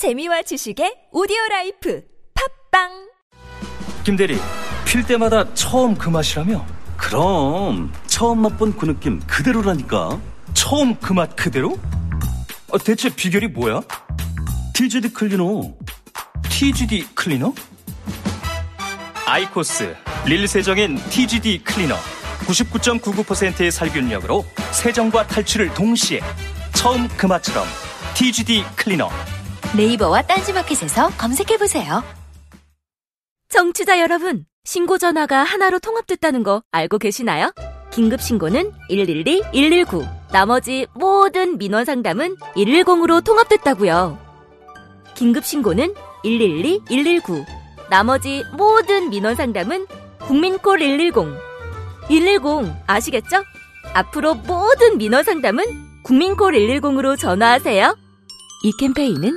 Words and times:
재미와 0.00 0.40
지식의 0.40 1.08
오디오 1.12 1.36
라이프 1.50 2.02
팟빵 2.70 3.10
김대리 4.02 4.38
필 4.86 5.04
때마다 5.04 5.52
처음 5.52 5.94
그 5.94 6.08
맛이라며? 6.08 6.64
그럼 6.96 7.92
처음 8.06 8.40
맛본 8.40 8.78
그 8.78 8.86
느낌 8.86 9.20
그대로라니까 9.26 10.18
처음 10.54 10.94
그 10.94 11.12
맛 11.12 11.36
그대로? 11.36 11.78
아, 12.72 12.78
대체 12.78 13.14
비결이 13.14 13.48
뭐야? 13.48 13.82
TGD 14.72 15.12
클리너 15.12 15.76
TGD 16.48 17.08
클리너? 17.14 17.52
아이코스 19.26 19.94
릴 20.24 20.48
세정엔 20.48 20.96
TGD 21.10 21.62
클리너 21.62 21.94
99.99%의 22.46 23.70
살균력으로 23.70 24.46
세정과 24.72 25.26
탈출을 25.26 25.74
동시에 25.74 26.20
처음 26.72 27.06
그 27.18 27.26
맛처럼 27.26 27.66
TGD 28.14 28.64
클리너 28.76 29.10
네이버와 29.76 30.22
딴지마켓에서 30.22 31.10
검색해보세요. 31.10 32.02
청취자 33.48 34.00
여러분, 34.00 34.44
신고 34.64 34.98
전화가 34.98 35.44
하나로 35.44 35.78
통합됐다는 35.78 36.42
거 36.42 36.62
알고 36.72 36.98
계시나요? 36.98 37.52
긴급 37.92 38.20
신고는 38.20 38.72
112, 38.88 39.42
119. 39.52 40.04
나머지 40.32 40.86
모든 40.94 41.56
민원 41.58 41.84
상담은 41.84 42.36
110으로 42.56 43.24
통합됐다고요. 43.24 44.18
긴급 45.14 45.44
신고는 45.44 45.94
112, 46.24 46.82
119. 46.88 47.44
나머지 47.88 48.44
모든 48.56 49.10
민원 49.10 49.36
상담은 49.36 49.86
국민콜 50.20 50.78
110. 50.78 51.12
110 52.08 52.72
아시겠죠? 52.86 53.44
앞으로 53.94 54.34
모든 54.34 54.98
민원 54.98 55.22
상담은 55.22 55.64
국민콜 56.02 56.54
110으로 56.54 57.18
전화하세요. 57.18 57.96
이 58.62 58.72
캠페인은 58.78 59.36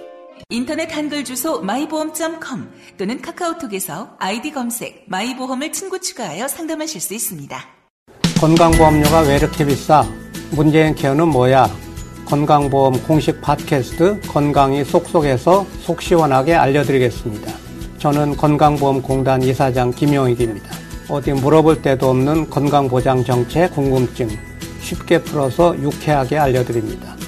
인터넷 0.51 0.93
한글 0.93 1.23
주소 1.23 1.61
마이보험.com 1.61 2.69
또는 2.97 3.21
카카오톡에서 3.21 4.17
아이디 4.19 4.51
검색 4.51 5.05
마이보험을 5.07 5.71
친구 5.71 6.01
추가하여 6.01 6.49
상담하실 6.49 6.99
수 6.99 7.13
있습니다. 7.13 7.57
건강보험료가 8.41 9.21
왜 9.21 9.37
이렇게 9.37 9.65
비싸? 9.65 10.03
문재인 10.51 10.93
케어는 10.93 11.29
뭐야? 11.29 11.69
건강보험 12.25 13.01
공식 13.03 13.39
팟캐스트 13.39 14.21
건강이 14.27 14.83
쏙쏙해서 14.83 15.65
속 15.79 16.01
시원하게 16.01 16.55
알려드리겠습니다. 16.55 17.53
저는 17.99 18.35
건강보험공단 18.35 19.43
이사장 19.43 19.91
김용익입니다. 19.91 20.69
어디 21.07 21.31
물어볼 21.31 21.81
데도 21.81 22.09
없는 22.09 22.49
건강보장 22.49 23.23
정책 23.23 23.73
궁금증 23.73 24.27
쉽게 24.81 25.21
풀어서 25.23 25.77
유쾌하게 25.81 26.37
알려드립니다. 26.37 27.20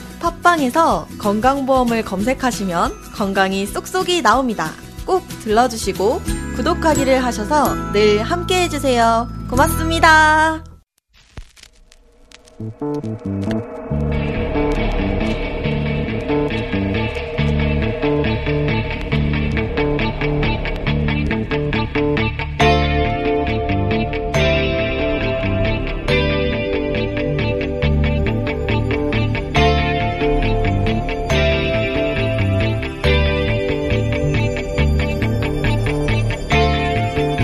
팟빵에서 0.43 1.07
건강보험을 1.19 2.03
검색하시면 2.03 3.13
건강이 3.15 3.65
쏙쏙이 3.65 4.21
나옵니다. 4.21 4.71
꼭 5.05 5.27
들러주시고 5.41 6.21
구독하기를 6.55 7.23
하셔서 7.23 7.91
늘 7.93 8.21
함께 8.21 8.63
해주세요. 8.63 9.27
고맙습니다. 9.49 10.63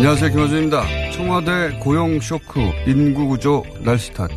안녕하세요. 0.09 0.31
김호준입니다. 0.31 1.11
청와대 1.11 1.77
고용 1.79 2.19
쇼크, 2.19 2.59
인구구조, 2.87 3.63
날씨 3.81 4.11
탓. 4.11 4.27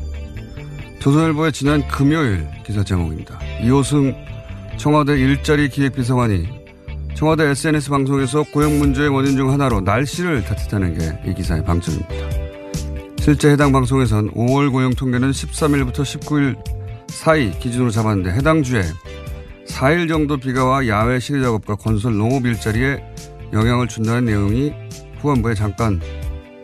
조선일보의 0.99 1.51
지난 1.53 1.89
금요일 1.89 2.47
기사 2.63 2.85
제목입니다. 2.85 3.39
이호승 3.63 4.15
청와대 4.77 5.19
일자리 5.19 5.71
기획비서관이 5.71 6.47
청와대 7.15 7.45
SNS 7.45 7.89
방송에서 7.89 8.43
고용 8.53 8.81
문제의 8.81 9.09
원인 9.09 9.35
중 9.35 9.51
하나로 9.51 9.81
날씨를 9.81 10.45
탓했다는 10.45 10.99
게 10.99 11.31
이 11.31 11.35
기사의 11.35 11.65
방점입니다. 11.65 12.15
실제 13.21 13.53
해당 13.53 13.73
방송에선 13.73 14.33
5월 14.33 14.71
고용 14.71 14.91
통계는 14.93 15.31
13일부터 15.31 16.03
19일 16.03 16.55
사이 17.09 17.51
기준으로 17.59 17.89
잡았는데 17.91 18.33
해당 18.33 18.63
주에 18.63 18.83
4일 19.69 20.07
정도 20.07 20.37
비가 20.37 20.67
와 20.67 20.87
야외 20.87 21.19
시내 21.19 21.41
작업과 21.41 21.77
건설 21.77 22.19
농업 22.19 22.45
일자리에 22.45 23.03
영향을 23.55 23.89
준다는 23.89 24.27
내용이 24.27 24.75
후반부에 25.23 25.55
잠깐 25.55 26.01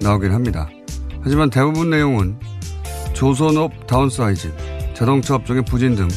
나오긴 0.01 0.33
합니다. 0.33 0.69
하지만 1.23 1.49
대부분 1.49 1.91
내용은 1.91 2.39
조선업 3.15 3.87
downsize, 3.87 4.53
자동차 4.95 5.37
업종의 5.37 5.65
부진 5.65 5.95
등 5.95 6.09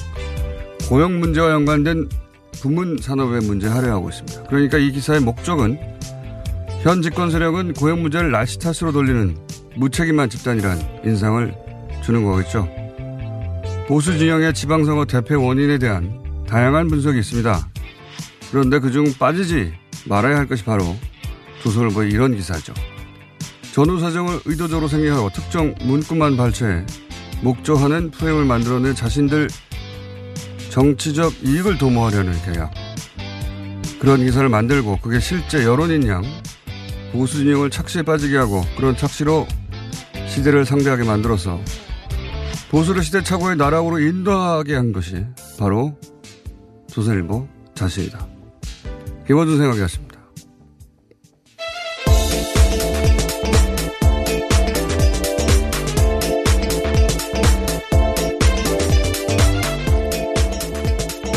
고용 0.90 1.20
문제와 1.20 1.52
연관된 1.52 2.10
부문 2.62 2.98
산업의 3.00 3.42
문제 3.42 3.68
할애하고 3.68 4.10
있습니다. 4.10 4.44
그러니까 4.44 4.78
이 4.78 4.92
기사의 4.92 5.22
목적은 5.22 5.80
현 6.84 7.02
집권 7.02 7.32
세력은 7.32 7.74
고용 7.74 8.02
문제를 8.02 8.32
날씨 8.32 8.60
탓으로 8.60 8.92
돌리는 8.92 9.38
무책임한 9.78 10.30
집단이란 10.30 10.80
인상을 11.06 11.56
주는 12.04 12.24
거겠죠. 12.24 12.68
보수 13.88 14.18
진영의 14.18 14.54
지방선거 14.54 15.06
대패 15.06 15.36
원인에 15.36 15.78
대한 15.78 16.20
다양한 16.48 16.88
분석이 16.88 17.20
있습니다. 17.20 17.68
그런데 18.52 18.80
그중 18.80 19.14
빠지지 19.18 19.74
말아야 20.06 20.38
할 20.38 20.48
것이 20.48 20.64
바로 20.64 20.96
조선일보의 21.62 22.12
이런 22.12 22.36
기사죠. 22.36 22.74
전후 23.74 24.00
사정을 24.00 24.42
의도적으로 24.46 24.88
생략하고 24.88 25.30
특정 25.30 25.74
문구만 25.82 26.36
발췌해 26.36 26.86
목조하는 27.42 28.12
프레임을 28.12 28.46
만들어낸 28.46 28.94
자신들 28.94 29.48
정치적 30.70 31.44
이익을 31.44 31.78
도모하려는 31.78 32.34
계약. 32.44 32.74
그런 34.00 34.24
기사를 34.24 34.48
만들고 34.48 35.00
그게 35.02 35.20
실제 35.20 35.64
여론인 35.64 36.08
양 36.08 36.24
보수 37.12 37.38
진영을 37.38 37.70
착시에 37.70 38.04
빠지게 38.04 38.38
하고 38.38 38.64
그런 38.76 38.96
착시로 38.96 39.48
시대를 40.28 40.66
상대하게 40.66 41.04
만들어서 41.04 41.60
보수를 42.70 43.04
시대착오의 43.04 43.58
나락으로 43.58 44.00
인도하게 44.00 44.76
한 44.76 44.94
것이 44.94 45.26
바로 45.60 45.98
조선일보 46.88 47.48
자신이다. 47.76 48.28
김원준 49.28 49.58
생각이었습니다. 49.58 50.11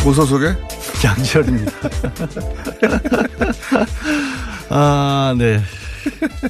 무소속의 0.05 0.57
양지열입니다. 1.05 1.73
아, 4.71 5.35
네. 5.39 5.61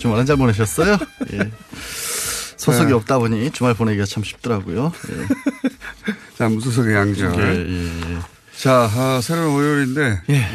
주말 0.00 0.18
한 0.18 0.26
잘 0.26 0.36
보내셨어요? 0.36 0.98
예. 1.32 1.50
소속이 2.56 2.86
네. 2.86 2.92
없다 2.94 3.18
보니 3.18 3.50
주말 3.52 3.74
보내기가 3.74 4.04
참 4.06 4.24
쉽더라고요. 4.24 4.92
예. 5.10 5.26
자, 6.38 6.48
무소속의 6.48 6.94
양지열. 6.94 7.34
예, 7.38 7.70
예, 7.70 7.84
예. 8.14 8.18
자, 8.56 8.88
아, 8.92 9.20
새로운 9.22 9.54
월요일인데. 9.54 10.20
예. 10.30 10.34
예. 10.34 10.46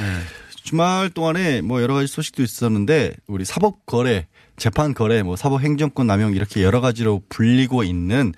주말 0.64 1.10
동안에 1.10 1.62
뭐 1.62 1.82
여러 1.82 1.94
가지 1.94 2.08
소식도 2.08 2.44
있었는데 2.44 3.14
우리 3.28 3.46
사법 3.46 3.86
거래 3.86 4.28
재판 4.58 4.94
거래, 4.94 5.24
뭐 5.24 5.36
사법 5.38 5.62
행정권 5.62 6.06
남용 6.06 6.34
이렇게 6.36 6.64
여러 6.64 6.82
가지로 6.82 7.22
불리고 7.30 7.84
있는 7.84 8.34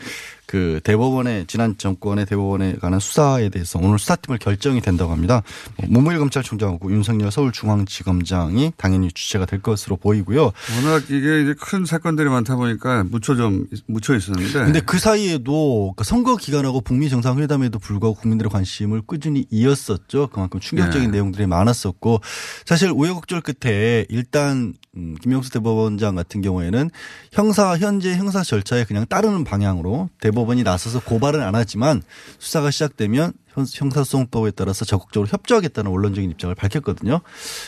그 0.51 0.81
대법원의 0.83 1.45
지난 1.47 1.77
정권의 1.77 2.25
대법원에 2.25 2.75
관한 2.81 2.99
수사에 2.99 3.47
대해서 3.47 3.79
오늘 3.81 3.97
수사팀을 3.97 4.37
결정이 4.37 4.81
된다고 4.81 5.13
합니다. 5.13 5.43
뭐 5.77 5.87
문무일 5.89 6.19
검찰총장하고 6.19 6.91
윤석열 6.91 7.31
서울중앙지검장이 7.31 8.73
당연히 8.75 9.09
주체가 9.11 9.45
될 9.45 9.61
것으로 9.61 9.95
보이고요. 9.95 10.51
워낙 10.75 11.03
이게 11.05 11.41
이제 11.43 11.55
큰 11.57 11.85
사건들이 11.85 12.27
많다 12.27 12.57
보니까 12.57 13.05
묻혀 13.05 13.35
좀 13.35 13.65
묻혀 13.87 14.13
있었는데. 14.13 14.51
근데 14.51 14.81
그 14.81 14.99
사이에도 14.99 15.93
그 15.95 16.03
선거 16.03 16.35
기간하고 16.35 16.81
북미 16.81 17.09
정상회담에도 17.09 17.79
불구하고 17.79 18.19
국민들의 18.19 18.49
관심을 18.49 19.03
꾸준히 19.03 19.45
이었었죠. 19.49 20.27
그만큼 20.27 20.59
충격적인 20.59 21.11
네. 21.11 21.17
내용들이 21.17 21.47
많았었고 21.47 22.19
사실 22.65 22.91
우여곡절 22.93 23.39
끝에 23.39 24.05
일단 24.09 24.73
음, 24.97 25.15
김영수 25.21 25.49
대법원장 25.51 26.01
대법원장 26.01 26.15
같은 26.15 26.41
경우에는 26.41 26.89
형사 27.31 27.77
현재 27.77 28.15
형사 28.15 28.43
절차에 28.43 28.83
그냥 28.85 29.05
따르는 29.07 29.43
방향으로 29.43 30.09
대법 30.19 30.40
원이 30.41 30.63
나서서 30.63 31.01
고발은 31.01 31.41
안 31.41 31.55
하지만 31.55 32.01
수사가 32.39 32.71
시작되면 32.71 33.33
형- 33.53 33.65
형사소송법에 33.69 34.51
따라서 34.51 34.85
적극적으로 34.85 35.27
협조하겠다는 35.29 35.91
원론적인 35.91 36.29
입장을 36.31 36.53
밝혔거든요. 36.55 37.21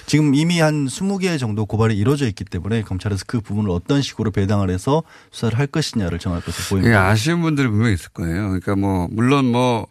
지금 0.05 0.33
이미 0.35 0.59
한 0.59 0.85
20개 0.87 1.37
정도 1.39 1.65
고발이 1.65 1.97
이루어져 1.97 2.27
있기 2.27 2.45
때문에 2.45 2.83
검찰에서 2.83 3.25
그 3.27 3.41
부분을 3.41 3.69
어떤 3.71 4.01
식으로 4.01 4.31
배당을 4.31 4.69
해서 4.69 5.03
수사를 5.31 5.57
할 5.59 5.67
것이냐를 5.67 6.19
정할 6.19 6.41
것으로 6.41 6.63
예, 6.63 6.69
보입니다. 6.81 7.07
아쉬운 7.09 7.41
분들이 7.41 7.67
분명히 7.67 7.93
있을 7.95 8.09
거예요. 8.09 8.43
그러니까 8.47 8.75
뭐, 8.75 9.07
물론 9.11 9.45
뭐, 9.51 9.87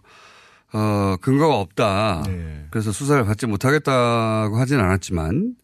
어, 0.73 1.17
근거가 1.21 1.59
없다. 1.59 2.23
네. 2.27 2.65
그래서 2.71 2.93
수사를 2.93 3.23
받지 3.27 3.47
못하겠다고 3.47 4.57
하진 4.59 4.81
않았지만, 4.81 5.55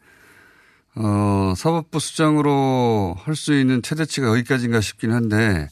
어, 0.96 1.54
사법부 1.56 2.00
수장으로 2.00 3.16
할 3.24 3.34
수 3.36 3.58
있는 3.58 3.82
최대치가 3.82 4.26
여기까지인가 4.28 4.80
싶긴 4.80 5.12
한데, 5.12 5.68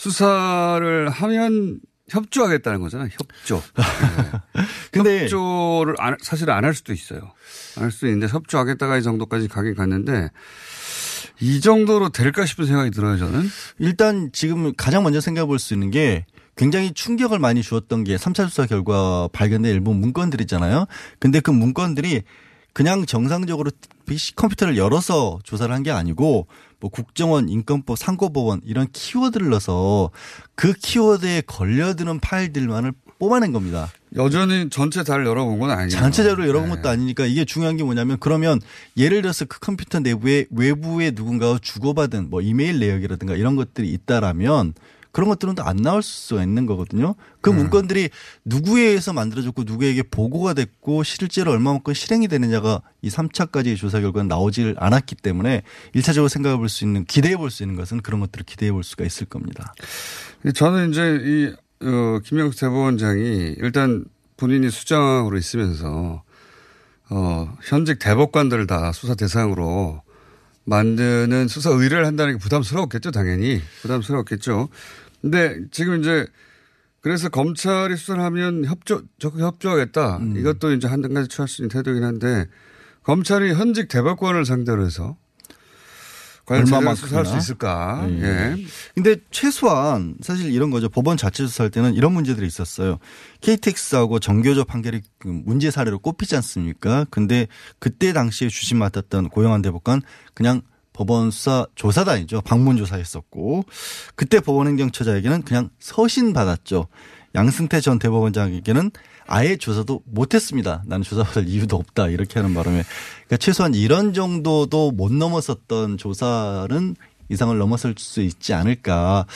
수사를 0.00 1.10
하면 1.10 1.78
협조하겠다는 2.08 2.80
거잖아요. 2.80 3.08
협조. 3.12 3.62
네. 3.76 3.82
근데 4.90 5.22
협조를 5.24 5.94
안, 5.98 6.16
사실 6.22 6.50
안 6.50 6.64
할 6.64 6.72
수도 6.74 6.92
있어요. 6.94 7.20
안 7.76 7.84
할 7.84 7.90
수도 7.92 8.06
있는데 8.06 8.26
협조하겠다가 8.32 8.96
이 8.96 9.02
정도까지 9.02 9.48
가긴 9.48 9.74
갔는데, 9.74 10.30
이 11.40 11.60
정도로 11.60 12.08
될까 12.08 12.46
싶은 12.46 12.64
생각이 12.66 12.90
들어요, 12.90 13.18
저는. 13.18 13.46
일단 13.78 14.30
지금 14.32 14.72
가장 14.74 15.02
먼저 15.02 15.20
생각해 15.20 15.46
볼 15.46 15.58
수 15.58 15.74
있는 15.74 15.90
게 15.90 16.24
굉장히 16.56 16.92
충격을 16.92 17.38
많이 17.38 17.62
주었던 17.62 18.02
게 18.04 18.16
3차 18.16 18.48
수사 18.48 18.66
결과 18.66 19.28
발견된 19.32 19.70
일부 19.72 19.92
문건들 19.94 20.40
있잖아요. 20.42 20.86
근데 21.18 21.40
그 21.40 21.50
문건들이 21.50 22.22
그냥 22.72 23.04
정상적으로 23.06 23.70
PC 24.06 24.34
컴퓨터를 24.36 24.76
열어서 24.78 25.38
조사를 25.44 25.72
한 25.74 25.82
게 25.82 25.90
아니고 25.90 26.46
뭐 26.80 26.90
국정원, 26.90 27.48
인권법, 27.48 27.98
상고법원 27.98 28.62
이런 28.64 28.88
키워드를 28.92 29.50
넣어서 29.50 30.10
그 30.54 30.72
키워드에 30.72 31.42
걸려드는 31.46 32.20
파일들만을 32.20 32.92
뽑아낸 33.18 33.52
겁니다. 33.52 33.90
여전히 34.16 34.70
전체 34.70 35.04
다를 35.04 35.26
열어본 35.26 35.58
건 35.58 35.70
아니에요. 35.70 35.90
전체적으로 35.90 36.48
열어본 36.48 36.70
네. 36.70 36.76
것도 36.76 36.88
아니니까 36.88 37.26
이게 37.26 37.44
중요한 37.44 37.76
게 37.76 37.84
뭐냐면 37.84 38.16
그러면 38.18 38.60
예를 38.96 39.22
들어서 39.22 39.44
그 39.44 39.60
컴퓨터 39.60 40.00
내부에 40.00 40.46
외부에 40.50 41.12
누군가와 41.14 41.58
주고받은 41.60 42.30
뭐 42.30 42.40
이메일 42.40 42.80
내역이라든가 42.80 43.36
이런 43.36 43.56
것들이 43.56 43.88
있다라면 43.92 44.74
그런 45.12 45.28
것들은 45.28 45.54
또 45.54 45.62
안 45.64 45.76
나올 45.76 46.02
수가 46.02 46.42
있는 46.42 46.66
거거든요. 46.66 47.14
그 47.40 47.50
문건들이 47.50 48.10
누구에 48.44 48.82
의해서 48.82 49.12
만들어졌고 49.12 49.64
누구에게 49.64 50.02
보고가 50.04 50.54
됐고 50.54 51.02
실제로 51.02 51.52
얼마만큼 51.52 51.94
실행이 51.94 52.28
되느냐가 52.28 52.80
이 53.02 53.08
3차까지의 53.08 53.76
조사 53.76 54.00
결과는 54.00 54.28
나오질 54.28 54.76
않았기 54.78 55.16
때문에 55.16 55.62
1차적으로 55.94 56.28
생각해 56.28 56.56
볼 56.56 56.68
수 56.68 56.84
있는 56.84 57.04
기대해 57.04 57.36
볼 57.36 57.50
수 57.50 57.62
있는 57.62 57.76
것은 57.76 58.00
그런 58.02 58.20
것들을 58.20 58.44
기대해 58.44 58.72
볼 58.72 58.82
수가 58.84 59.04
있을 59.04 59.26
겁니다. 59.26 59.74
저는 60.54 60.90
이제 60.90 61.18
이, 61.22 61.86
어, 61.86 62.18
김영수 62.24 62.58
대법원장이 62.60 63.56
일단 63.58 64.04
본인이 64.36 64.70
수장으로 64.70 65.36
있으면서, 65.36 66.22
어, 67.10 67.56
현직 67.62 67.98
대법관들을 67.98 68.66
다 68.66 68.92
수사 68.92 69.14
대상으로 69.14 70.02
만드는 70.64 71.48
수사 71.48 71.70
의뢰를 71.70 72.06
한다는 72.06 72.34
게 72.34 72.38
부담스러웠겠죠, 72.38 73.10
당연히. 73.10 73.60
부담스러웠겠죠. 73.82 74.68
근데 75.20 75.60
지금 75.70 76.00
이제 76.00 76.26
그래서 77.00 77.28
검찰이 77.28 77.96
수사를 77.96 78.22
하면 78.22 78.64
협조, 78.64 79.02
적극 79.18 79.40
협조하겠다. 79.40 80.18
음. 80.18 80.36
이것도 80.36 80.72
이제 80.72 80.86
한 80.86 81.00
가지 81.14 81.28
취할 81.28 81.48
수 81.48 81.62
있는 81.62 81.70
태도이긴 81.70 82.04
한데 82.04 82.46
검찰이 83.02 83.52
현직 83.54 83.88
대법관을 83.88 84.44
상대로 84.44 84.84
해서 84.84 85.16
과연 86.50 86.64
제대로 86.64 86.94
수사할 86.96 87.26
수? 87.26 87.36
있을까? 87.36 88.08
예. 88.10 88.22
예. 88.24 88.56
근데 88.96 89.16
최소한 89.30 90.16
사실 90.20 90.50
이런 90.50 90.70
거죠. 90.70 90.88
법원 90.88 91.16
자체 91.16 91.46
수사할 91.46 91.70
때는 91.70 91.94
이런 91.94 92.12
문제들이 92.12 92.44
있었어요. 92.44 92.98
KTX하고 93.40 94.18
정교조 94.18 94.64
판결이 94.64 95.02
그 95.18 95.28
문제 95.28 95.70
사례로 95.70 96.00
꼽히지 96.00 96.34
않습니까? 96.34 97.06
근데 97.10 97.46
그때 97.78 98.12
당시에 98.12 98.48
주심 98.48 98.78
맡았던 98.78 99.28
고영한 99.28 99.62
대법관 99.62 100.02
그냥 100.34 100.62
법원 100.92 101.30
수사 101.30 101.66
조사단이죠. 101.76 102.40
방문 102.40 102.76
조사했었고 102.76 103.64
그때 104.16 104.40
법원행정처장에게는 104.40 105.42
그냥 105.42 105.70
서신 105.78 106.32
받았죠. 106.32 106.88
양승태 107.36 107.80
전 107.80 108.00
대법원장에게는 108.00 108.90
아예 109.30 109.56
조사도 109.56 110.02
못했습니다. 110.06 110.82
나는 110.86 111.04
조사받을 111.04 111.48
이유도 111.48 111.76
없다 111.76 112.08
이렇게 112.08 112.40
하는 112.40 112.52
바람에 112.52 112.82
그러니까 113.26 113.36
최소한 113.38 113.74
이런 113.74 114.12
정도도 114.12 114.90
못 114.90 115.12
넘었었던 115.12 115.98
조사는 115.98 116.96
이상을 117.30 117.56
넘어설 117.56 117.94
수 117.96 118.20
있지 118.22 118.52
않을까. 118.52 119.26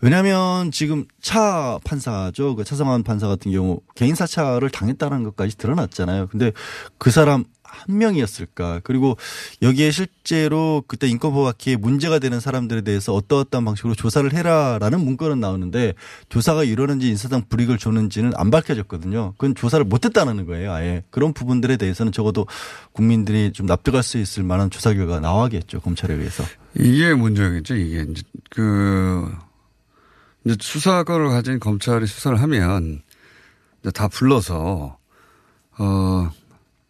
왜냐하면 0.00 0.70
지금 0.70 1.04
차 1.20 1.78
판사죠. 1.84 2.54
그 2.54 2.62
차성환 2.62 3.02
판사 3.02 3.26
같은 3.26 3.50
경우 3.50 3.80
개인 3.96 4.14
사찰을 4.14 4.70
당했다는 4.70 5.24
것까지 5.24 5.56
드러났잖아요. 5.56 6.28
근데 6.28 6.52
그 6.98 7.10
사람 7.10 7.44
한 7.74 7.98
명이었을까. 7.98 8.80
그리고 8.84 9.16
여기에 9.62 9.90
실제로 9.90 10.82
그때 10.86 11.06
인권법학회에 11.08 11.76
문제가 11.76 12.18
되는 12.18 12.40
사람들에 12.40 12.82
대해서 12.82 13.12
어떠어떠한 13.14 13.64
방식으로 13.64 13.94
조사를 13.94 14.32
해라라는 14.32 15.00
문건은 15.00 15.40
나오는데 15.40 15.94
조사가 16.28 16.64
이러는지 16.64 17.08
인사상 17.08 17.42
불이익을 17.48 17.78
줬는지는 17.78 18.32
안 18.36 18.50
밝혀졌거든요. 18.50 19.32
그건 19.36 19.54
조사를 19.54 19.84
못했다는 19.84 20.46
거예요. 20.46 20.72
아예 20.72 21.02
그런 21.10 21.32
부분들에 21.32 21.76
대해서는 21.76 22.12
적어도 22.12 22.46
국민들이 22.92 23.52
좀 23.52 23.66
납득할 23.66 24.02
수 24.02 24.18
있을 24.18 24.42
만한 24.42 24.70
조사 24.70 24.92
결과가 24.94 25.20
나와야겠죠. 25.20 25.80
검찰에 25.80 26.14
의해서. 26.14 26.44
이게 26.76 27.14
문제겠죠. 27.14 27.76
이게 27.76 28.06
이제 28.10 28.22
그 28.50 29.30
이제 30.44 30.56
수사권을 30.60 31.28
가진 31.28 31.58
검찰이 31.58 32.06
수사를 32.06 32.40
하면 32.40 33.02
다 33.92 34.08
불러서 34.08 34.98
어 35.78 36.30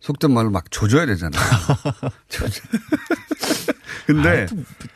속된 0.04 0.32
말로 0.34 0.50
막 0.50 0.70
조져야 0.70 1.06
되잖아요. 1.06 1.40
근데 4.06 4.46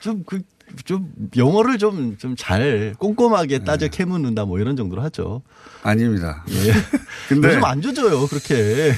좀그좀 0.00 1.12
영어를 1.36 1.78
좀 1.78 2.18
좀 2.18 2.36
잘 2.36 2.94
꼼꼼하게 2.98 3.60
따져 3.60 3.88
캐묻는다 3.88 4.44
뭐 4.44 4.58
이런 4.58 4.76
정도로 4.76 5.00
하죠. 5.02 5.40
아닙니다. 5.82 6.44
예. 6.50 6.72
근데 7.28 7.48
요즘 7.48 7.64
안 7.64 7.80
조져요 7.80 8.26
그렇게. 8.26 8.92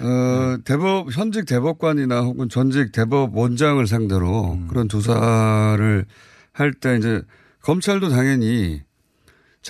어, 0.00 0.56
대법, 0.64 1.12
현직 1.12 1.44
대법관이나 1.44 2.22
혹은 2.22 2.48
전직 2.48 2.90
대법 2.92 3.36
원장을 3.36 3.86
상대로 3.86 4.58
그런 4.68 4.88
조사를 4.88 6.06
할 6.54 6.72
때 6.72 6.96
이제 6.96 7.20
검찰도 7.62 8.08
당연히 8.08 8.80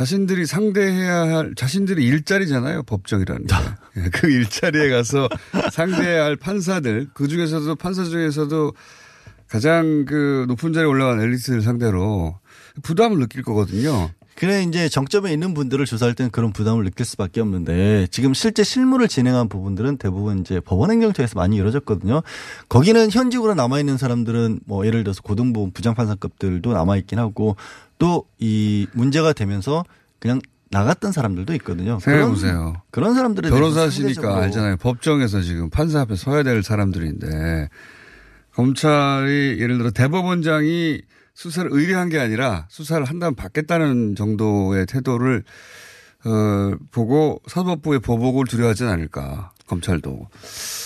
자신들이 0.01 0.47
상대해야 0.47 1.37
할, 1.37 1.55
자신들이 1.55 2.03
일자리잖아요. 2.07 2.85
법정이라는 2.85 3.47
게. 3.47 3.55
예, 3.99 4.09
그 4.09 4.31
일자리에 4.31 4.89
가서 4.89 5.29
상대해야 5.71 6.25
할 6.25 6.37
판사들, 6.37 7.09
그 7.13 7.29
중에서도 7.29 7.75
판사 7.77 8.05
중에서도 8.05 8.73
가장 9.47 10.07
그 10.07 10.47
높은 10.49 10.73
자리에 10.73 10.89
올라간 10.89 11.21
엘리트를 11.21 11.61
상대로 11.61 12.39
부담을 12.83 13.19
느낄 13.19 13.43
거거든요. 13.43 14.09
그래 14.37 14.63
이제 14.63 14.89
정점에 14.89 15.35
있는 15.35 15.53
분들을 15.53 15.85
조사할 15.85 16.15
때는 16.15 16.31
그런 16.31 16.55
부담을 16.55 16.85
느낄 16.85 17.05
수밖에 17.05 17.43
없는데 17.43 18.07
지금 18.11 18.33
실제 18.33 18.65
실무를 18.65 19.07
진행한 19.07 19.51
부분들은 19.51 19.99
대부분 19.99 20.39
이제 20.39 20.61
법원 20.61 20.91
행정처에서 20.93 21.39
많이 21.39 21.57
이루어졌거든요. 21.57 22.23
거기는 22.71 23.11
현직으로 23.11 23.53
남아 23.53 23.81
있는 23.81 23.99
사람들은 23.99 24.61
뭐 24.65 24.87
예를 24.87 25.05
들어서 25.05 25.21
고등부 25.21 25.73
부장판사급들도 25.73 26.73
남아 26.73 26.97
있긴 26.97 27.19
하고 27.19 27.57
또 28.01 28.25
이 28.41 28.87
문제가 28.93 29.33
되면서 29.33 29.85
그냥 30.19 30.41
나갔던 30.71 31.13
사람들도 31.13 31.53
있거든요. 31.55 31.99
생각해 32.01 32.17
그런- 32.19 32.31
보세요. 32.31 32.75
그런 32.91 33.15
사람들에 33.15 33.49
대해서 33.51 33.61
변호사시니까 33.63 34.37
알잖아요. 34.43 34.77
법정에서 34.79 35.41
지금 35.43 35.69
판사 35.71 36.01
앞에 36.01 36.17
서야 36.17 36.43
될 36.43 36.63
사람들인데 36.63 37.69
검찰이 38.55 39.57
예를 39.61 39.79
들어 39.79 39.91
대법원장이 39.91 41.03
수사를 41.35 41.71
의뢰한 41.73 42.09
게 42.09 42.19
아니라 42.19 42.67
수사를 42.69 43.05
한다면 43.05 43.35
받겠다는 43.35 44.15
정도의 44.17 44.87
태도를 44.87 45.45
어, 46.25 46.77
보고 46.91 47.41
사법부의 47.47 48.01
보복을 48.01 48.45
두려워하지 48.47 48.85
않을까 48.85 49.53
검찰도 49.71 50.29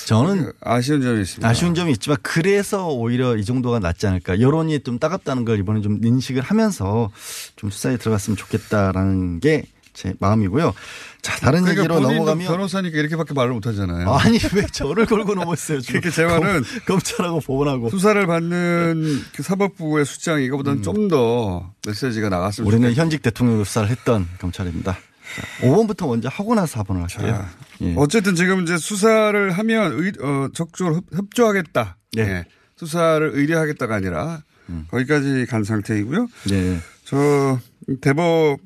저는 0.06 0.52
아쉬운 0.60 1.00
점이 1.02 1.22
있습니다. 1.22 1.48
아쉬운 1.48 1.74
점이 1.74 1.92
있지만 1.92 2.18
그래서 2.22 2.88
오히려 2.88 3.36
이 3.36 3.44
정도가 3.44 3.78
낫지 3.78 4.06
않을까. 4.06 4.40
여론이 4.40 4.80
좀 4.80 4.98
따갑다는 4.98 5.44
걸 5.44 5.58
이번에 5.58 5.80
좀 5.80 5.98
인식을 6.04 6.42
하면서 6.42 7.10
좀 7.56 7.70
수사에 7.70 7.96
들어갔으면 7.96 8.36
좋겠다라는 8.36 9.40
게 9.40 9.64
제 9.94 10.12
마음이고요. 10.18 10.74
자, 11.22 11.36
다른 11.36 11.62
그러니까 11.62 11.82
얘기로 11.84 12.00
넘어가면 12.00 12.46
변호사니까 12.48 12.98
이렇게밖 12.98 13.32
말을 13.32 13.52
못하잖아요. 13.54 14.10
아니 14.12 14.38
왜 14.54 14.66
저를 14.66 15.06
걸고 15.06 15.34
넘었어요? 15.34 15.80
지금. 15.80 16.00
그러니까 16.00 16.10
제 16.10 16.24
말은 16.26 16.62
검, 16.62 16.96
검찰하고 16.96 17.40
법원하고 17.40 17.90
수사를 17.90 18.26
받는 18.26 19.22
그 19.34 19.42
사법부의 19.42 20.04
수장 20.04 20.42
이거보다는 20.42 20.82
좀더 20.82 21.72
메시지가 21.86 22.28
나갔으면 22.28 22.66
우리는 22.66 22.88
좋겠다. 22.88 23.02
현직 23.02 23.22
대통령 23.22 23.62
수사를 23.64 23.88
했던 23.88 24.28
검찰입니다. 24.40 24.98
자, 25.36 25.66
5번부터 25.66 26.06
먼저 26.06 26.28
하고 26.28 26.54
나서 26.54 26.82
4번을 26.82 27.00
할게요. 27.10 27.46
예. 27.82 27.94
어쨌든 27.96 28.34
지금 28.34 28.62
이제 28.62 28.76
수사를 28.76 29.50
하면 29.50 29.92
의, 30.00 30.12
어, 30.20 30.48
적극적으로 30.54 30.96
협- 30.96 31.04
협조하겠다. 31.14 31.96
네. 32.12 32.22
예. 32.22 32.44
수사를 32.76 33.30
의뢰하겠다가 33.34 33.94
아니라 33.96 34.42
음. 34.68 34.86
거기까지 34.90 35.46
간 35.48 35.64
상태이고요. 35.64 36.28
네. 36.50 36.78
저 37.04 37.58
대법 38.00 38.58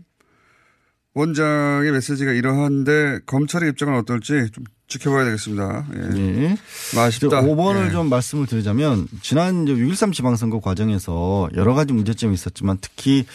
원장의 1.14 1.90
메시지가 1.92 2.32
이러한데 2.32 3.20
검찰의 3.26 3.70
입장은 3.70 3.98
어떨지 3.98 4.50
좀 4.52 4.64
지켜봐야 4.86 5.24
되겠습니다. 5.24 5.86
예. 5.94 5.98
네. 6.08 6.56
아쉽다. 6.96 7.42
5번을 7.42 7.88
예. 7.88 7.90
좀 7.90 8.08
말씀을 8.08 8.46
드리자면 8.46 9.06
지난 9.20 9.64
6.13 9.66 10.12
지방선거 10.12 10.60
과정에서 10.60 11.48
여러 11.56 11.74
가지 11.74 11.92
문제점이 11.92 12.32
있었지만 12.34 12.78
특히 12.80 13.26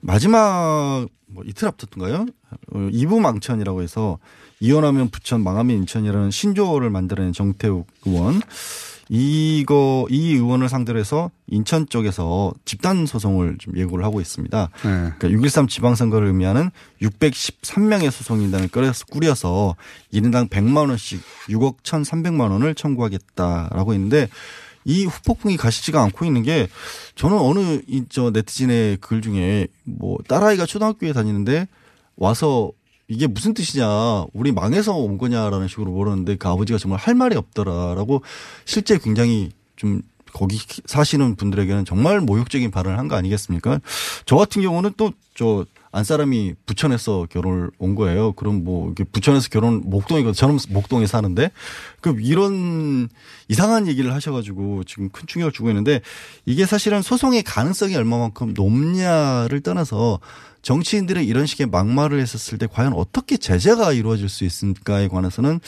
마지막 0.00 1.06
뭐 1.26 1.44
이틀 1.44 1.68
앞뒀던가요? 1.68 2.26
어, 2.74 2.88
이부망천이라고 2.92 3.82
해서 3.82 4.18
이혼하면 4.60 5.10
부천 5.10 5.42
망하면 5.42 5.76
인천이라는 5.78 6.30
신조어를 6.30 6.90
만들어낸 6.90 7.32
정태욱 7.32 7.86
의원. 8.04 8.40
이거 9.08 10.06
이 10.10 10.34
의원을 10.34 10.68
상대로 10.68 10.98
해서 10.98 11.30
인천 11.46 11.88
쪽에서 11.88 12.52
집단 12.64 13.06
소송을 13.06 13.56
좀 13.58 13.76
예고를 13.76 14.04
하고 14.04 14.20
있습니다. 14.20 14.68
네. 14.82 15.12
그러니까 15.18 15.28
6.13 15.28 15.68
지방선거를 15.68 16.26
의미하는 16.26 16.70
613명의 17.02 18.10
소송인단을 18.10 18.68
꾸려서 19.08 19.76
1인당 20.12 20.48
100만 20.50 20.88
원씩 20.88 21.22
6억 21.48 21.82
1,300만 21.82 22.50
원을 22.50 22.74
청구하겠다라고 22.74 23.94
했는데 23.94 24.28
이 24.86 25.04
후폭풍이 25.04 25.56
가시지가 25.56 26.00
않고 26.02 26.24
있는 26.24 26.42
게 26.42 26.68
저는 27.16 27.36
어느 27.38 27.80
이 27.88 28.04
저 28.08 28.30
네티즌의 28.30 28.98
글 29.00 29.20
중에 29.20 29.66
뭐 29.84 30.16
딸아이가 30.28 30.64
초등학교에 30.64 31.12
다니는데 31.12 31.66
와서 32.16 32.70
이게 33.08 33.26
무슨 33.26 33.52
뜻이냐, 33.54 34.24
우리 34.32 34.50
망해서 34.52 34.94
온 34.96 35.18
거냐라는 35.18 35.68
식으로 35.68 35.90
물었는데 35.92 36.36
그 36.36 36.48
아버지가 36.48 36.78
정말 36.78 36.98
할 37.00 37.14
말이 37.14 37.36
없더라라고 37.36 38.22
실제 38.64 38.98
굉장히 38.98 39.50
좀 39.76 40.02
거기 40.32 40.58
사시는 40.86 41.36
분들에게는 41.36 41.84
정말 41.84 42.20
모욕적인 42.20 42.70
발언을 42.70 42.98
한 42.98 43.08
거 43.08 43.16
아니겠습니까? 43.16 43.80
저 44.24 44.36
같은 44.36 44.62
경우는 44.62 44.92
또 44.96 45.12
저 45.34 45.66
안 45.96 46.04
사람이 46.04 46.56
부천에서 46.66 47.26
결혼을 47.30 47.70
온 47.78 47.94
거예요. 47.94 48.32
그럼 48.32 48.64
뭐 48.64 48.90
이게 48.90 49.02
부천에서 49.02 49.48
결혼 49.48 49.80
목동이거든. 49.86 50.34
저는 50.34 50.58
목동에 50.68 51.06
사는데 51.06 51.50
그 52.02 52.14
이런 52.20 53.08
이상한 53.48 53.86
얘기를 53.86 54.12
하셔가지고 54.12 54.84
지금 54.84 55.08
큰 55.08 55.26
충격을 55.26 55.52
주고 55.52 55.70
있는데 55.70 56.02
이게 56.44 56.66
사실은 56.66 57.00
소송의 57.00 57.44
가능성이 57.44 57.96
얼마만큼 57.96 58.52
높냐를 58.52 59.62
떠나서 59.62 60.20
정치인들이 60.60 61.24
이런 61.26 61.46
식의 61.46 61.68
막말을 61.68 62.20
했었을 62.20 62.58
때 62.58 62.66
과연 62.70 62.92
어떻게 62.92 63.38
제재가 63.38 63.94
이루어질 63.94 64.28
수 64.28 64.44
있을까에 64.44 65.08
관해서는 65.08 65.60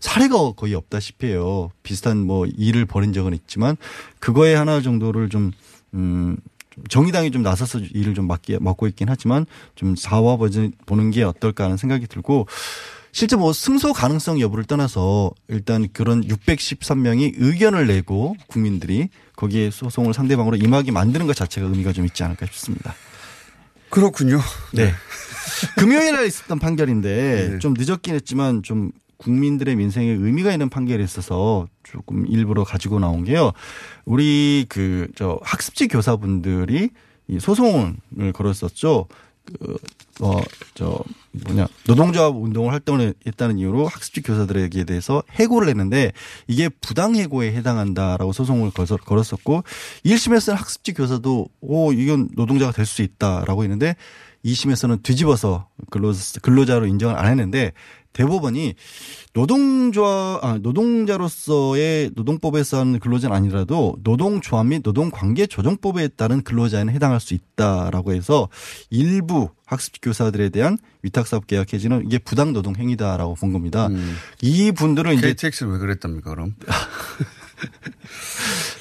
사례가 0.00 0.52
거의 0.52 0.74
없다시피 0.74 1.26
해요. 1.26 1.70
비슷한 1.82 2.24
뭐 2.24 2.46
일을 2.46 2.86
벌인 2.86 3.12
적은 3.12 3.34
있지만 3.34 3.76
그거에 4.18 4.54
하나 4.54 4.80
정도를 4.80 5.28
좀, 5.28 5.52
음, 5.92 6.38
정의당이 6.88 7.30
좀 7.30 7.42
나서서 7.42 7.78
일을 7.78 8.14
좀 8.14 8.26
맡기, 8.26 8.58
맡고 8.60 8.86
있긴 8.88 9.08
하지만 9.08 9.46
좀 9.74 9.96
사와 9.96 10.36
보는 10.86 11.10
게 11.10 11.22
어떨까 11.22 11.64
하는 11.64 11.76
생각이 11.76 12.06
들고 12.06 12.46
실제 13.12 13.36
뭐 13.36 13.52
승소 13.52 13.92
가능성 13.92 14.40
여부를 14.40 14.64
떠나서 14.64 15.30
일단 15.46 15.86
그런 15.92 16.26
613명이 16.26 17.34
의견을 17.36 17.86
내고 17.86 18.34
국민들이 18.48 19.08
거기에 19.36 19.70
소송을 19.70 20.12
상대방으로 20.12 20.56
임하게 20.56 20.90
만드는 20.90 21.26
것 21.26 21.36
자체가 21.36 21.68
의미가 21.68 21.92
좀 21.92 22.06
있지 22.06 22.24
않을까 22.24 22.46
싶습니다. 22.46 22.92
그렇군요. 23.88 24.40
네. 24.72 24.92
금요일 25.78 26.12
날 26.12 26.26
있었던 26.26 26.58
판결인데 26.58 27.50
네. 27.52 27.58
좀 27.60 27.74
늦었긴 27.78 28.16
했지만 28.16 28.64
좀 28.64 28.90
국민들의 29.18 29.76
민생에 29.76 30.08
의미가 30.08 30.52
있는 30.52 30.68
판결이 30.68 31.02
있어서 31.04 31.66
조금 31.82 32.26
일부러 32.26 32.64
가지고 32.64 32.98
나온 32.98 33.24
게요. 33.24 33.52
우리 34.04 34.66
그 34.68 35.08
저 35.16 35.38
학습지 35.42 35.88
교사분들이 35.88 36.90
이 37.28 37.38
소송을 37.40 38.32
걸었었죠. 38.34 39.06
그, 39.44 39.76
어, 40.20 40.40
저, 40.74 41.04
뭐냐, 41.44 41.66
노동조합 41.86 42.34
운동을 42.34 42.72
활동을 42.72 43.12
했다는 43.26 43.58
이유로 43.58 43.86
학습지 43.86 44.22
교사들에게 44.22 44.84
대해서 44.84 45.22
해고를 45.32 45.68
했는데 45.68 46.12
이게 46.48 46.70
부당 46.80 47.14
해고에 47.14 47.52
해당한다라고 47.52 48.32
소송을 48.32 48.70
걸었- 48.70 49.04
걸었었고 49.04 49.62
1심에서는 50.06 50.54
학습지 50.56 50.94
교사도 50.94 51.48
오, 51.60 51.92
이건 51.92 52.30
노동자가 52.34 52.72
될 52.72 52.86
수 52.86 53.02
있다라고 53.02 53.64
했는데 53.64 53.96
2심에서는 54.46 55.02
뒤집어서 55.02 55.68
근로자, 55.90 56.40
근로자로 56.40 56.86
인정을 56.86 57.18
안 57.18 57.26
했는데 57.26 57.72
대법원이 58.14 58.74
노동조합, 59.34 60.44
아, 60.44 60.58
노동자로서의 60.62 62.12
노동법에서 62.14 62.80
하는 62.80 62.98
근로자는 63.00 63.36
아니라도 63.36 63.96
노동조합 64.02 64.66
및 64.66 64.80
노동관계 64.82 65.46
조정법에 65.46 66.08
따른 66.08 66.42
근로자에는 66.42 66.94
해당할 66.94 67.20
수 67.20 67.34
있다라고 67.34 68.14
해서 68.14 68.48
일부 68.88 69.50
학습 69.66 69.94
교사들에 70.00 70.48
대한 70.48 70.78
위탁사업 71.02 71.46
계약 71.46 71.72
해지는 71.74 72.04
이게 72.06 72.18
부당 72.18 72.52
노동 72.52 72.76
행위다라고 72.76 73.34
본 73.34 73.52
겁니다. 73.52 73.88
이 74.40 74.72
분들은 74.72 75.14
이제 75.14 75.28
KTX 75.28 75.64
왜 75.64 75.78
그랬답니까, 75.78 76.30
그럼? 76.30 76.54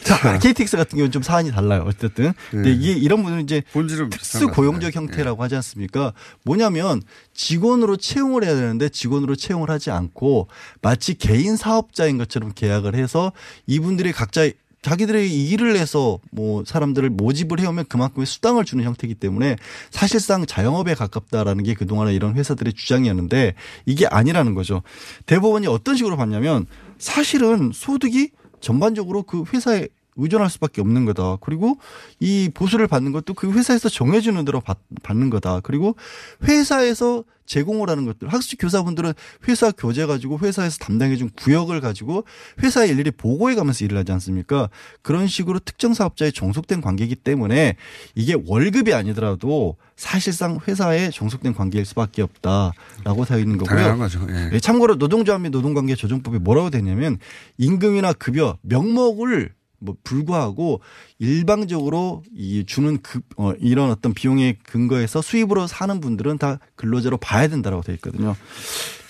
자, 0.04 0.38
KTX 0.38 0.78
같은 0.78 0.98
경우는 0.98 1.12
좀 1.12 1.22
사안이 1.22 1.52
달라요. 1.52 1.86
어쨌든. 1.88 2.34
근데 2.52 2.70
네. 2.70 2.76
이게 2.76 2.92
이런 2.94 3.24
분은 3.24 3.42
이제 3.42 3.62
본질은 3.72 4.10
특수 4.10 4.48
고용적 4.48 4.96
형태라고 4.96 5.42
하지 5.42 5.56
않습니까? 5.56 6.14
뭐냐면 6.44 7.02
직원으로 7.34 7.98
채용을 7.98 8.44
해야 8.44 8.54
되는데 8.56 8.90
직원으로 8.90 9.36
채용을 9.36 9.70
하지 9.70 9.92
않고 9.92 10.48
마치 10.82 11.14
개인 11.16 11.56
사업자인 11.56 12.18
것처럼 12.18 12.52
계약을 12.54 12.96
해서 12.96 13.32
이분들이 13.66 14.12
각자 14.12 14.50
자기들의 14.84 15.32
이 15.32 15.50
일을 15.52 15.78
해서 15.78 16.20
뭐 16.30 16.64
사람들을 16.66 17.10
모집을 17.10 17.60
해오면 17.62 17.86
그만큼의 17.86 18.26
수당을 18.28 18.66
주는 18.66 18.84
형태이기 18.84 19.16
때문에 19.16 19.56
사실상 19.90 20.46
자영업에 20.46 20.94
가깝다라는 20.94 21.64
게 21.64 21.74
그동안의 21.74 22.14
이런 22.14 22.36
회사들의 22.36 22.74
주장이었는데 22.74 23.56
이게 23.86 24.06
아니라는 24.06 24.54
거죠. 24.54 24.84
대법원이 25.26 25.68
어떤 25.68 25.96
식으로 25.96 26.18
봤냐면 26.18 26.68
사실은 26.98 27.72
소득이 27.74 28.32
전반적으로 28.64 29.24
그 29.24 29.44
회사에 29.54 29.90
의존할 30.16 30.50
수밖에 30.50 30.82
없는 30.82 31.06
거다. 31.06 31.38
그리고 31.42 31.78
이 32.20 32.50
보수를 32.54 32.88
받는 32.88 33.12
것도 33.12 33.34
그 33.34 33.52
회사에서 33.52 33.90
정해주는 33.90 34.44
대로 34.46 34.62
받, 34.62 34.78
받는 35.04 35.30
거다. 35.30 35.62
그리고 35.62 35.96
회사에서 36.44 37.24
제공을 37.46 37.90
하는 37.90 38.06
것들. 38.06 38.30
학습 38.30 38.58
교사분들은 38.60 39.14
회사 39.48 39.72
교재 39.72 40.06
가지고 40.06 40.40
회사에서 40.40 40.78
담당해준 40.78 41.32
구역을 41.36 41.82
가지고 41.82 42.24
회사에 42.62 42.88
일일이 42.88 43.12
보고해 43.12 43.56
가면서 43.56 43.84
일을 43.86 43.98
하지 43.98 44.12
않습니까? 44.14 44.70
그런 45.02 45.28
식으로 45.28 45.60
특정 45.60 45.94
사업자에 45.94 46.32
종속된 46.32 46.82
관계이기 46.82 47.16
때문에 47.16 47.76
이게 48.16 48.36
월급이 48.46 48.94
아니더라도 48.94 49.76
사실상 49.96 50.58
회사에 50.68 51.10
종속된 51.10 51.54
관계일 51.54 51.86
수밖에 51.86 52.22
없다라고 52.22 53.26
되어 53.26 53.40
있는 53.40 53.58
거고요. 53.58 53.78
당연한 53.78 54.00
거죠. 54.00 54.26
예. 54.30 54.50
네, 54.50 54.60
참고로 54.60 54.96
노동조합 54.96 55.42
및 55.42 55.50
노동관계 55.50 55.96
조정법이 55.96 56.40
뭐라고 56.40 56.70
되냐면 56.70 57.18
임금이나 57.58 58.14
급여 58.14 58.58
명목을 58.62 59.54
뭐 59.84 59.96
불구하고 60.04 60.80
일방적으로 61.20 62.24
이 62.34 62.64
주는 62.66 63.02
급 63.02 63.24
어, 63.38 63.52
이런 63.60 63.92
어떤 63.92 64.14
비용에 64.14 64.58
근거해서 64.64 65.22
수입으로 65.22 65.68
사는 65.68 66.00
분들은 66.00 66.38
다 66.38 66.60
근로자로 66.76 67.18
봐야 67.18 67.48
된다라고 67.48 67.84
돼 67.84 67.94
있거든요. 67.96 68.36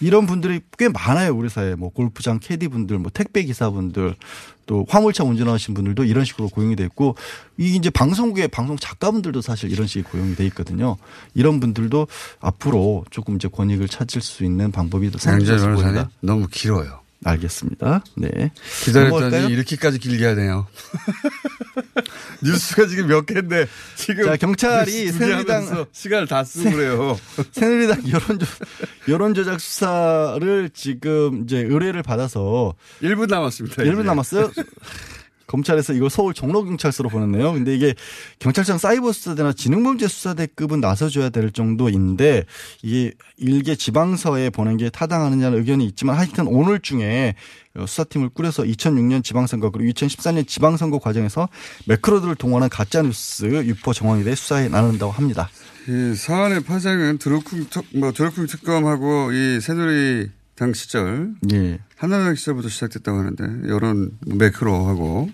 이런 0.02 0.26
분들이 0.26 0.60
꽤 0.78 0.90
많아요 0.90 1.34
우리 1.34 1.48
사회에 1.48 1.76
뭐 1.76 1.90
골프장 1.90 2.40
캐디 2.40 2.68
분들, 2.68 2.98
뭐 2.98 3.12
택배 3.14 3.44
기사 3.44 3.70
분들, 3.70 4.16
또 4.66 4.86
화물차 4.90 5.24
운전하시는 5.24 5.76
분들도 5.76 6.04
이런 6.06 6.26
식으로 6.26 6.50
고용이 6.50 6.76
돼 6.76 6.84
있고 6.86 7.16
이 7.58 7.76
이제 7.76 7.90
방송국의 7.90 8.48
방송 8.50 8.76
작가분들도 8.76 9.42
사실 9.42 9.72
이런 9.72 9.88
식의 9.88 10.04
고용이 10.04 10.36
돼 10.36 10.46
있거든요. 10.48 10.98
이런 11.36 11.60
분들도 11.60 12.08
앞으로 12.40 13.06
조금 13.12 13.36
이제 13.36 13.48
권익을 13.48 13.88
찾을 13.88 14.22
수 14.22 14.44
있는 14.44 14.72
방법이 14.72 15.12
더 15.12 15.20
생길 15.20 15.60
수 15.60 15.66
보인다. 15.70 16.10
너무 16.22 16.48
길어요. 16.50 17.03
알겠습니다. 17.26 18.04
네. 18.18 18.52
기다렸더니? 18.84 19.52
이렇게까지 19.54 20.00
길게 20.00 20.26
하네요. 20.28 20.68
뉴스가 22.44 22.88
지금 22.88 23.08
몇 23.08 23.26
개인데 23.26 23.68
지금 23.96 24.26
자, 24.26 24.36
경찰이 24.36 25.12
새누리당- 25.12 25.88
시간을 25.92 26.28
다 26.28 26.44
쓰고 26.44 26.72
그래요. 26.72 27.18
새누리당 27.52 28.04
여론조, 28.10 28.46
여론조작 29.08 29.60
수사를 29.60 30.70
지금 30.74 31.44
이제 31.44 31.60
의뢰를 31.60 32.04
받아서 32.04 32.74
1분 33.02 33.30
남았습니다. 33.30 33.84
1분 33.84 33.94
이제. 33.94 34.04
남았어요? 34.04 34.52
검찰에서 35.48 35.94
이걸 35.94 36.10
서울 36.10 36.34
종로경찰서로 36.34 37.10
보냈네요. 37.10 37.54
근데 37.54 37.76
이게 37.76 37.94
경찰청 38.40 38.78
사이버수사대나 38.78 39.54
지능범죄수사대급은 39.54 40.80
나서줘야 40.80 41.30
될 41.30 41.52
정도인데 41.52 42.46
이게 42.82 43.12
일개 43.38 43.76
지방서에 43.76 44.50
보낸 44.50 44.78
게 44.78 44.90
타당하느냐는 44.90 45.60
의견이 45.60 45.86
있지만 45.86 46.18
하여튼 46.18 46.48
오늘 46.48 46.80
중에 46.80 47.36
수사팀을 47.76 48.30
꾸려서 48.30 48.64
2006년 48.64 49.24
지방선거 49.24 49.72
그리고 49.72 49.92
2014년 49.92 50.48
지방선거 50.48 51.00
과정에서 51.00 51.50
매크로들을 51.88 52.36
동원한 52.36 52.70
가짜뉴스 52.70 53.46
유포 53.66 53.94
정황에 53.94 54.24
대해 54.24 54.36
수사해 54.36 54.70
나눈다고 54.70 55.12
합니다. 55.12 55.50
이 55.88 56.16
사안의 56.16 56.64
파장은 56.64 57.18
특, 57.18 57.86
뭐 57.96 58.12
특검하고 58.12 59.32
이 59.34 59.60
새누리 59.60 60.30
당 60.56 60.74
시절. 60.74 61.34
예. 61.52 61.80
한나라당 61.98 62.36
시절부터 62.36 62.70
시작됐다고 62.70 63.18
하는데 63.18 63.70
여론 63.70 64.12
매크로하고 64.26 65.30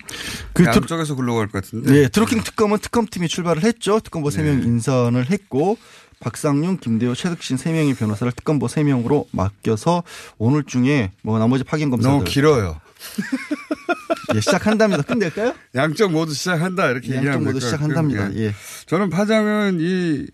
그그 0.54 0.70
양쪽에서 0.70 1.16
굴러갈 1.16 1.48
것 1.48 1.64
같은데. 1.64 1.92
네, 1.92 2.08
드루킹 2.08 2.44
특검은 2.44 2.80
특검팀이 2.80 3.28
출발을 3.28 3.64
했죠. 3.64 4.00
특검보 4.00 4.30
명 4.38 4.62
네. 4.62 4.66
인선을 4.66 5.30
했고 5.30 5.78
박상윤, 6.20 6.80
김대호, 6.80 7.16
최득신 7.16 7.58
세 7.58 7.72
명의 7.72 7.94
변호사를 7.94 8.32
특검보 8.34 8.68
세 8.68 8.84
명으로 8.84 9.28
맡겨서 9.32 10.04
오늘 10.38 10.64
중에 10.64 11.12
뭐 11.22 11.40
나머지 11.40 11.64
파견 11.64 11.90
검사들 11.90 12.12
너무 12.12 12.24
길어요. 12.24 12.80
예, 14.36 14.42
시작한답니다. 14.42 15.04
끝낼까요? 15.04 15.56
양쪽 15.76 16.12
모두 16.12 16.34
시작한다 16.34 16.90
이렇게 16.92 17.08
양쪽 17.10 17.18
얘기하면 17.18 17.44
모두 17.46 17.60
시작한답니다. 17.60 18.24
같고요. 18.26 18.44
예. 18.44 18.54
저는 18.86 19.10
파장은 19.10 19.78
이 19.82 20.28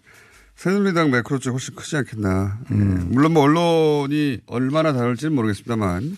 새누리당 0.56 1.12
매크로 1.12 1.40
쪽 1.40 1.52
훨씬 1.54 1.76
크지 1.76 1.98
않겠나. 1.98 2.60
예. 2.72 2.74
음. 2.74 3.08
물론 3.12 3.34
뭐 3.34 3.44
언론이 3.44 4.40
얼마나 4.48 4.94
다를지는 4.94 5.34
모르겠습니다만 5.36 6.18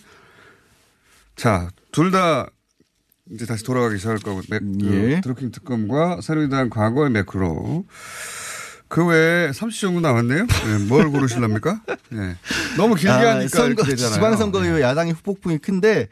자, 1.35 1.69
둘 1.91 2.11
다 2.11 2.47
이제 3.31 3.45
다시 3.45 3.63
돌아가기 3.65 3.97
시작할 3.97 4.19
거고 4.19 4.41
매, 4.49 4.59
그 4.59 5.11
예. 5.11 5.21
드루킹 5.21 5.51
특검과 5.51 6.21
새누리당 6.21 6.69
과거의 6.69 7.09
매크로 7.11 7.83
그 8.87 9.05
외에 9.05 9.51
30 9.51 9.81
정도 9.81 9.99
남았네요. 9.99 10.45
예, 10.67 10.77
뭘 10.85 11.09
고르실랍니까? 11.11 11.81
예. 12.13 12.37
너무 12.77 12.95
길게 12.95 13.09
아, 13.11 13.35
하니까 13.35 13.49
선거, 13.49 13.83
되잖아요. 13.83 14.11
예. 14.11 14.15
지방선거의 14.15 14.81
야당의 14.81 15.13
후폭풍이 15.13 15.57
큰데 15.57 16.07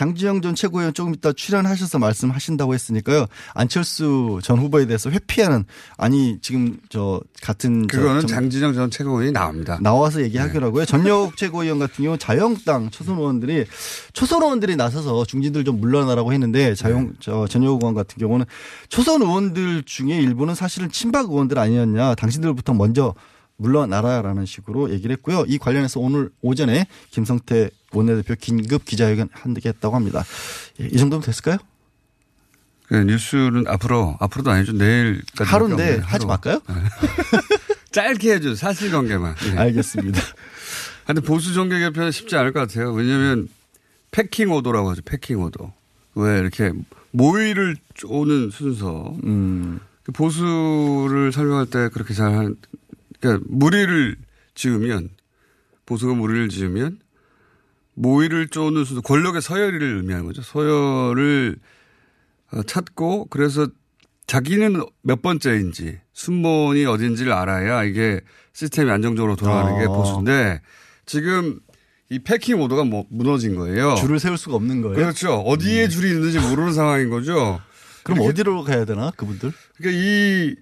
장지영 0.00 0.42
전 0.42 0.54
최고위원 0.54 0.92
조금 0.92 1.14
이따 1.14 1.32
출연하셔서 1.32 1.98
말씀하신다고 1.98 2.74
했으니까요. 2.74 3.24
안철수 3.54 4.40
전 4.42 4.58
후보에 4.58 4.84
대해서 4.84 5.08
회피하는 5.10 5.64
아니 5.96 6.38
지금 6.42 6.76
저 6.90 7.22
같은 7.42 7.86
저 7.90 7.96
그거는 7.96 8.20
정- 8.20 8.28
장진영 8.28 8.74
전 8.74 8.90
최고위원이 8.90 9.32
나옵니다. 9.32 9.78
나와서 9.80 10.20
얘기하기로 10.22 10.66
하고요. 10.66 10.84
전역 10.84 11.38
최고위원 11.38 11.78
같은 11.78 12.04
경우 12.04 12.18
자유한국당 12.18 12.90
초선 12.90 13.16
의원들이 13.16 13.64
초선 14.12 14.42
의원들이 14.42 14.76
나서서 14.76 15.24
중진들 15.24 15.64
좀 15.64 15.80
물러나라고 15.80 16.30
했는데 16.34 16.74
자용 16.74 17.14
저 17.18 17.46
전역 17.48 17.78
의원 17.80 17.94
같은 17.94 18.18
경우는 18.18 18.44
초선 18.90 19.22
의원들 19.22 19.84
중에 19.86 20.16
일부는 20.20 20.54
사실은 20.54 20.90
친박 20.90 21.30
의원들 21.30 21.58
아니었냐. 21.58 22.16
당신들부터 22.16 22.74
먼저 22.74 23.14
물러나라라는 23.56 24.46
식으로 24.46 24.90
얘기를 24.90 25.14
했고요. 25.16 25.44
이 25.46 25.58
관련해서 25.58 26.00
오늘 26.00 26.30
오전에 26.42 26.86
김성태 27.10 27.70
원내대표 27.92 28.34
긴급 28.38 28.84
기자회견 28.84 29.28
하겠다고 29.32 29.94
합니다. 29.94 30.24
예, 30.80 30.86
이 30.86 30.96
정도면 30.96 31.22
됐을까요? 31.22 31.56
그 32.86 32.94
뉴스는 32.94 33.66
앞으로 33.66 34.16
앞으로도 34.20 34.50
아니죠 34.50 34.72
내일까지 34.72 35.50
하루인데 35.50 35.98
하지 35.98 36.26
말까요? 36.26 36.60
짧게 37.90 38.34
해줘 38.34 38.54
사실관계만. 38.54 39.34
예. 39.46 39.58
알겠습니다. 39.58 40.20
근데 41.06 41.20
보수 41.20 41.54
정계 41.54 41.78
개편은 41.78 42.10
쉽지 42.10 42.36
않을 42.36 42.52
것 42.52 42.60
같아요. 42.60 42.92
왜냐하면 42.92 43.48
패킹 44.10 44.52
오도라고 44.52 44.90
하죠. 44.90 45.02
패킹 45.04 45.40
오도. 45.40 45.72
왜 46.14 46.38
이렇게 46.38 46.72
모의를 47.12 47.76
오는 48.04 48.50
순서. 48.50 49.14
음. 49.24 49.80
그 50.02 50.12
보수를 50.12 51.32
설명할 51.32 51.66
때 51.66 51.88
그렇게 51.88 52.14
잘 52.14 52.32
한, 52.32 52.56
그러니까 53.20 53.44
무리를 53.48 54.16
지으면 54.54 55.10
보수가 55.84 56.14
무리를 56.14 56.48
지으면 56.48 56.98
모의를 57.94 58.48
쪼는 58.48 58.84
순서, 58.84 59.00
권력의 59.00 59.40
서열을 59.40 59.82
의미하는 59.82 60.26
거죠. 60.26 60.42
서열을 60.42 61.56
어, 62.52 62.62
찾고 62.62 63.26
그래서 63.30 63.68
자기는 64.26 64.82
몇 65.02 65.22
번째인지 65.22 66.00
순번이 66.12 66.84
어딘지를 66.84 67.32
알아야 67.32 67.84
이게 67.84 68.20
시스템이 68.52 68.90
안정적으로 68.90 69.36
돌아가는 69.36 69.78
게 69.78 69.84
아. 69.84 69.88
보수인데 69.88 70.60
지금 71.06 71.60
이 72.08 72.18
패킹 72.20 72.60
오더가 72.60 72.84
뭐 72.84 73.04
무너진 73.10 73.56
거예요. 73.56 73.96
줄을 73.96 74.18
세울 74.20 74.38
수가 74.38 74.56
없는 74.56 74.82
거예요. 74.82 74.96
그렇죠. 74.96 75.34
어디에 75.40 75.88
줄이 75.88 76.10
있는지 76.10 76.38
모르는 76.38 76.72
상황인 76.72 77.10
거죠. 77.10 77.60
그럼 78.04 78.20
어디로 78.20 78.62
가야 78.62 78.84
되나 78.84 79.10
그분들? 79.16 79.52
그러니까 79.76 80.00
이 80.00 80.54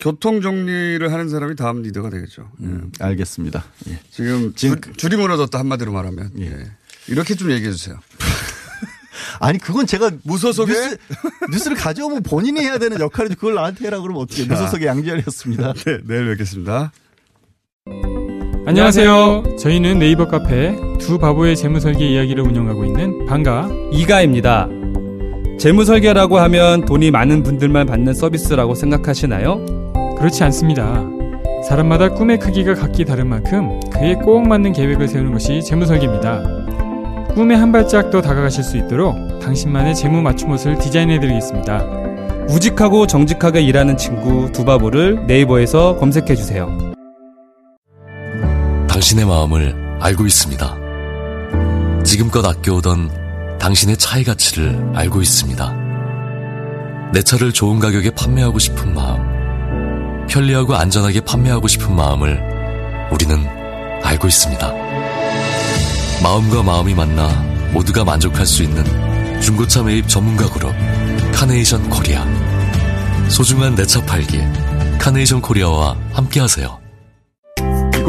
교통 0.00 0.40
정리를 0.40 1.12
하는 1.12 1.28
사람이 1.28 1.56
다음 1.56 1.82
리더가 1.82 2.10
되겠죠. 2.10 2.50
음, 2.60 2.90
알겠습니다. 2.98 3.64
예. 3.88 4.00
지금 4.10 4.54
줄, 4.54 4.80
줄이 4.96 5.16
무너졌다 5.16 5.56
한마디로 5.58 5.92
말하면 5.92 6.30
예. 6.40 6.50
이렇게 7.06 7.34
좀 7.34 7.50
얘기해 7.50 7.70
주세요. 7.70 7.98
아니 9.38 9.58
그건 9.58 9.86
제가 9.86 10.10
무소속에 10.22 10.72
뉴스, 10.72 10.98
뉴스 11.52 11.68
를 11.68 11.76
가져오면 11.76 12.22
본인이 12.22 12.60
해야 12.60 12.78
되는 12.78 12.98
역할이지 12.98 13.34
그걸 13.36 13.54
나한테 13.54 13.86
해라 13.86 14.00
그러면 14.00 14.22
어떻게 14.22 14.44
무소속의 14.44 14.86
양지열이었습니다. 14.86 15.72
네, 15.84 15.98
내일 16.04 16.28
뵙겠습니다. 16.30 16.92
안녕하세요. 18.66 19.56
저희는 19.58 19.98
네이버 19.98 20.28
카페 20.28 20.74
두 20.98 21.18
바보의 21.18 21.56
재무설계 21.56 22.08
이야기를 22.08 22.42
운영하고 22.42 22.84
있는 22.84 23.26
방가 23.26 23.68
이가입니다. 23.92 24.68
재무설계라고 25.58 26.38
하면 26.38 26.84
돈이 26.86 27.10
많은 27.10 27.42
분들만 27.42 27.86
받는 27.86 28.14
서비스라고 28.14 28.74
생각하시나요? 28.74 29.79
그렇지 30.20 30.44
않습니다. 30.44 31.02
사람마다 31.66 32.10
꿈의 32.10 32.38
크기가 32.38 32.74
각기 32.74 33.06
다른 33.06 33.26
만큼 33.26 33.80
그에 33.90 34.14
꼭 34.14 34.46
맞는 34.46 34.72
계획을 34.72 35.08
세우는 35.08 35.32
것이 35.32 35.62
재무 35.62 35.86
설계입니다. 35.86 36.42
꿈에 37.34 37.54
한 37.54 37.72
발짝 37.72 38.10
더 38.10 38.20
다가가실 38.20 38.62
수 38.62 38.76
있도록 38.76 39.16
당신만의 39.40 39.94
재무 39.94 40.20
맞춤 40.20 40.50
옷을 40.50 40.78
디자인해 40.78 41.20
드리겠습니다. 41.20 41.86
우직하고 42.50 43.06
정직하게 43.06 43.62
일하는 43.62 43.96
친구 43.96 44.52
두바보를 44.52 45.26
네이버에서 45.26 45.96
검색해 45.96 46.34
주세요. 46.34 46.68
당신의 48.88 49.24
마음을 49.24 49.74
알고 50.00 50.26
있습니다. 50.26 50.76
지금껏 52.04 52.44
아껴오던 52.44 53.58
당신의 53.58 53.96
차의 53.96 54.24
가치를 54.24 54.92
알고 54.94 55.22
있습니다. 55.22 55.74
내 57.14 57.22
차를 57.22 57.52
좋은 57.52 57.78
가격에 57.78 58.10
판매하고 58.10 58.58
싶은 58.58 58.92
마음, 58.92 59.29
편리하고 60.30 60.76
안전하게 60.76 61.20
판매하고 61.22 61.66
싶은 61.66 61.94
마음을 61.94 62.40
우리는 63.10 63.36
알고 64.04 64.28
있습니다. 64.28 64.72
마음과 66.22 66.62
마음이 66.62 66.94
만나 66.94 67.28
모두가 67.72 68.04
만족할 68.04 68.46
수 68.46 68.62
있는 68.62 68.84
중고차 69.40 69.82
매입 69.82 70.08
전문가 70.08 70.48
그룹 70.50 70.72
카네이션 71.34 71.88
코리아. 71.90 72.24
소중한 73.28 73.74
내 73.74 73.84
차 73.84 74.00
팔기 74.06 74.38
카네이션 75.00 75.40
코리아와 75.40 75.96
함께하세요. 76.12 76.78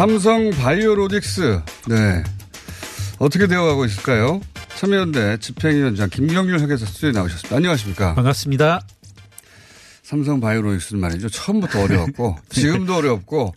삼성 0.00 0.48
바이오로직스. 0.48 1.60
네. 1.90 2.24
어떻게 3.18 3.46
되어가고 3.46 3.84
있을까요? 3.84 4.40
참여연대 4.78 5.36
집행위원장 5.40 6.08
김경률 6.08 6.58
회계사 6.60 6.86
스튜디오에 6.86 7.12
나오셨습니다. 7.12 7.54
안녕하십니까? 7.54 8.14
반갑습니다. 8.14 8.80
삼성 10.02 10.40
바이오로직스는 10.40 11.02
말이죠. 11.02 11.28
처음부터 11.28 11.82
어려웠고, 11.82 12.34
지금도 12.48 12.94
어렵고, 12.94 13.54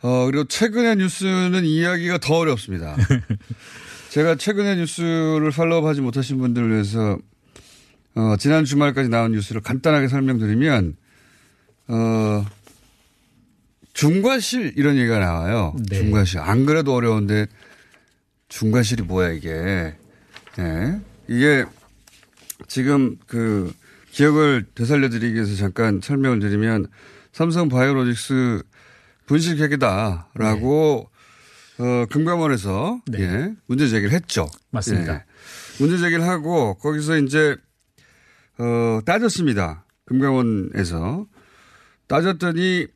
어, 0.00 0.24
그리고 0.24 0.44
최근의 0.44 0.96
뉴스는 0.96 1.66
이야기가 1.66 2.16
더 2.16 2.38
어렵습니다. 2.38 2.96
제가 4.08 4.36
최근의 4.36 4.78
뉴스를 4.78 5.50
팔로우 5.50 5.86
하지 5.86 6.00
못하신 6.00 6.38
분들을 6.38 6.70
위해서, 6.70 7.18
어, 8.14 8.36
지난 8.38 8.64
주말까지 8.64 9.10
나온 9.10 9.32
뉴스를 9.32 9.60
간단하게 9.60 10.08
설명드리면, 10.08 10.96
어, 11.88 12.46
중과실 13.98 14.74
이런 14.76 14.96
얘기가 14.96 15.18
나와요. 15.18 15.74
네. 15.90 15.96
중과실. 15.96 16.38
안 16.38 16.66
그래도 16.66 16.94
어려운데 16.94 17.48
중과실이 18.48 19.02
뭐야 19.02 19.30
이게. 19.30 19.50
예. 20.60 21.00
이게 21.26 21.64
지금 22.68 23.16
그 23.26 23.72
기억을 24.12 24.66
되살려드리기 24.76 25.34
위해서 25.34 25.56
잠깐 25.56 26.00
설명을 26.00 26.38
드리면 26.38 26.86
삼성 27.32 27.68
바이오로직스 27.68 28.62
분식 29.26 29.58
회계다라고 29.58 31.10
어, 31.80 32.06
금감원에서 32.08 33.02
예, 33.18 33.52
문제 33.66 33.88
제기를 33.88 34.12
했죠. 34.12 34.46
맞습니다. 34.70 35.14
예. 35.14 35.24
문제 35.80 35.98
제기를 35.98 36.24
하고 36.24 36.74
거기서 36.74 37.18
이제 37.18 37.56
어, 38.58 39.00
따졌습니다. 39.04 39.84
금감원에서 40.04 41.26
따졌더니 42.06 42.86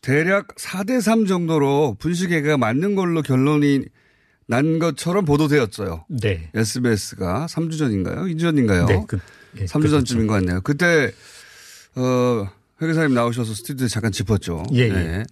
대략 0.00 0.54
4대3 0.56 1.28
정도로 1.28 1.96
분식회계가 1.98 2.56
맞는 2.56 2.94
걸로 2.94 3.22
결론이 3.22 3.84
난 4.46 4.78
것처럼 4.78 5.24
보도되었어요. 5.24 6.04
네. 6.08 6.50
SBS가 6.54 7.46
3주 7.48 7.78
전인가요? 7.78 8.24
2주 8.24 8.40
전인가요? 8.40 8.86
네, 8.86 9.04
그, 9.06 9.18
예, 9.58 9.64
3주 9.66 9.90
전쯤인 9.90 10.26
것 10.26 10.34
같네요. 10.34 10.60
그때, 10.62 11.12
어, 11.96 12.48
회계사님 12.82 13.14
나오셔서 13.14 13.54
스튜디오에 13.54 13.88
잠깐 13.88 14.10
짚었죠. 14.10 14.64
예, 14.72 14.80
예. 14.84 14.88
네. 14.88 15.24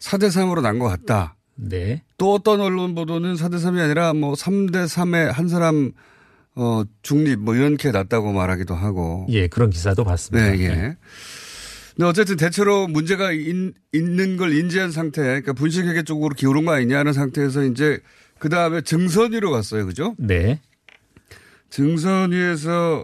4대3으로 0.00 0.60
난 0.62 0.78
것 0.78 0.88
같다. 0.88 1.36
네. 1.54 2.02
또 2.18 2.34
어떤 2.34 2.60
언론 2.60 2.94
보도는 2.94 3.34
4대3이 3.36 3.80
아니라 3.80 4.12
뭐 4.14 4.34
3대3에 4.34 5.30
한 5.32 5.48
사람, 5.48 5.92
어, 6.56 6.82
중립 7.02 7.38
뭐 7.38 7.54
이렇게 7.54 7.90
났다고 7.92 8.32
말하기도 8.32 8.74
하고. 8.74 9.26
예, 9.30 9.46
그런 9.46 9.70
기사도 9.70 10.04
봤습니다. 10.04 10.50
네, 10.50 10.60
예. 10.64 10.96
근데 11.98 12.08
어쨌든 12.10 12.36
대체로 12.36 12.86
문제가 12.86 13.32
인- 13.32 13.74
있는 13.92 14.36
걸 14.36 14.54
인지한 14.54 14.92
상태, 14.92 15.20
그러니까 15.20 15.52
분식회계 15.52 16.04
쪽으로 16.04 16.32
기울은 16.36 16.64
거 16.64 16.70
아니냐는 16.72 17.12
상태에서 17.12 17.64
이제 17.64 17.98
그 18.38 18.48
다음에 18.48 18.82
증선위로 18.82 19.50
갔어요. 19.50 19.84
그죠? 19.84 20.14
네. 20.16 20.60
증선위에서 21.70 23.02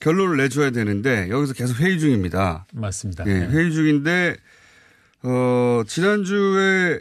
결론을 0.00 0.36
내줘야 0.36 0.70
되는데 0.70 1.28
여기서 1.30 1.54
계속 1.54 1.80
회의 1.80 1.98
중입니다. 1.98 2.66
맞습니다. 2.74 3.24
예, 3.26 3.32
네. 3.32 3.46
회의 3.48 3.72
중인데, 3.72 4.36
어, 5.22 5.82
지난주에 5.86 7.00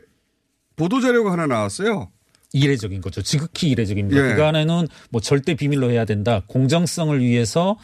보도자료가 0.77 1.33
하나 1.33 1.47
나왔어요. 1.47 2.11
이례적인 2.53 3.01
거죠. 3.01 3.21
지극히 3.21 3.69
이례적입니다. 3.71 4.21
예. 4.31 4.35
그간에는 4.35 4.87
뭐 5.09 5.19
절대 5.19 5.53
비밀로 5.55 5.91
해야 5.91 6.05
된다. 6.05 6.43
공정성을 6.47 7.19
위해서 7.19 7.77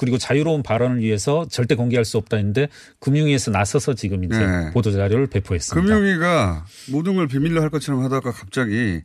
그리고 0.00 0.16
자유로운 0.16 0.62
발언을 0.62 1.00
위해서 1.00 1.46
절대 1.50 1.74
공개할 1.74 2.06
수 2.06 2.16
없다 2.16 2.38
했는데 2.38 2.68
금융위에서 3.00 3.50
나서서 3.50 3.92
지금 3.92 4.24
이제 4.24 4.40
예. 4.40 4.70
보도 4.72 4.92
자료를 4.92 5.26
배포했습니다. 5.26 5.78
금융위가 5.78 6.64
모든 6.90 7.16
걸 7.16 7.28
비밀로 7.28 7.60
할 7.60 7.68
것처럼 7.68 8.02
하다가 8.04 8.32
갑자기 8.32 9.02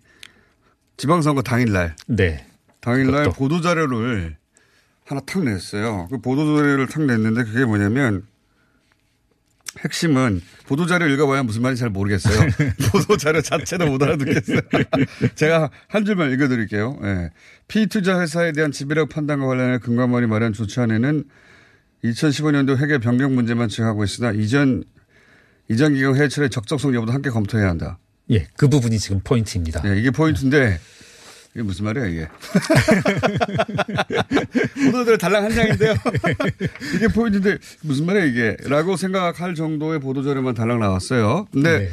지방선거 0.95 1.41
당일날. 1.41 1.97
네. 2.08 2.45
당일날 2.79 3.25
그것도. 3.25 3.31
보도 3.34 3.60
자료를 3.60 4.38
하나 5.03 5.19
탁 5.25 5.43
냈어요. 5.43 6.08
그 6.10 6.17
보도 6.21 6.55
자료를 6.55 6.88
탁 6.88 7.03
냈는데 7.03 7.43
그게 7.43 7.65
뭐냐면 7.65 8.23
핵심은 9.79 10.41
보도자료 10.67 11.07
읽어봐야 11.07 11.43
무슨 11.43 11.61
말인지 11.61 11.81
잘 11.81 11.89
모르겠어요. 11.89 12.49
보도자료 12.91 13.41
자체도 13.41 13.85
못 13.88 14.01
알아듣겠어요. 14.01 14.61
제가 15.35 15.69
한 15.88 16.05
줄만 16.05 16.31
읽어드릴게요. 16.31 16.99
예. 17.03 17.29
피투자 17.67 18.19
회사에 18.19 18.51
대한 18.51 18.71
지배력 18.71 19.09
판단과 19.09 19.45
관련해 19.45 19.79
금감원이 19.79 20.27
마련 20.27 20.53
조치안에는 20.53 21.23
2015년도 22.03 22.77
회계 22.77 22.97
변경 22.99 23.35
문제만 23.35 23.69
지적하고 23.69 24.03
있으나 24.03 24.31
이전 24.31 24.83
이전 25.69 25.93
기금 25.95 26.15
해체의 26.15 26.49
적정성 26.49 26.93
여부도 26.93 27.11
함께 27.11 27.29
검토해야 27.29 27.69
한다. 27.69 27.97
예, 28.31 28.47
그 28.55 28.67
부분이 28.67 28.99
지금 28.99 29.21
포인트입니다. 29.23 29.81
네, 29.81 29.99
이게 29.99 30.11
포인트인데 30.11 30.79
이게 31.55 31.63
무슨 31.63 31.85
말이야 31.85 32.05
이게? 32.07 32.27
보도자료 34.91 35.17
달랑 35.17 35.45
한 35.45 35.51
장인데요. 35.51 35.93
이게 36.95 37.07
포인트인데 37.07 37.57
무슨 37.81 38.05
말이야 38.05 38.25
이게? 38.25 38.57
라고 38.65 38.97
생각할 38.97 39.55
정도의 39.55 39.99
보도 39.99 40.23
자료만 40.23 40.53
달랑 40.53 40.79
나왔어요. 40.79 41.47
근데 41.53 41.79
네. 41.79 41.89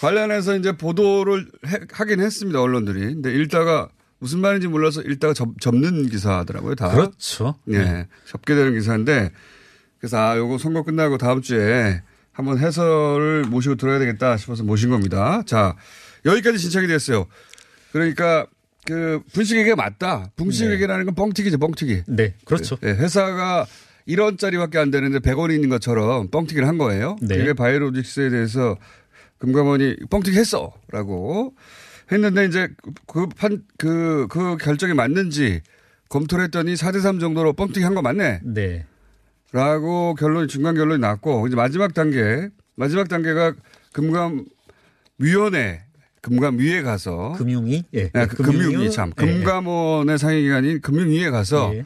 관련해서 0.00 0.56
이제 0.56 0.72
보도를 0.76 1.46
해- 1.66 1.80
하긴 1.90 2.20
했습니다 2.20 2.60
언론들이. 2.60 3.00
근데 3.14 3.32
읽다가 3.34 3.88
무슨 4.18 4.40
말인지 4.40 4.68
몰라서 4.68 5.02
읽다가 5.02 5.34
접, 5.34 5.48
접는 5.60 6.08
기사더라고요 6.08 6.76
다. 6.76 6.90
그렇죠. 6.90 7.56
예, 7.70 8.06
접게 8.24 8.54
되는 8.54 8.72
기사인데 8.72 9.32
그래서 9.98 10.16
아 10.18 10.36
요거 10.36 10.58
선거 10.58 10.84
끝나고 10.84 11.18
다음 11.18 11.42
주에 11.42 12.02
한번 12.32 12.58
해설을 12.58 13.44
모시고 13.48 13.74
들어야 13.74 13.98
되겠다 13.98 14.36
싶어서 14.36 14.62
모신 14.62 14.90
겁니다. 14.90 15.42
자 15.44 15.74
여기까지 16.24 16.58
진척이 16.58 16.86
됐어요. 16.86 17.26
그러니까 17.92 18.46
그 18.84 19.20
분식회계 19.32 19.74
맞다. 19.74 20.30
분식회계라는 20.36 21.06
건 21.06 21.14
뻥튀기죠, 21.14 21.58
뻥튀기. 21.58 22.02
네, 22.08 22.34
그렇죠. 22.44 22.76
예, 22.82 22.88
회사가 22.88 23.66
1원짜리밖에 24.08 24.76
안 24.76 24.90
되는데 24.90 25.20
100원이 25.20 25.54
있는 25.54 25.68
것처럼 25.68 26.28
뻥튀기를 26.30 26.66
한 26.66 26.78
거예요. 26.78 27.16
네. 27.22 27.36
그게 27.38 27.52
바이오로직스에 27.52 28.30
대해서 28.30 28.76
금감원이 29.38 29.96
뻥튀기 30.10 30.36
했어. 30.36 30.72
라고 30.90 31.54
했는데 32.10 32.44
이제 32.46 32.68
그 33.06 33.28
판, 33.28 33.62
그, 33.78 34.26
그 34.28 34.56
결정이 34.56 34.94
맞는지 34.94 35.60
검토를 36.08 36.44
했더니 36.44 36.74
4대 36.74 37.00
3 37.00 37.20
정도로 37.20 37.52
뻥튀기 37.52 37.82
한 37.84 37.94
거 37.94 38.02
맞네. 38.02 38.40
네. 38.44 38.84
라고 39.52 40.14
결론이, 40.14 40.48
중간 40.48 40.74
결론이 40.74 41.00
났고 41.00 41.46
이제 41.46 41.54
마지막 41.56 41.94
단계, 41.94 42.48
마지막 42.74 43.08
단계가 43.08 43.54
금감 43.92 44.44
위원회, 45.18 45.84
금감위에 46.22 46.82
가서 46.82 47.34
금융위? 47.36 47.84
예. 47.94 48.08
네, 48.10 48.26
그 48.26 48.42
금융위 48.42 48.90
참. 48.90 49.12
예, 49.20 49.26
예. 49.26 49.32
금감원의 49.32 50.18
상임기관인 50.18 50.80
금융위에 50.80 51.30
가서 51.30 51.72
예. 51.74 51.84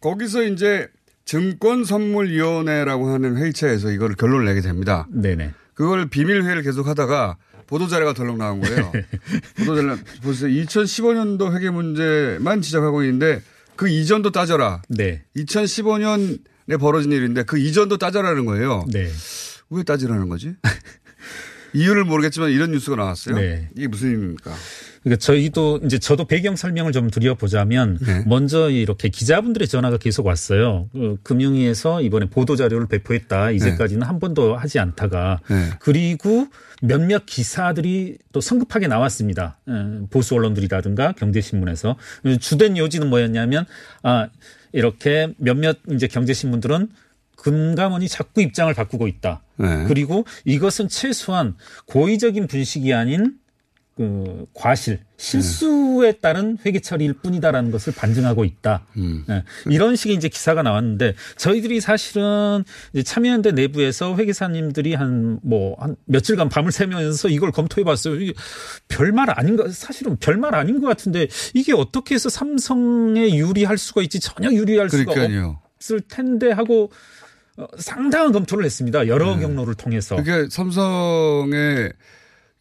거기서 0.00 0.44
이제 0.44 0.88
증권선물위원회라고 1.24 3.08
하는 3.08 3.36
회의체에서 3.36 3.90
이거를 3.90 4.16
결론을 4.16 4.44
내게 4.44 4.60
됩니다. 4.60 5.06
네네. 5.10 5.52
그걸 5.74 6.08
비밀회의를 6.08 6.62
계속 6.62 6.86
하다가 6.86 7.36
보도자료가 7.66 8.12
덜렁 8.12 8.38
나온 8.38 8.60
거예요. 8.60 8.92
보도자료 9.66 9.96
보세요. 10.22 10.50
2015년도 10.50 11.54
회계 11.54 11.70
문제만 11.70 12.60
지적하고 12.60 13.02
있는데 13.04 13.42
그 13.74 13.88
이전도 13.88 14.30
따져라. 14.30 14.82
네. 14.88 15.24
2015년에 15.36 16.78
벌어진 16.78 17.10
일인데 17.10 17.42
그 17.44 17.58
이전도 17.58 17.96
따져라는 17.98 18.44
거예요. 18.44 18.84
네. 18.92 19.10
왜 19.70 19.82
따지라는 19.82 20.28
거지? 20.28 20.54
이유를 21.74 22.04
모르겠지만 22.04 22.50
이런 22.50 22.70
뉴스가 22.70 22.96
나왔어요. 22.96 23.36
네. 23.36 23.68
이게 23.76 23.88
무슨 23.88 24.10
의미입니까? 24.10 24.52
그러니까 25.02 25.20
저희도 25.20 25.80
이제 25.84 25.98
저도 25.98 26.24
배경 26.24 26.56
설명을 26.56 26.92
좀 26.92 27.10
드려보자면 27.10 27.98
네. 28.00 28.24
먼저 28.26 28.70
이렇게 28.70 29.10
기자분들의 29.10 29.68
전화가 29.68 29.98
계속 29.98 30.24
왔어요. 30.24 30.88
그 30.92 31.18
금융위에서 31.22 32.00
이번에 32.00 32.30
보도 32.30 32.56
자료를 32.56 32.86
배포했다. 32.86 33.50
이제까지는 33.50 34.06
한 34.06 34.18
번도 34.18 34.56
하지 34.56 34.78
않다가 34.78 35.40
네. 35.50 35.70
그리고 35.78 36.46
몇몇 36.80 37.26
기사들이 37.26 38.16
또 38.32 38.40
성급하게 38.40 38.86
나왔습니다. 38.86 39.58
어, 39.66 40.06
보수 40.10 40.34
언론들이라든가 40.36 41.12
경제신문에서 41.12 41.96
주된 42.40 42.78
요지는 42.78 43.10
뭐였냐면 43.10 43.66
아 44.02 44.28
이렇게 44.72 45.32
몇몇 45.36 45.78
이제 45.90 46.06
경제신문들은 46.06 46.88
금감원이 47.36 48.08
자꾸 48.08 48.42
입장을 48.42 48.72
바꾸고 48.74 49.06
있다. 49.08 49.42
네. 49.56 49.84
그리고 49.86 50.24
이것은 50.44 50.88
최소한 50.88 51.56
고의적인 51.86 52.46
분식이 52.46 52.92
아닌 52.94 53.34
그 53.96 54.46
과실 54.54 54.98
실수에 55.18 56.10
따른 56.14 56.58
회계 56.66 56.80
처리일 56.80 57.12
뿐이다라는 57.12 57.70
것을 57.70 57.92
반증하고 57.94 58.44
있다. 58.44 58.84
음. 58.96 59.24
예, 59.30 59.44
이런 59.70 59.94
식의 59.94 60.16
이제 60.16 60.28
기사가 60.28 60.64
나왔는데 60.64 61.14
저희들이 61.36 61.80
사실은 61.80 62.64
참여연대 63.04 63.52
내부에서 63.52 64.16
회계사님들이 64.16 64.94
한 64.94 65.38
뭐 65.44 65.76
한 65.78 65.94
며칠간 66.06 66.48
밤을 66.48 66.72
새면서 66.72 67.28
이걸 67.28 67.52
검토해봤어요. 67.52 68.16
이게 68.16 68.32
별말 68.88 69.30
아닌가 69.30 69.68
사실은 69.68 70.16
별말 70.16 70.56
아닌 70.56 70.80
것 70.80 70.88
같은데 70.88 71.28
이게 71.54 71.72
어떻게 71.72 72.16
해서 72.16 72.28
삼성에 72.28 73.36
유리할 73.36 73.78
수가 73.78 74.02
있지 74.02 74.18
전혀 74.18 74.50
유리할 74.52 74.90
수가 74.90 75.14
그러니까요. 75.14 75.60
없을 75.76 76.00
텐데 76.00 76.50
하고 76.50 76.84
어, 76.84 77.23
상당한 77.78 78.32
검토를 78.32 78.64
했습니다. 78.64 79.06
여러 79.06 79.38
경로를 79.38 79.74
통해서. 79.74 80.16
그게 80.16 80.46
삼성의 80.50 81.92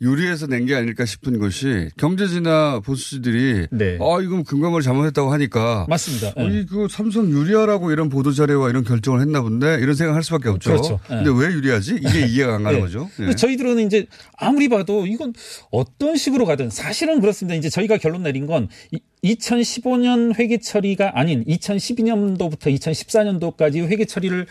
유리해서 0.01 0.47
낸 0.47 0.65
게 0.65 0.75
아닐까 0.75 1.05
싶은 1.05 1.39
것이 1.39 1.87
경제지나 1.97 2.81
보수지들이 2.81 3.67
네. 3.71 3.97
아 4.01 4.21
이건 4.21 4.43
금감원을 4.43 4.81
잘못했다고 4.81 5.31
하니까 5.31 5.85
맞습니다. 5.87 6.33
예. 6.37 6.41
아니 6.43 6.65
그 6.65 6.87
삼성 6.89 7.29
유리하라고 7.31 7.91
이런 7.91 8.09
보도 8.09 8.33
자료와 8.33 8.69
이런 8.69 8.83
결정을 8.83 9.21
했나 9.21 9.41
본데 9.41 9.77
이런 9.81 9.95
생각할 9.95 10.21
수밖에 10.23 10.49
없죠. 10.49 10.71
그렇죠. 10.71 10.99
예. 11.09 11.15
근데 11.23 11.29
왜 11.29 11.53
유리하지? 11.53 11.95
이게 12.03 12.25
이해가 12.27 12.55
안 12.55 12.63
가는 12.63 12.79
예. 12.79 12.81
거죠. 12.81 13.09
저희들은 13.37 13.79
이제 13.79 14.05
아무리 14.37 14.67
봐도 14.67 15.05
이건 15.05 15.33
어떤 15.71 16.17
식으로 16.17 16.45
가든 16.45 16.69
사실은 16.69 17.21
그렇습니다. 17.21 17.55
이제 17.55 17.69
저희가 17.69 17.97
결론 17.97 18.23
내린 18.23 18.45
건 18.45 18.67
2015년 19.23 20.37
회계 20.37 20.57
처리가 20.59 21.17
아닌 21.17 21.45
2012년도부터 21.45 22.75
2014년도까지 22.77 23.87
회계 23.87 24.03
처리를 24.03 24.47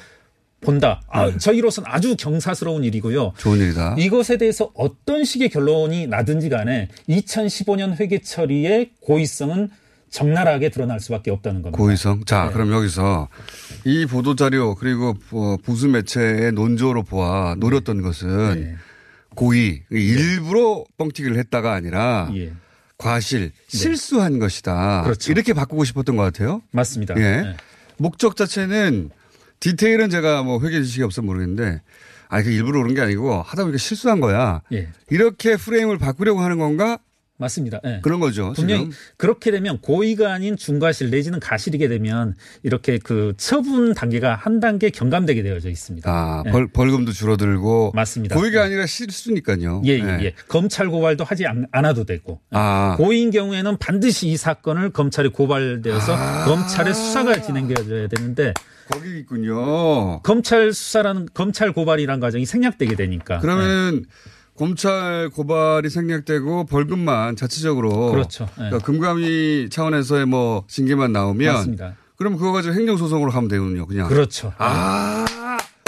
본다. 0.62 1.03
아, 1.11 1.37
저희로서는 1.37 1.90
아주 1.90 2.16
경사스러운 2.16 2.85
일이고요. 2.85 3.33
좋은 3.37 3.59
일이다. 3.59 3.96
이것에 3.98 4.38
대해서 4.38 4.70
어떤 4.75 5.25
식의 5.25 5.51
결론이 5.51 6.07
나든지 6.07 6.48
간에 6.48 6.88
2015년 7.09 7.98
회계 8.01 8.20
처리의 8.20 8.92
고의성은 9.03 9.68
적나라하게 10.11 10.68
드러날 10.68 11.01
수밖에 11.01 11.31
없다는 11.31 11.62
겁니다. 11.62 11.79
고의성. 11.83 12.25
자, 12.25 12.46
네. 12.46 12.53
그럼 12.53 12.70
여기서 12.72 13.29
이 13.85 14.07
보도 14.07 14.37
자료 14.37 14.75
그리고 14.75 15.14
어, 15.33 15.57
보수 15.64 15.88
매체의 15.88 16.53
논조로 16.53 17.03
보아 17.03 17.57
노렸던 17.59 17.98
네. 17.98 18.03
것은 18.03 18.77
고의 19.35 19.83
일부러 19.90 20.85
뻥튀기를 20.98 21.38
했다가 21.38 21.72
아니라 21.72 22.31
예. 22.37 22.53
과실 22.98 23.53
실수한 23.68 24.38
것이다. 24.38 25.03
그렇죠. 25.03 25.33
이렇게 25.33 25.55
바꾸고 25.55 25.85
싶었던 25.85 26.16
것 26.16 26.22
같아요. 26.22 26.62
맞습니다. 26.70 27.14
예. 27.16 27.20
네. 27.20 27.57
목적 27.96 28.37
자체는 28.37 29.11
디테일은 29.62 30.11
제가 30.11 30.42
뭐 30.42 30.61
회계 30.61 30.83
지식이 30.83 31.05
없어 31.05 31.22
모르겠는데 31.22 31.83
아, 32.29 32.42
그 32.42 32.51
일부러 32.51 32.81
그런 32.81 32.94
게 32.94 33.01
아니고 33.01 33.42
하다 33.42 33.62
보니까 33.62 33.79
실수한 33.79 34.18
거야. 34.18 34.62
예. 34.72 34.88
이렇게 35.11 35.57
프레임을 35.57 35.98
바꾸려고 35.98 36.40
하는 36.40 36.59
건가? 36.59 36.98
맞습니다. 37.38 37.81
예. 37.85 38.01
그런 38.03 38.21
거죠. 38.21 38.53
분명히 38.55 38.90
지금. 38.90 38.97
그렇게 39.16 39.51
되면 39.51 39.81
고의가 39.81 40.33
아닌 40.33 40.57
중과실 40.57 41.11
내지는 41.11 41.40
가실이게 41.40 41.88
되면 41.88 42.35
이렇게 42.62 42.99
그 42.99 43.35
처분 43.37 43.95
단계가 43.95 44.35
한 44.37 44.61
단계 44.61 44.90
경감되게 44.90 45.42
되어져 45.42 45.68
있습니다. 45.71 46.09
아, 46.11 46.42
예. 46.47 46.51
벌, 46.51 46.68
벌금도 46.68 47.12
줄어들고. 47.12 47.92
맞습니다. 47.95 48.37
고의가 48.37 48.62
아니라 48.62 48.87
실수니까요. 48.87 49.83
예, 49.87 49.99
예, 49.99 50.03
네. 50.03 50.25
예. 50.25 50.35
검찰 50.49 50.88
고발도 50.88 51.25
하지 51.25 51.47
않, 51.47 51.66
않아도 51.73 52.05
되고. 52.05 52.40
아. 52.51 52.95
고의인 52.99 53.31
경우에는 53.31 53.77
반드시 53.79 54.29
이 54.29 54.37
사건을 54.37 54.90
검찰에 54.90 55.29
고발되어서 55.29 56.14
아. 56.14 56.45
검찰의 56.45 56.95
수사가 56.95 57.42
진행되어야 57.42 58.09
되는데 58.09 58.53
거기 58.90 59.18
있군요. 59.18 60.21
검찰 60.23 60.73
수사라는 60.73 61.29
검찰 61.35 61.73
고발이란 61.73 62.21
과정이 62.21 62.45
생략되게 62.47 62.95
되니까. 62.95 63.38
그러면 63.38 64.05
검찰 64.62 65.29
고발이 65.31 65.90
생략되고 65.90 66.66
벌금만 66.66 67.35
자체적으로 67.35 68.12
그렇죠. 68.12 68.44
예. 68.44 68.68
그러니까 68.68 68.79
금감위 68.79 69.70
차원에서의 69.70 70.27
뭐 70.27 70.64
징계만 70.68 71.12
나오면 71.12 71.53
맞습니다. 71.53 71.96
그럼 72.14 72.37
그거 72.37 72.53
가지고 72.53 72.72
행정 72.75 72.96
소송으로 72.96 73.33
가면 73.33 73.48
되군요. 73.48 73.88
그냥. 73.88 74.07
그렇죠. 74.07 74.53
아 74.59 75.27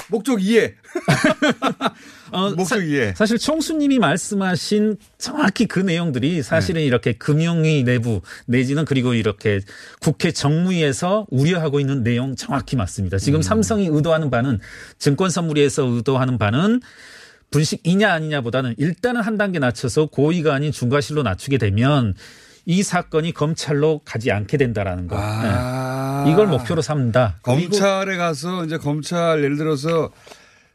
목적 0.09 0.43
이해. 0.43 0.73
어, 2.33 2.51
목적 2.51 2.85
이해. 2.85 3.13
사실 3.15 3.37
총수님이 3.37 3.97
말씀하신 3.99 4.97
정확히 5.17 5.67
그 5.67 5.79
내용들이 5.79 6.43
사실은 6.43 6.81
네. 6.81 6.85
이렇게 6.85 7.13
금융위 7.13 7.83
내부 7.83 8.19
내지는 8.45 8.83
그리고 8.83 9.13
이렇게 9.13 9.61
국회 10.01 10.33
정무위에서 10.33 11.27
우려하고 11.29 11.79
있는 11.79 12.03
내용 12.03 12.35
정확히 12.35 12.75
맞습니다. 12.75 13.15
음. 13.15 13.19
지금 13.19 13.41
삼성이 13.41 13.87
의도하는 13.87 14.29
바는 14.29 14.59
증권 14.99 15.29
선물위에서 15.29 15.85
의도하는 15.85 16.37
바는 16.37 16.81
분식이냐 17.51 18.11
아니냐보다는 18.11 18.75
일단은 18.77 19.21
한 19.21 19.37
단계 19.37 19.59
낮춰서 19.59 20.07
고의가 20.07 20.53
아닌 20.53 20.71
중과실로 20.71 21.23
낮추게 21.23 21.57
되면 21.57 22.13
이 22.65 22.81
사건이 22.83 23.31
검찰로 23.33 24.01
가지 24.03 24.31
않게 24.31 24.57
된다라는 24.57 25.07
거. 25.07 25.15
아. 25.19 26.23
네. 26.25 26.31
이걸 26.31 26.47
목표로 26.47 26.81
삼는다. 26.81 27.37
검찰에 27.43 28.17
가서 28.17 28.65
이제 28.65 28.77
검찰 28.77 29.43
예를 29.43 29.57
들어서 29.57 30.11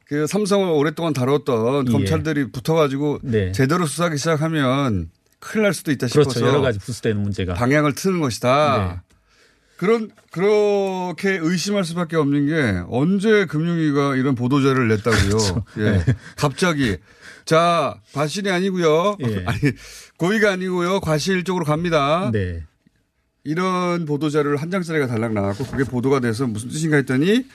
그 0.07 0.27
삼성을 0.27 0.69
오랫동안 0.69 1.13
다뤘던 1.13 1.89
예. 1.89 1.93
검찰들이 1.93 2.51
붙어가지고 2.53 3.21
네. 3.23 3.53
제대로 3.53 3.87
수사하기 3.87 4.19
시작하면 4.19 5.11
큰일 5.41 5.65
날 5.65 5.75
수도 5.75 5.91
있다 5.91 6.07
그렇죠. 6.09 6.31
싶어서 6.31 6.47
여러 6.47 6.61
가지 6.61 6.79
부수되는 6.79 7.21
문제가. 7.21 7.55
방향을 7.55 7.95
트는 7.95 8.21
것이다. 8.21 9.03
네. 9.81 9.87
그런 9.87 10.11
그렇게 10.31 11.39
의심할 11.41 11.85
수밖에 11.85 12.17
없는 12.17 12.47
게 12.47 12.83
언제 12.89 13.47
금융위가 13.47 14.17
이런 14.17 14.35
보도자를 14.35 14.89
냈다고요. 14.89 15.29
그렇죠. 15.29 15.65
예. 15.79 15.83
네. 15.91 16.05
갑자기 16.37 16.99
자 17.47 17.99
과실이 18.13 18.51
아니고요. 18.51 19.17
예. 19.27 19.45
아니 19.49 19.59
고의가 20.19 20.53
아니고요. 20.53 21.01
과실 21.01 21.45
쪽으로 21.45 21.65
갑니다. 21.65 22.31
네. 22.33 22.63
이런 23.43 24.05
보도자료를 24.05 24.59
한 24.59 24.71
장짜리가 24.71 25.07
달랑 25.07 25.33
나왔고 25.33 25.65
그게 25.65 25.85
보도가 25.85 26.21
돼서 26.21 26.47
무슨 26.47 26.69
뜻인가 26.69 26.97
했더니 26.97 27.47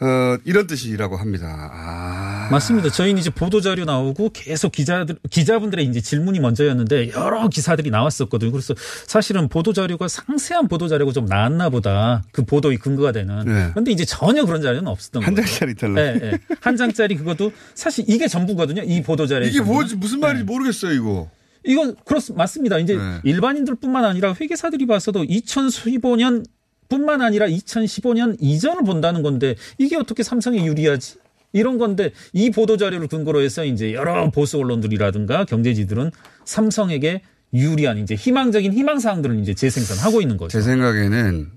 어, 0.00 0.38
이런 0.44 0.66
뜻이라고 0.66 1.16
합니다. 1.16 1.70
아. 1.72 2.48
맞습니다. 2.50 2.90
저희는 2.90 3.20
이제 3.20 3.30
보도자료 3.30 3.84
나오고 3.84 4.30
계속 4.32 4.72
기자들, 4.72 5.16
기자분들의 5.30 5.84
이제 5.86 6.00
질문이 6.00 6.40
먼저였는데 6.40 7.10
여러 7.12 7.48
기사들이 7.48 7.90
나왔었거든요. 7.90 8.52
그래서 8.52 8.74
사실은 9.06 9.48
보도자료가 9.48 10.08
상세한 10.08 10.68
보도자료가 10.68 11.12
좀 11.12 11.26
나왔나 11.26 11.68
보다. 11.68 12.22
그 12.32 12.44
보도의 12.44 12.78
근거가 12.78 13.12
되는. 13.12 13.44
네. 13.44 13.68
그런데 13.70 13.90
이제 13.90 14.04
전혀 14.04 14.44
그런 14.44 14.62
자료는 14.62 14.86
없었던 14.86 15.22
한 15.22 15.34
거예요. 15.34 15.46
장짜리 15.46 15.74
달랑. 15.74 15.94
네, 15.94 16.18
네. 16.18 16.38
한 16.60 16.76
장짜리 16.76 17.16
그것도 17.16 17.52
사실 17.74 18.04
이게 18.08 18.28
전부거든요. 18.28 18.82
이 18.82 19.02
보도자료에. 19.02 19.48
이게 19.48 19.60
뭐지 19.60 19.96
무슨 19.96 20.20
말인지 20.20 20.44
모르겠어요 20.44 20.92
이거. 20.92 21.30
이건 21.64 21.96
그렇 22.04 22.20
맞습니다. 22.34 22.78
이제 22.78 22.96
네. 22.96 23.20
일반인들뿐만 23.24 24.04
아니라 24.04 24.34
회계사들이 24.40 24.86
봐서도 24.86 25.24
2015년 25.24 26.44
뿐만 26.88 27.22
아니라 27.22 27.46
2015년 27.46 28.36
이전을 28.40 28.84
본다는 28.84 29.22
건데 29.22 29.54
이게 29.78 29.96
어떻게 29.96 30.22
삼성에 30.22 30.64
유리하지? 30.64 31.16
이런 31.52 31.78
건데 31.78 32.12
이 32.32 32.50
보도 32.50 32.76
자료를 32.76 33.08
근거로 33.08 33.40
해서 33.40 33.64
이제 33.64 33.94
여러 33.94 34.30
보수 34.30 34.58
언론들이라든가 34.58 35.44
경제지들은 35.44 36.10
삼성에게 36.44 37.22
유리한 37.54 37.98
이제 37.98 38.14
희망적인 38.14 38.72
희망 38.72 38.98
사항들을 38.98 39.38
이제 39.40 39.54
재생산하고 39.54 40.20
있는 40.20 40.36
거죠. 40.36 40.58
제 40.58 40.62
생각에는 40.62 41.50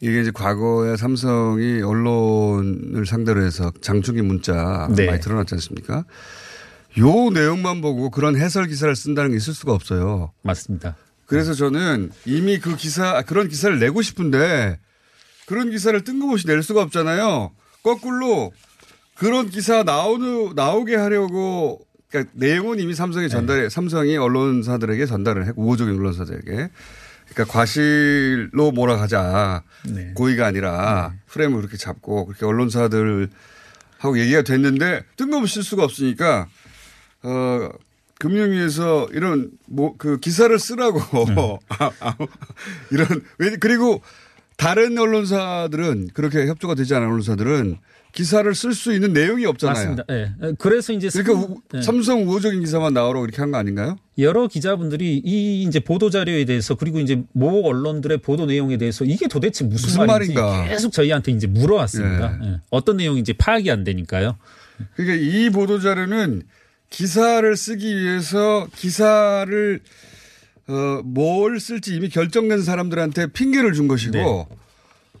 이게 0.00 0.20
이제 0.20 0.30
과거에 0.30 0.96
삼성이 0.96 1.82
언론을 1.82 3.04
상대로 3.06 3.42
해서 3.42 3.72
장충기 3.80 4.22
문자 4.22 4.88
네. 4.94 5.06
많이 5.06 5.20
드러났지 5.20 5.54
않습니까? 5.56 6.04
요 6.98 7.30
내용만 7.30 7.80
보고 7.80 8.10
그런 8.10 8.36
해설 8.36 8.66
기사를 8.68 8.94
쓴다는 8.94 9.30
게 9.30 9.36
있을 9.36 9.54
수가 9.54 9.72
없어요. 9.72 10.32
맞습니다. 10.42 10.96
그래서 11.28 11.52
저는 11.52 12.10
이미 12.24 12.58
그 12.58 12.74
기사, 12.74 13.22
그런 13.22 13.48
기사를 13.48 13.78
내고 13.78 14.02
싶은데 14.02 14.80
그런 15.46 15.70
기사를 15.70 16.02
뜬금없이 16.02 16.46
낼 16.46 16.62
수가 16.62 16.82
없잖아요. 16.82 17.52
거꾸로 17.82 18.52
그런 19.14 19.50
기사 19.50 19.82
나오는, 19.82 20.54
나오게 20.54 20.96
하려고 20.96 21.80
그러니까 22.10 22.32
내용은 22.34 22.80
이미 22.80 22.94
삼성에 22.94 23.28
전달해, 23.28 23.68
삼성이 23.68 24.16
언론사들에게 24.16 25.04
전달을 25.04 25.46
했고, 25.46 25.62
우호적인 25.62 25.98
언론사들에게. 25.98 26.70
그러니까 27.28 27.52
과실로 27.52 28.72
몰아가자. 28.72 29.62
네. 29.84 30.12
고의가 30.14 30.46
아니라 30.46 31.12
프레임을 31.26 31.58
그렇게 31.58 31.76
잡고 31.76 32.24
그렇게 32.24 32.46
언론사들 32.46 33.28
하고 33.98 34.18
얘기가 34.18 34.42
됐는데 34.42 35.02
뜬금없이 35.16 35.56
쓸 35.56 35.62
수가 35.62 35.84
없으니까 35.84 36.48
어, 37.22 37.68
금융위에서 38.18 39.08
이런 39.12 39.50
뭐 39.66 39.96
그 39.96 40.18
기사를 40.20 40.56
쓰라고 40.58 41.00
아, 41.68 41.90
아, 42.00 42.16
이런 42.90 43.06
왜 43.38 43.56
그리고 43.56 44.00
다른 44.56 44.98
언론사들은 44.98 46.08
그렇게 46.14 46.46
협조가 46.46 46.74
되지 46.74 46.94
않은 46.94 47.06
언론사들은 47.06 47.76
기사를 48.12 48.52
쓸 48.54 48.72
수 48.74 48.92
있는 48.92 49.12
내용이 49.12 49.44
없잖아요. 49.46 49.74
맞습니다. 49.74 50.04
예. 50.10 50.32
그래서 50.58 50.92
이제 50.92 51.08
그러니까 51.10 51.34
삼- 51.34 51.42
우- 51.52 51.60
예. 51.74 51.82
삼성 51.82 52.22
우호적인 52.26 52.60
기사만 52.60 52.94
나오라고 52.94 53.24
이렇게 53.26 53.40
한 53.40 53.52
거 53.52 53.58
아닌가요? 53.58 53.96
여러 54.18 54.48
기자분들이 54.48 55.18
이 55.24 55.62
이제 55.62 55.78
보도 55.78 56.10
자료에 56.10 56.44
대해서 56.44 56.74
그리고 56.74 56.98
이제 57.00 57.22
모 57.32 57.62
언론들의 57.68 58.18
보도 58.18 58.46
내용에 58.46 58.78
대해서 58.78 59.04
이게 59.04 59.28
도대체 59.28 59.64
무슨, 59.64 59.86
무슨 59.88 60.06
말인가. 60.06 60.64
계속 60.66 60.90
저희한테 60.92 61.32
이제 61.32 61.46
물어왔습니다. 61.46 62.38
예. 62.44 62.60
어떤 62.70 62.96
내용인지 62.96 63.34
파악이 63.34 63.70
안 63.70 63.84
되니까요. 63.84 64.36
그러니까 64.96 65.16
이 65.24 65.50
보도 65.50 65.78
자료는 65.78 66.42
기사를 66.90 67.56
쓰기 67.56 67.96
위해서 68.00 68.66
기사를 68.74 69.80
어, 70.68 71.00
뭘 71.04 71.60
쓸지 71.60 71.94
이미 71.94 72.08
결정된 72.08 72.62
사람들한테 72.62 73.28
핑계를 73.32 73.72
준 73.72 73.88
것이고 73.88 74.12
네. 74.12 74.46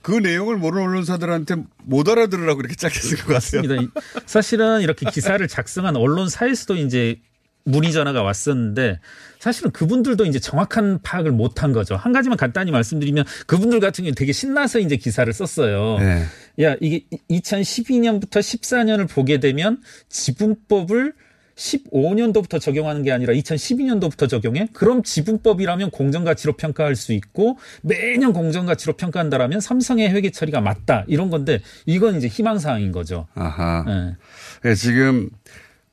그 0.02 0.12
내용을 0.12 0.56
모르는 0.56 0.86
언론사들한테 0.86 1.56
못 1.84 2.08
알아들으라고 2.08 2.60
이렇게 2.60 2.76
짧게 2.76 2.98
쓴 3.00 3.16
것 3.18 3.34
같아요. 3.34 3.80
이- 3.82 3.88
사실은 4.26 4.80
이렇게 4.82 5.10
기사를 5.10 5.46
작성한 5.48 5.96
언론사에서도 5.96 6.76
이제 6.76 7.20
문의 7.64 7.92
전화가 7.92 8.22
왔었는데 8.22 9.00
사실은 9.40 9.70
그분들도 9.72 10.24
이제 10.24 10.38
정확한 10.38 11.00
파악을 11.02 11.32
못한 11.32 11.72
거죠. 11.72 11.96
한 11.96 12.12
가지만 12.12 12.38
간단히 12.38 12.70
말씀드리면 12.70 13.24
그분들 13.46 13.80
같은 13.80 14.04
경우는 14.04 14.14
되게 14.14 14.32
신나서 14.32 14.78
이제 14.78 14.96
기사를 14.96 15.30
썼어요. 15.30 15.98
네. 15.98 16.24
야, 16.62 16.76
이게 16.80 17.04
2012년부터 17.30 18.38
14년을 18.40 19.08
보게 19.08 19.38
되면 19.40 19.82
지분법을 20.08 21.12
15년도부터 21.58 22.60
적용하는 22.60 23.02
게 23.02 23.10
아니라 23.12 23.32
2012년도부터 23.34 24.28
적용해? 24.28 24.68
그럼 24.72 25.02
지분법이라면 25.02 25.90
공정가치로 25.90 26.54
평가할 26.54 26.94
수 26.94 27.12
있고 27.12 27.58
매년 27.82 28.32
공정가치로 28.32 28.92
평가한다라면 28.94 29.60
삼성의 29.60 30.10
회계 30.10 30.30
처리가 30.30 30.60
맞다. 30.60 31.04
이런 31.08 31.30
건데 31.30 31.60
이건 31.84 32.16
이제 32.16 32.28
희망사항인 32.28 32.92
거죠. 32.92 33.26
아하. 33.34 33.84
네. 33.86 34.14
네, 34.62 34.74
지금 34.74 35.28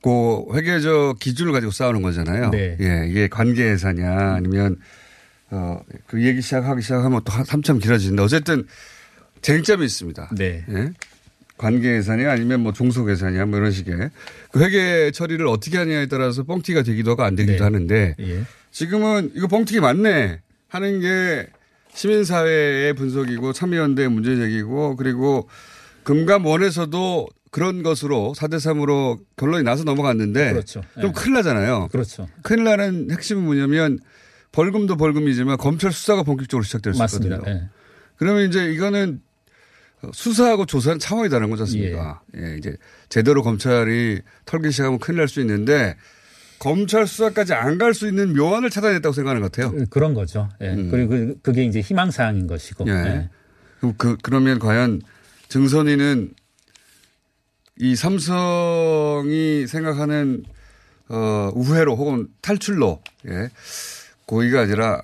그 0.04 0.46
회계적 0.54 1.18
기준을 1.20 1.52
가지고 1.52 1.72
싸우는 1.72 2.02
거잖아요. 2.04 2.52
네. 2.52 2.78
예, 2.80 3.08
이게 3.10 3.28
관계회사냐 3.28 4.36
아니면 4.36 4.78
어, 5.50 5.80
그 6.06 6.24
얘기 6.24 6.42
시작하기 6.42 6.82
시작하면 6.82 7.22
또 7.26 7.32
한- 7.32 7.46
한참 7.48 7.80
길어지는데 7.80 8.22
어쨌든 8.22 8.68
쟁점이 9.42 9.84
있습니다. 9.86 10.30
네. 10.38 10.64
예? 10.70 10.90
관계 11.58 11.96
예산이 11.96 12.26
아니면 12.26 12.62
뭐 12.62 12.74
종속 12.74 13.10
예산이야 13.10 13.46
뭐 13.46 13.60
이런 13.60 13.72
식의 13.72 14.10
그 14.52 14.64
회계 14.64 15.12
처리를 15.12 15.48
어떻게 15.48 15.78
하냐에 15.78 16.08
따라서 16.08 16.44
뻥튀기가 16.44 16.84
되기도 16.84 17.12
하고 17.12 17.24
안 17.24 17.36
되기도 17.36 17.64
하는데 17.64 18.16
예. 18.20 18.44
지금은 18.72 19.32
이거 19.36 19.48
뻥튀기 19.48 19.80
맞네 19.80 20.42
하는 20.68 21.00
게 21.00 21.48
시민사회의 21.94 22.94
분석이고 22.94 23.54
참여연대 23.54 24.08
문제 24.10 24.36
제기고 24.36 24.98
그리고 24.98 25.48
금감원에서도 26.04 27.28
그런 27.52 27.84
것으로 27.84 28.34
4대3으로 28.36 29.20
결론이 29.38 29.64
나서 29.64 29.86
넘어갔는데 29.86 30.52
그렇죠. 30.52 30.82
좀 31.00 31.10
예. 31.10 31.14
큰일 31.14 31.36
나잖아요. 31.36 31.88
그렇죠. 31.90 32.28
큰일 32.42 32.66
나는 32.66 33.10
핵심은 33.12 33.44
뭐냐면 33.44 34.00
벌금도 34.52 34.98
벌금이지만 34.98 35.56
검찰 35.58 35.94
수사가 35.94 36.24
본격적으로 36.24 36.64
시작될 36.64 36.94
수. 36.94 37.04
있거든요. 37.04 37.42
예. 37.48 37.70
그러면 38.18 38.50
이제 38.50 38.72
이거는 38.72 39.22
수사하고 40.14 40.66
조사는 40.66 41.00
차원이 41.00 41.30
다른 41.30 41.50
거지 41.50 41.64
않습니까? 41.64 42.22
예. 42.38 42.56
이제 42.58 42.76
제대로 43.10 43.42
검찰이 43.44 44.22
털기 44.46 44.72
시작하면 44.72 45.00
큰일 45.00 45.18
날 45.20 45.28
수 45.28 45.40
있는데 45.42 45.96
검찰 46.60 47.06
수사까지 47.08 47.54
안 47.54 47.78
갈 47.78 47.94
수 47.94 48.08
있는 48.08 48.34
묘안을 48.36 48.70
찾아냈다고 48.70 49.14
생각하는 49.14 49.42
것 49.42 49.52
같아요. 49.52 49.86
그런 49.90 50.14
거죠. 50.14 50.50
예. 50.62 50.76
그리고 50.90 51.10
그- 51.10 51.36
그게 51.42 51.64
이제 51.66 51.82
희망사항인 51.82 52.48
것이고. 52.48 52.86
예. 52.88 52.92
예. 52.94 53.30
그럼 53.80 53.94
그, 53.98 54.18
그러면 54.22 54.60
과연 54.60 55.02
증선이는 55.50 56.34
이 57.80 57.96
삼성이 57.96 59.68
생각하는 59.68 60.44
어, 61.08 61.52
우회로 61.54 61.96
혹은 61.96 62.28
탈출로, 62.42 63.02
예. 63.28 63.50
고의가 64.26 64.62
아니라 64.62 65.02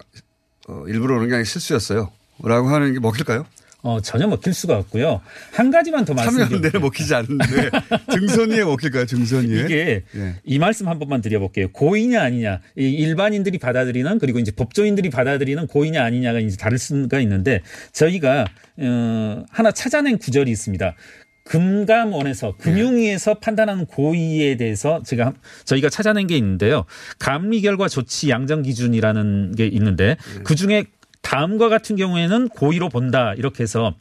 어, 0.67 0.83
일부러 0.87 1.15
그런 1.15 1.27
게 1.27 1.35
아니라 1.35 1.43
실수였어요. 1.43 2.11
라고 2.43 2.69
하는 2.69 2.93
게 2.93 2.99
먹힐까요? 2.99 3.45
어, 3.83 3.99
전혀 4.01 4.27
먹힐 4.27 4.53
수가 4.53 4.77
없고요. 4.77 5.21
한 5.51 5.71
가지만 5.71 6.05
더 6.05 6.13
말씀드릴게요. 6.13 6.47
참여연대는 6.61 6.81
먹히지 6.85 7.15
않는데 7.15 7.45
증선이에 8.11 8.63
먹힐까요? 8.63 9.05
증선이에? 9.07 9.61
이게 9.61 10.03
예. 10.15 10.35
이 10.43 10.59
말씀 10.59 10.87
한 10.87 10.99
번만 10.99 11.21
드려볼게요. 11.21 11.69
고의냐 11.71 12.21
아니냐. 12.21 12.61
이 12.77 12.89
일반인들이 12.89 13.57
받아들이는 13.57 14.19
그리고 14.19 14.37
이제 14.39 14.51
법조인들이 14.51 15.09
받아들이는 15.09 15.65
고의냐 15.67 16.03
아니냐가 16.03 16.39
이제 16.39 16.57
다를 16.57 16.77
수가 16.77 17.19
있는데 17.21 17.61
저희가 17.91 18.45
어, 18.77 19.43
하나 19.49 19.71
찾아낸 19.71 20.17
구절이 20.19 20.51
있습니다. 20.51 20.95
금감원에서 21.43 22.55
금융위에서 22.57 23.35
판단하는 23.39 23.85
고의에 23.87 24.57
대해서 24.57 25.01
제가 25.03 25.25
한- 25.25 25.35
저희가 25.65 25.89
찾아낸 25.89 26.27
게 26.27 26.37
있는데요. 26.37 26.85
감리 27.19 27.61
결과 27.61 27.87
조치 27.87 28.29
양정 28.29 28.61
기준이라는 28.61 29.55
게 29.55 29.65
있는데 29.67 30.17
그 30.43 30.53
중에 30.55 30.85
다음과 31.21 31.69
같은 31.69 31.95
경우에는 31.95 32.49
고의로 32.49 32.89
본다 32.89 33.33
이렇게 33.35 33.63
해서 33.63 33.95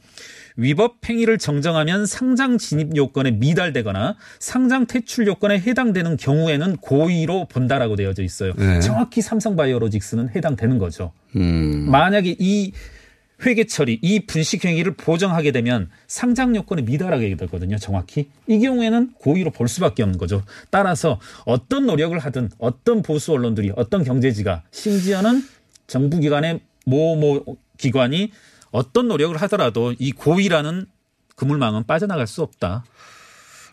위법 0.57 0.97
행위를 1.07 1.37
정정하면 1.37 2.05
상장 2.05 2.57
진입 2.57 2.95
요건에 2.95 3.31
미달되거나 3.31 4.17
상장 4.39 4.85
퇴출 4.85 5.27
요건에 5.27 5.59
해당되는 5.59 6.17
경우에는 6.17 6.77
고의로 6.77 7.47
본다라고 7.47 7.95
되어져 7.95 8.23
있어요. 8.23 8.53
네. 8.57 8.79
정확히 8.81 9.21
삼성바이오로직스는 9.21 10.29
해당되는 10.35 10.77
거죠. 10.77 11.13
음. 11.35 11.89
만약에 11.89 12.35
이 12.37 12.73
회계 13.43 13.65
처리, 13.65 13.97
이 14.01 14.25
분식 14.25 14.65
행위를 14.65 14.93
보정하게 14.93 15.51
되면 15.51 15.89
상장 16.07 16.55
요건에 16.55 16.83
미달하게 16.83 17.35
되거든요. 17.37 17.77
정확히. 17.77 18.29
이 18.47 18.59
경우에는 18.59 19.13
고의로 19.13 19.51
볼 19.51 19.67
수밖에 19.67 20.03
없는 20.03 20.19
거죠. 20.19 20.43
따라서 20.69 21.19
어떤 21.45 21.87
노력을 21.87 22.17
하든 22.17 22.49
어떤 22.59 23.01
보수 23.01 23.31
언론들이 23.31 23.71
어떤 23.75 24.03
경제지가 24.03 24.63
심지어는 24.69 25.43
정부 25.87 26.19
기관의 26.19 26.59
모 26.85 27.15
모 27.15 27.57
기관이 27.77 28.31
어떤 28.71 29.07
노력을 29.07 29.35
하더라도 29.41 29.93
이 29.99 30.11
고의라는 30.11 30.85
그물망은 31.35 31.85
빠져나갈 31.87 32.27
수 32.27 32.41
없다. 32.41 32.83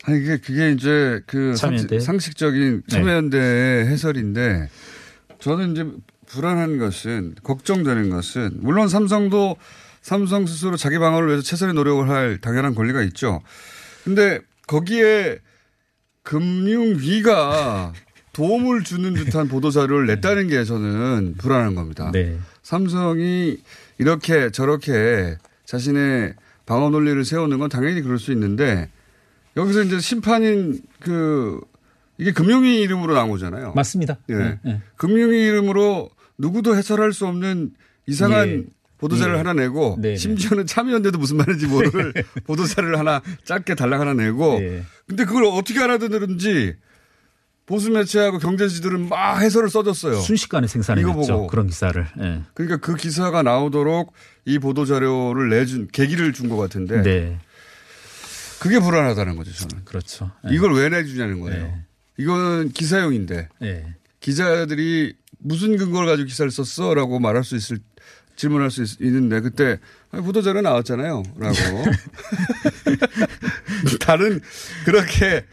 아니 0.03 0.19
이게 0.21 0.37
그게 0.37 0.71
이제 0.71 1.21
그 1.27 1.53
참여연대. 1.55 1.99
상식, 1.99 2.35
적인 2.37 2.81
네. 2.87 2.95
참여연대의 2.95 3.87
해설인데 3.87 4.69
저는 5.39 5.71
이제 5.73 5.85
불안한 6.27 6.77
것은 6.79 7.35
걱정되는 7.43 8.09
것은 8.09 8.57
물론 8.61 8.87
삼성도 8.89 9.57
삼성 10.01 10.45
스스로 10.47 10.77
자기 10.77 10.97
방어를 10.97 11.27
위해서 11.27 11.43
최선의 11.43 11.75
노력을 11.75 12.07
할 12.09 12.39
당연한 12.39 12.73
권리가 12.75 13.01
있죠. 13.03 13.41
근데 14.03 14.39
거기에 14.67 15.39
금융위가 16.23 17.93
도움을 18.33 18.83
주는 18.83 19.13
듯한 19.13 19.47
보도 19.47 19.71
자료를 19.71 20.07
냈다는 20.07 20.47
게 20.47 20.63
저는 20.63 21.35
불안한 21.37 21.75
겁니다. 21.75 22.11
네. 22.13 22.37
삼성이 22.69 23.57
이렇게 23.97 24.51
저렇게 24.51 25.37
자신의 25.65 26.35
방어 26.67 26.91
논리를 26.91 27.25
세우는 27.25 27.57
건 27.57 27.67
당연히 27.67 28.03
그럴 28.03 28.19
수 28.19 28.31
있는데 28.31 28.91
여기서 29.57 29.81
이제 29.81 29.99
심판인 29.99 30.79
그 30.99 31.61
이게 32.19 32.31
금융위 32.31 32.79
이름으로 32.81 33.15
나온 33.15 33.31
거잖아요. 33.31 33.73
맞습니다. 33.73 34.19
예. 34.29 34.35
네, 34.35 34.59
네. 34.63 34.81
금융위 34.97 35.47
이름으로 35.47 36.11
누구도 36.37 36.75
해설할 36.75 37.11
수 37.11 37.25
없는 37.25 37.71
이상한 38.05 38.47
예. 38.47 38.63
보도자를 38.99 39.33
예. 39.33 39.37
하나 39.39 39.53
내고 39.53 39.97
네, 39.99 40.09
네. 40.09 40.15
심지어는 40.15 40.67
참여연대도 40.67 41.17
무슨 41.17 41.37
말인지 41.37 41.65
모를 41.65 42.13
보도자를 42.45 42.99
하나 42.99 43.23
짧게 43.45 43.73
달랑 43.73 44.01
하나 44.01 44.13
내고 44.13 44.59
예. 44.61 44.83
근데 45.07 45.25
그걸 45.25 45.45
어떻게 45.45 45.79
알아듣는지 45.79 46.75
보수 47.69 47.91
매체하고 47.91 48.39
경제지들은 48.39 49.09
막 49.09 49.39
해설을 49.39 49.69
써줬어요. 49.69 50.15
순식간에 50.21 50.65
생산해냈죠. 50.65 51.45
그런 51.45 51.67
기사를. 51.67 52.03
예. 52.19 52.41
그러니까 52.55 52.77
그 52.77 52.95
기사가 52.95 53.43
나오도록 53.43 54.11
이 54.45 54.57
보도 54.57 54.85
자료를 54.85 55.49
내준 55.49 55.87
계기를 55.91 56.33
준 56.33 56.49
것 56.49 56.57
같은데 56.57 57.03
네. 57.03 57.39
그게 58.59 58.79
불안하다는 58.79 59.35
거죠 59.35 59.53
저는. 59.53 59.85
그렇죠. 59.85 60.31
이걸 60.49 60.73
왜 60.73 60.89
내주냐는 60.89 61.41
거예요. 61.41 61.63
네. 61.63 61.85
이거는 62.17 62.69
기사용인데 62.69 63.49
예. 63.61 63.93
기자들이 64.19 65.15
무슨 65.37 65.77
근거를 65.77 66.07
가지고 66.07 66.25
기사를 66.25 66.49
썼어라고 66.49 67.19
말할 67.19 67.43
수 67.43 67.55
있을 67.55 67.77
질문할 68.35 68.71
수 68.71 68.81
있, 68.81 69.11
는데 69.13 69.41
그때 69.41 69.77
보도 70.09 70.41
자료 70.41 70.61
나왔잖아요. 70.61 71.21
라고 71.37 71.53
다른 74.01 74.41
그렇게 74.85 75.45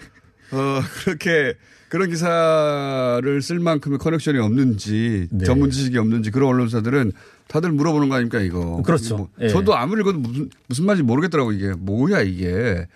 어 0.53 0.81
그렇게 1.05 1.55
그런 1.89 2.11
기사를 2.11 3.43
쓸 3.43 3.61
만큼의 3.61 3.99
커넥션이 3.99 4.39
없는지 4.39 5.29
네. 5.31 5.45
전문 5.45 5.71
지식이 5.71 5.97
없는지 5.99 6.31
그런 6.31 6.51
언론사들은 6.51 7.13
다들 7.49 7.71
물어보는 7.73 8.09
거 8.09 8.17
아닙니까 8.17 8.41
이거. 8.41 8.83
그렇죠. 8.83 9.17
뭐 9.17 9.29
예. 9.41 9.49
저도 9.49 9.77
아무리 9.77 10.01
읽어도 10.01 10.19
무슨 10.19 10.51
무슨 10.67 10.87
말인지 10.87 11.05
모르겠더라고 11.05 11.53
이게 11.53 11.73
뭐야 11.73 12.23
이게. 12.23 12.87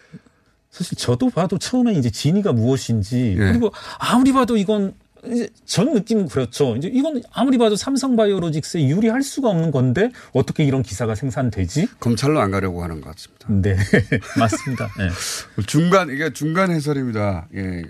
사실 0.70 0.96
저도 0.96 1.30
봐도 1.30 1.58
처음에 1.58 1.92
이제 1.94 2.10
진위가 2.10 2.52
무엇인지 2.52 3.36
예. 3.38 3.52
그리고 3.52 3.72
아무리 3.98 4.32
봐도 4.32 4.56
이건 4.56 4.94
이제 5.26 5.48
전 5.66 5.92
느낌은 5.92 6.28
그렇죠. 6.28 6.76
이제 6.76 6.88
이건 6.92 7.22
아무리 7.32 7.58
봐도 7.58 7.76
삼성바이오로직스에 7.76 8.88
유리할 8.88 9.22
수가 9.22 9.50
없는 9.50 9.70
건데 9.70 10.10
어떻게 10.32 10.64
이런 10.64 10.82
기사가 10.82 11.14
생산되지? 11.14 11.88
검찰로 12.00 12.40
안 12.40 12.50
가려고 12.50 12.82
하는 12.82 13.00
것 13.00 13.10
같습니다. 13.14 13.46
네, 13.48 13.76
맞습니다. 14.38 14.90
예. 15.00 15.62
중간 15.66 16.10
이게 16.10 16.32
중간 16.32 16.70
해설입니다. 16.70 17.48
예. 17.54 17.82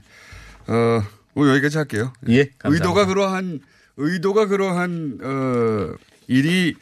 어, 0.71 1.03
뭐 1.35 1.49
여기까지 1.49 1.77
할게요. 1.79 2.13
예, 2.29 2.51
감사합니다. 2.59 2.69
의도가 2.69 3.07
그러한 3.07 3.61
의도가 3.97 4.47
그러한 4.47 5.19
어 5.23 5.95
일이 6.29 6.75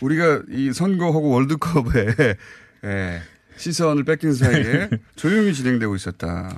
우리가 0.00 0.42
이 0.50 0.72
선거하고 0.72 1.28
월드컵에 1.28 2.36
예, 2.84 3.22
시선을 3.56 4.04
뺏긴 4.04 4.34
사이에 4.34 4.88
조용히 5.16 5.54
진행되고 5.54 5.94
있었다. 5.94 6.56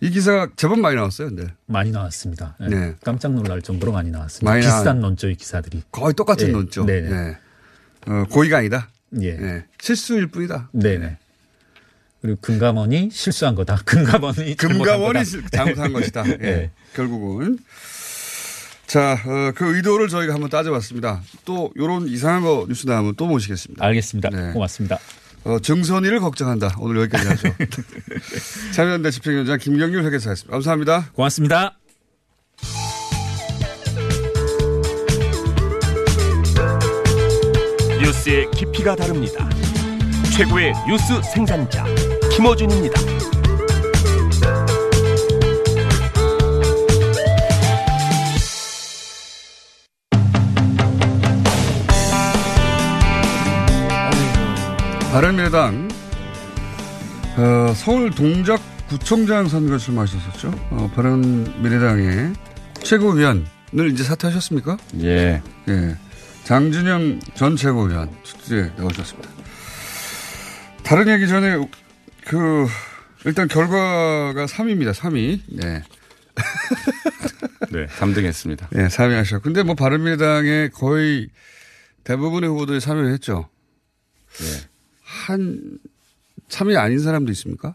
이 0.00 0.10
기사가 0.10 0.48
제법 0.54 0.78
많이 0.78 0.94
나왔어요, 0.94 1.28
근데. 1.28 1.52
많이 1.66 1.90
나왔습니다. 1.90 2.56
예. 2.62 2.68
네. 2.68 2.94
깜짝 3.04 3.32
놀랄 3.32 3.60
정도로 3.62 3.92
많이 3.92 4.10
나왔습니다. 4.10 4.50
많이 4.50 4.62
비슷한 4.62 5.00
논조의 5.00 5.34
기사들이. 5.34 5.82
거의 5.90 6.14
똑같은 6.14 6.48
예, 6.48 6.52
논조. 6.52 6.86
네네. 6.86 7.10
예. 7.10 7.38
어, 8.06 8.24
고의가 8.30 8.58
아니다. 8.58 8.88
예. 9.20 9.30
예. 9.30 9.64
실수일 9.80 10.28
뿐이다. 10.28 10.70
네네. 10.72 11.18
그리고 12.20 12.38
금감원이 12.40 13.10
실수한 13.12 13.54
거다. 13.54 13.76
금감원이 13.84 14.56
금감원이 14.58 15.20
잘못한 15.52 15.92
것이다. 15.92 16.24
예. 16.26 16.38
예. 16.42 16.70
결국은. 16.94 17.58
자, 18.86 19.12
어, 19.26 19.52
그 19.54 19.76
의도를 19.76 20.08
저희가 20.08 20.32
한번 20.32 20.48
따져봤습니다. 20.48 21.22
또, 21.44 21.70
요런 21.76 22.08
이상한 22.08 22.42
거 22.42 22.64
뉴스 22.68 22.86
나오면 22.86 23.16
또 23.16 23.26
모시겠습니다. 23.26 23.84
알겠습니다. 23.84 24.30
네. 24.30 24.52
고맙습니다. 24.52 24.98
어, 25.44 25.58
증선이를 25.60 26.20
걱정한다. 26.20 26.76
오늘 26.78 27.02
여기까지 27.02 27.28
하죠. 27.28 27.54
참여연대 28.72 29.10
집행위원장 29.10 29.58
김경률 29.58 30.04
회계사였습니다. 30.04 30.52
감사합니다. 30.52 31.10
고맙습니다. 31.12 31.78
뉴스의 38.00 38.50
깊이가 38.52 38.96
다릅니다. 38.96 39.48
최고의 40.34 40.72
뉴스 40.88 41.20
생산자 41.22 41.84
김어준입니다. 42.38 43.00
바른미래당 55.10 55.88
어, 57.38 57.74
서울 57.74 58.10
동작 58.12 58.60
구청장 58.88 59.48
선거 59.48 59.76
출마하셨었죠. 59.76 60.52
어, 60.70 60.90
바른미래당의 60.94 62.34
최고위원을 62.84 63.90
이제 63.90 64.04
사퇴하셨습니까? 64.04 64.76
예. 65.00 65.42
예. 65.68 65.96
장준영 66.44 67.18
전 67.34 67.56
최고위원 67.56 68.10
투표에 68.22 68.70
나오셨습니다. 68.76 69.28
다른 70.84 71.08
얘기 71.08 71.26
전에 71.26 71.56
그 72.28 72.66
일단 73.24 73.48
결과가 73.48 74.46
3위입니다. 74.46 74.92
3위. 74.92 75.40
네. 75.48 75.82
네, 77.70 77.86
3등 77.86 78.24
했습니다. 78.24 78.68
네, 78.70 78.86
3위 78.86 79.12
하셨고. 79.14 79.42
근데 79.42 79.62
뭐 79.62 79.74
바른미래당의 79.74 80.70
거의 80.70 81.28
대부분의 82.04 82.48
후보들이 82.50 82.78
3위를 82.78 83.12
했죠. 83.12 83.48
네. 84.38 84.68
한 85.02 85.78
3위 86.48 86.76
아닌 86.78 86.98
사람도 87.00 87.32
있습니까? 87.32 87.74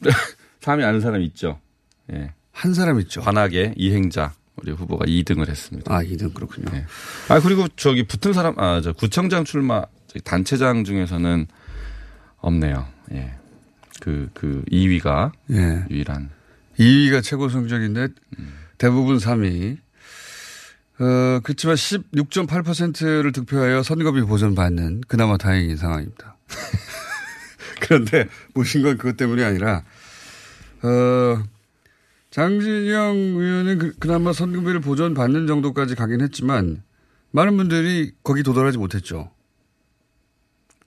3위 0.60 0.84
아는 0.84 1.00
사람 1.00 1.22
있죠. 1.22 1.60
예. 2.12 2.32
한 2.52 2.74
사람 2.74 2.98
있죠. 3.00 3.20
관악의 3.20 3.74
이행자 3.76 4.34
우리 4.56 4.72
후보가 4.72 5.04
2등을 5.06 5.48
했습니다. 5.48 5.94
아, 5.94 6.02
2등 6.02 6.34
그렇군요. 6.34 6.66
예. 6.74 6.84
아 7.28 7.40
그리고 7.40 7.68
저기 7.76 8.02
붙은 8.06 8.32
사람 8.32 8.58
아 8.58 8.80
저 8.82 8.92
구청장 8.92 9.44
출마 9.44 9.84
저기 10.08 10.20
단체장 10.24 10.84
중에서는 10.84 11.46
없네요. 12.38 12.88
예. 13.12 13.37
그, 14.00 14.28
그 14.34 14.64
2위가 14.70 15.32
예. 15.50 15.84
유일한 15.90 16.30
2위가 16.78 17.22
최고 17.22 17.48
성적인데 17.48 18.08
대부분 18.78 19.18
3위. 19.18 19.78
어, 21.00 21.40
그렇지만 21.42 21.76
16.8%를 21.76 23.32
득표하여 23.32 23.82
선거비 23.82 24.22
보전받는 24.22 25.02
그나마 25.06 25.36
다행인 25.36 25.76
상황입니다. 25.76 26.36
그런데 27.80 28.28
모신 28.54 28.82
건 28.82 28.98
그것 28.98 29.16
때문이 29.16 29.42
아니라, 29.44 29.84
어, 30.82 31.42
장진영 32.30 33.16
의원은 33.16 33.78
그, 33.78 33.92
그나마 33.98 34.32
선거비를 34.32 34.80
보전받는 34.80 35.46
정도까지 35.46 35.94
가긴 35.94 36.20
했지만 36.20 36.82
많은 37.30 37.56
분들이 37.56 38.12
거기 38.24 38.42
도달하지 38.42 38.78
못했죠. 38.78 39.30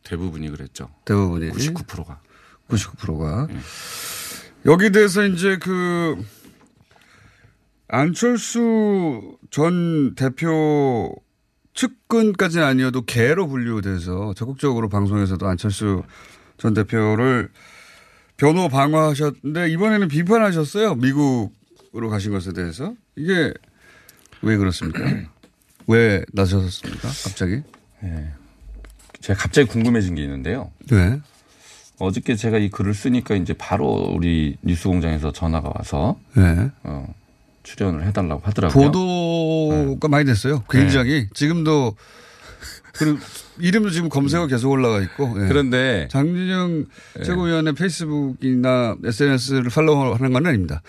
대부분이 0.03 0.49
그랬죠. 0.49 0.89
대부분이. 1.05 1.51
99%가. 1.51 2.21
99%가. 2.71 3.47
여기 4.65 4.91
대해서 4.91 5.25
이제 5.25 5.57
그 5.57 6.23
안철수 7.87 9.37
전 9.49 10.15
대표 10.15 11.13
측근까지는 11.73 12.65
아니어도 12.65 13.03
개로 13.05 13.47
분류돼서 13.47 14.33
적극적으로 14.35 14.89
방송에서도 14.89 15.45
안철수 15.47 16.03
전 16.57 16.73
대표를 16.73 17.49
변호 18.37 18.69
방어하셨는데 18.69 19.69
이번에는 19.71 20.07
비판하셨어요. 20.07 20.95
미국으로 20.95 22.09
가신 22.09 22.31
것에 22.31 22.53
대해서. 22.53 22.95
이게 23.15 23.53
왜 24.41 24.57
그렇습니까? 24.57 24.99
왜 25.87 26.23
나서셨습니까? 26.33 27.07
갑자기? 27.23 27.61
예. 28.03 28.33
제가 29.19 29.39
갑자기 29.39 29.67
궁금해진 29.67 30.15
게 30.15 30.23
있는데요. 30.23 30.71
네. 30.89 31.21
어저께 32.01 32.35
제가 32.35 32.57
이 32.57 32.69
글을 32.69 32.93
쓰니까 32.93 33.35
이제 33.35 33.53
바로 33.53 34.11
우리 34.15 34.57
뉴스공장에서 34.63 35.31
전화가 35.31 35.71
와서 35.75 36.19
네. 36.35 36.69
어, 36.83 37.13
출연을 37.63 38.05
해달라고 38.07 38.41
하더라고요. 38.43 38.91
보도가 38.91 40.07
많이 40.07 40.25
됐어요. 40.25 40.63
굉장히. 40.69 41.27
지금도 41.33 41.95
그리고 42.93 43.19
이름도 43.59 43.91
지금 43.91 44.09
검색어 44.09 44.47
계속 44.47 44.71
올라가 44.71 44.99
있고. 45.01 45.35
예. 45.43 45.47
그런데 45.47 46.07
장진영 46.11 46.85
최고위원의 47.23 47.73
페이스북이나 47.73 48.97
SNS를 49.03 49.69
팔로우하는 49.69 50.33
건 50.33 50.45
아닙니다. 50.45 50.81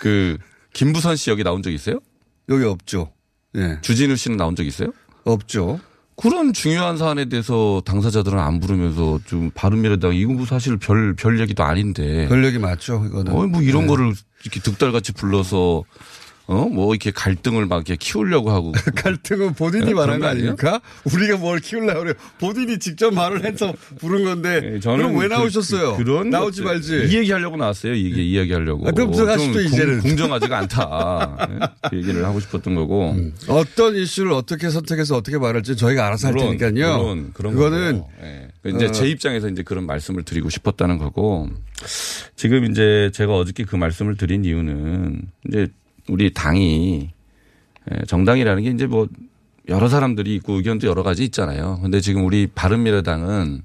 그 0.00 0.38
김부선 0.72 1.16
씨 1.16 1.30
여기 1.30 1.44
나온 1.44 1.62
적 1.62 1.70
있어요? 1.70 2.00
여기 2.48 2.64
없죠. 2.64 3.12
예. 3.56 3.78
주진우 3.82 4.16
씨는 4.16 4.36
나온 4.36 4.56
적 4.56 4.66
있어요? 4.66 4.92
없죠. 5.24 5.78
그런 6.16 6.52
중요한 6.52 6.96
사안에 6.96 7.26
대해서 7.26 7.82
당사자들은 7.84 8.38
안 8.38 8.60
부르면서 8.60 9.18
좀 9.26 9.50
바른미래당 9.54 10.14
이거 10.14 10.44
사실 10.46 10.76
별, 10.76 11.14
별 11.16 11.40
얘기도 11.40 11.64
아닌데. 11.64 12.26
별 12.28 12.44
얘기 12.44 12.58
맞죠, 12.58 13.04
이거는. 13.06 13.32
어, 13.32 13.46
뭐 13.46 13.62
이런 13.62 13.82
네. 13.82 13.88
거를 13.88 14.12
이렇게 14.42 14.60
득달같이 14.60 15.12
불러서 15.12 15.82
어, 16.46 16.68
뭐 16.68 16.92
이렇게 16.94 17.10
갈등을 17.10 17.64
막 17.64 17.76
이렇게 17.76 17.96
키우려고 17.96 18.50
하고. 18.50 18.72
갈등은 18.96 19.54
본인이 19.54 19.86
네, 19.86 19.94
말한 19.94 20.20
거? 20.20 20.26
아닙니까? 20.26 20.80
우리가 21.04 21.38
뭘 21.38 21.58
키우려고 21.58 22.00
그래요. 22.00 22.14
본인이 22.38 22.78
직접 22.78 23.14
말을 23.14 23.44
해서 23.46 23.72
부른 23.98 24.24
건데. 24.24 24.60
네, 24.60 24.80
저는 24.80 24.98
그럼 24.98 25.16
왜 25.16 25.28
그- 25.28 25.32
나오셨어요? 25.32 25.96
그, 25.96 26.02
런 26.02 26.28
나오지 26.28 26.60
말지. 26.62 27.06
이 27.08 27.16
얘기 27.16 27.32
하려고 27.32 27.56
나왔어요. 27.56 27.94
이게 27.94 28.22
이야기하려고. 28.22 28.86
아, 28.86 28.90
그럼 28.90 29.12
들어가시죠, 29.12 29.52
좀 29.54 29.62
이제는. 29.62 30.00
공, 30.00 30.10
공정하지가 30.10 30.58
않다. 30.58 31.46
네? 31.48 31.66
그 31.90 31.96
얘기를 31.96 32.22
하고 32.26 32.40
싶었던 32.40 32.74
거고. 32.74 33.16
어떤 33.48 33.96
이슈를 33.96 34.32
어떻게 34.32 34.68
선택해서 34.68 35.16
어떻게 35.16 35.38
말할지 35.38 35.76
저희가 35.76 36.06
알아서 36.06 36.28
할 36.28 36.34
물론, 36.34 36.58
테니까요. 36.58 36.98
물론 36.98 37.30
그런 37.32 37.54
그거는. 37.54 38.02
예. 38.22 38.48
이제 38.66 38.86
어. 38.86 38.92
제 38.92 39.08
입장에서 39.08 39.48
이제 39.48 39.62
그런 39.62 39.86
말씀을 39.86 40.22
드리고 40.24 40.48
싶었다는 40.50 40.96
거고 40.98 41.48
지금 42.34 42.70
이제 42.70 43.10
제가 43.14 43.34
어저께 43.34 43.64
그 43.64 43.76
말씀을 43.76 44.16
드린 44.16 44.44
이유는 44.44 45.22
이제 45.48 45.68
우리 46.08 46.32
당이 46.32 47.10
예, 47.92 48.04
정당이라는 48.06 48.62
게 48.62 48.70
이제 48.70 48.86
뭐 48.86 49.08
여러 49.68 49.88
사람들이 49.88 50.34
있고 50.36 50.54
의견도 50.54 50.86
여러 50.86 51.02
가지 51.02 51.24
있잖아요. 51.24 51.78
근데 51.82 52.00
지금 52.00 52.24
우리 52.24 52.46
바른미래당은 52.46 53.62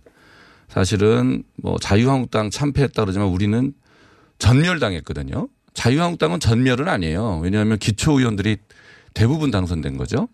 사실은 0.69 1.43
뭐 1.55 1.77
자유한국당 1.79 2.49
참패했다 2.49 3.01
그러지만 3.03 3.27
우리는 3.27 3.73
전멸당했거든요. 4.39 5.47
자유한국당은 5.73 6.39
전멸은 6.39 6.87
아니에요. 6.87 7.39
왜냐하면 7.43 7.77
기초 7.77 8.19
의원들이 8.19 8.57
대부분 9.13 9.51
당선된 9.51 9.97
거죠. 9.97 10.27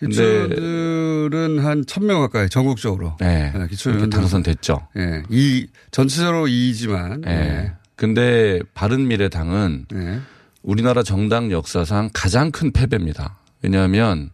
기초들은 0.00 1.58
한 1.60 1.84
천 1.86 2.06
명 2.06 2.20
가까이 2.20 2.48
전국적으로. 2.48 3.16
네. 3.20 3.52
기초 3.70 3.90
그렇게 3.90 4.06
의원들은- 4.06 4.12
당선됐죠. 4.12 4.88
예. 4.96 5.22
이 5.30 5.66
전체적으로 5.90 6.48
이지만 6.48 7.22
예. 7.26 7.72
근데 7.96 8.60
바른미래당은 8.74 9.86
네. 9.92 10.20
우리나라 10.64 11.02
정당 11.02 11.52
역사상 11.52 12.10
가장 12.12 12.50
큰 12.50 12.72
패배입니다. 12.72 13.38
왜냐하면 13.62 14.30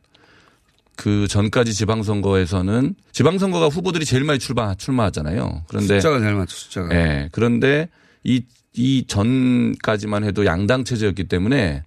그 0.97 1.27
전까지 1.27 1.75
지방선거에서는 1.75 2.95
지방선거가 3.13 3.69
후보들이 3.69 4.05
제일 4.05 4.25
많이 4.25 4.39
출마, 4.39 4.75
출마하잖아요. 4.75 5.65
그런데 5.69 5.95
숫자가 6.01 6.21
제일 6.21 6.35
많죠, 6.35 6.57
숫자가. 6.57 6.95
예. 6.95 7.29
그런데 7.33 7.89
이, 8.23 8.45
이 8.75 9.05
전까지만 9.07 10.25
해도 10.25 10.47
양당 10.47 10.85
체제였기 10.85 11.25
때문에 11.25 11.85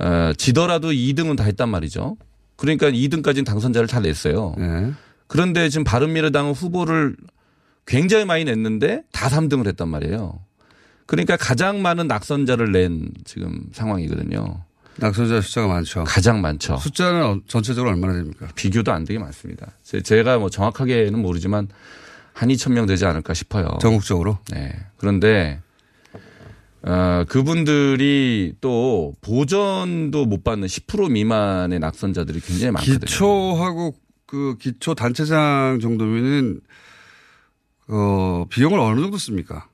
어, 0.00 0.32
지더라도 0.36 0.90
2등은 0.90 1.36
다 1.36 1.44
했단 1.44 1.68
말이죠. 1.68 2.16
그러니까 2.56 2.90
2등까지는 2.90 3.46
당선자를 3.46 3.86
다 3.86 4.00
냈어요. 4.00 4.54
네. 4.58 4.92
그런데 5.28 5.68
지금 5.68 5.84
바른미래당은 5.84 6.52
후보를 6.52 7.16
굉장히 7.86 8.24
많이 8.24 8.44
냈는데 8.44 9.02
다 9.12 9.28
3등을 9.28 9.66
했단 9.68 9.88
말이에요. 9.88 10.40
그러니까 11.08 11.36
가장 11.38 11.80
많은 11.80 12.06
낙선자를 12.06 12.70
낸 12.70 13.10
지금 13.24 13.62
상황이거든요. 13.72 14.62
낙선자 14.96 15.40
숫자가 15.40 15.66
많죠. 15.68 16.04
가장 16.04 16.42
많죠. 16.42 16.76
숫자는 16.76 17.22
어- 17.24 17.40
전체적으로 17.46 17.90
얼마나 17.90 18.12
됩니까? 18.12 18.46
비교도 18.54 18.92
안 18.92 19.04
되게 19.04 19.18
많습니다. 19.18 19.68
제- 19.82 20.02
제가 20.02 20.36
뭐 20.38 20.50
정확하게는 20.50 21.18
모르지만 21.18 21.68
한 22.34 22.48
2천 22.50 22.72
명 22.72 22.84
되지 22.84 23.06
않을까 23.06 23.32
싶어요. 23.32 23.78
전국적으로? 23.80 24.38
네. 24.52 24.70
그런데 24.98 25.60
어, 26.82 27.24
그분들이 27.26 28.54
또 28.60 29.14
보전도 29.22 30.26
못 30.26 30.44
받는 30.44 30.68
10% 30.68 31.10
미만의 31.10 31.78
낙선자들이 31.78 32.40
굉장히 32.40 32.72
많거든요. 32.72 32.98
기초하고 32.98 33.94
그 34.26 34.56
기초 34.60 34.94
단체장 34.94 35.78
정도면은 35.80 36.60
어 37.88 38.44
비용을 38.50 38.78
어느 38.78 39.00
정도 39.00 39.16
씁니까? 39.16 39.66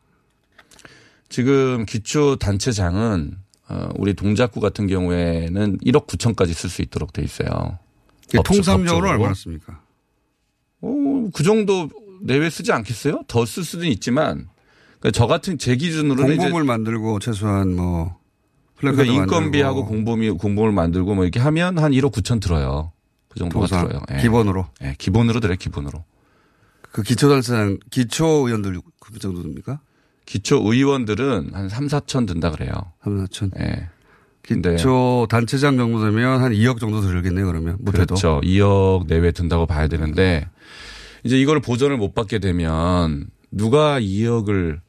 지금 1.35 1.85
기초 1.85 2.37
단체장은 2.37 3.37
어, 3.69 3.89
우리 3.97 4.15
동작구 4.15 4.61
같은 4.61 4.87
경우에는 4.87 5.79
1억 5.79 6.07
9천까지 6.07 6.53
쓸 6.55 6.71
수 6.71 6.81
있도록 6.81 7.13
돼 7.13 7.23
있어요. 7.23 7.81
통상적으로. 8.45 9.09
얼마나 9.09 9.35
씁니까? 9.35 9.81
어, 10.81 11.29
그 11.35 11.43
정도 11.43 11.91
내외 12.23 12.49
쓰지 12.51 12.71
않겠어요? 12.71 13.25
더 13.27 13.45
쓸 13.47 13.65
수는 13.65 13.89
있지만 13.89 14.47
그러니까 15.01 15.11
저 15.11 15.27
같은 15.27 15.59
제 15.59 15.75
기준으로는 15.75 16.37
공범을 16.37 16.63
만들고 16.63 17.19
최소한 17.19 17.75
뭐 17.75 18.17
그러니까 18.77 19.03
인건비하고 19.03 19.81
만들고 19.81 19.87
공범이 19.89 20.31
공범을 20.31 20.71
만들고 20.71 21.17
뭐 21.17 21.25
이렇게 21.25 21.41
하면 21.41 21.79
한 21.79 21.91
1억 21.91 22.13
9천 22.13 22.41
들어요. 22.41 22.93
그 23.29 23.41
정도가 23.41 23.67
통상 23.67 23.89
들어요. 23.89 24.03
예. 24.13 24.23
기본으로. 24.23 24.69
예, 24.85 24.95
기본으로 24.99 25.41
들어요. 25.41 25.57
기본으로. 25.57 26.05
그 26.93 27.03
기초 27.03 27.29
단체장 27.29 27.81
기초 27.91 28.25
의원들 28.47 28.81
그 29.01 29.19
정도 29.19 29.43
됩니까? 29.43 29.81
기초 30.27 30.61
의원들은 30.65 31.51
한 31.53 31.69
3, 31.69 31.87
4천 31.87 32.27
든다 32.27 32.51
그래요. 32.51 32.73
3, 33.03 33.25
4천. 33.25 33.51
예. 33.61 33.89
근데 34.43 34.77
기초 34.77 35.27
단체장 35.31 35.77
정도 35.77 36.05
되면 36.05 36.43
한 36.43 36.53
2억 36.53 36.79
정도 36.79 37.01
들겠네요. 37.01 37.47
그러면 37.47 37.77
못해도. 37.81 38.15
그렇죠. 38.15 38.41
2억 38.43 39.07
내외 39.07 39.33
든다고 39.33 39.67
봐야 39.67 39.89
되는데 39.89 40.49
이제 41.25 41.39
이걸 41.39 41.61
보전을 41.61 41.97
못 41.97 42.15
받게 42.15 42.39
되면 42.39 43.27
누가 43.51 43.99
2억을 44.01 44.81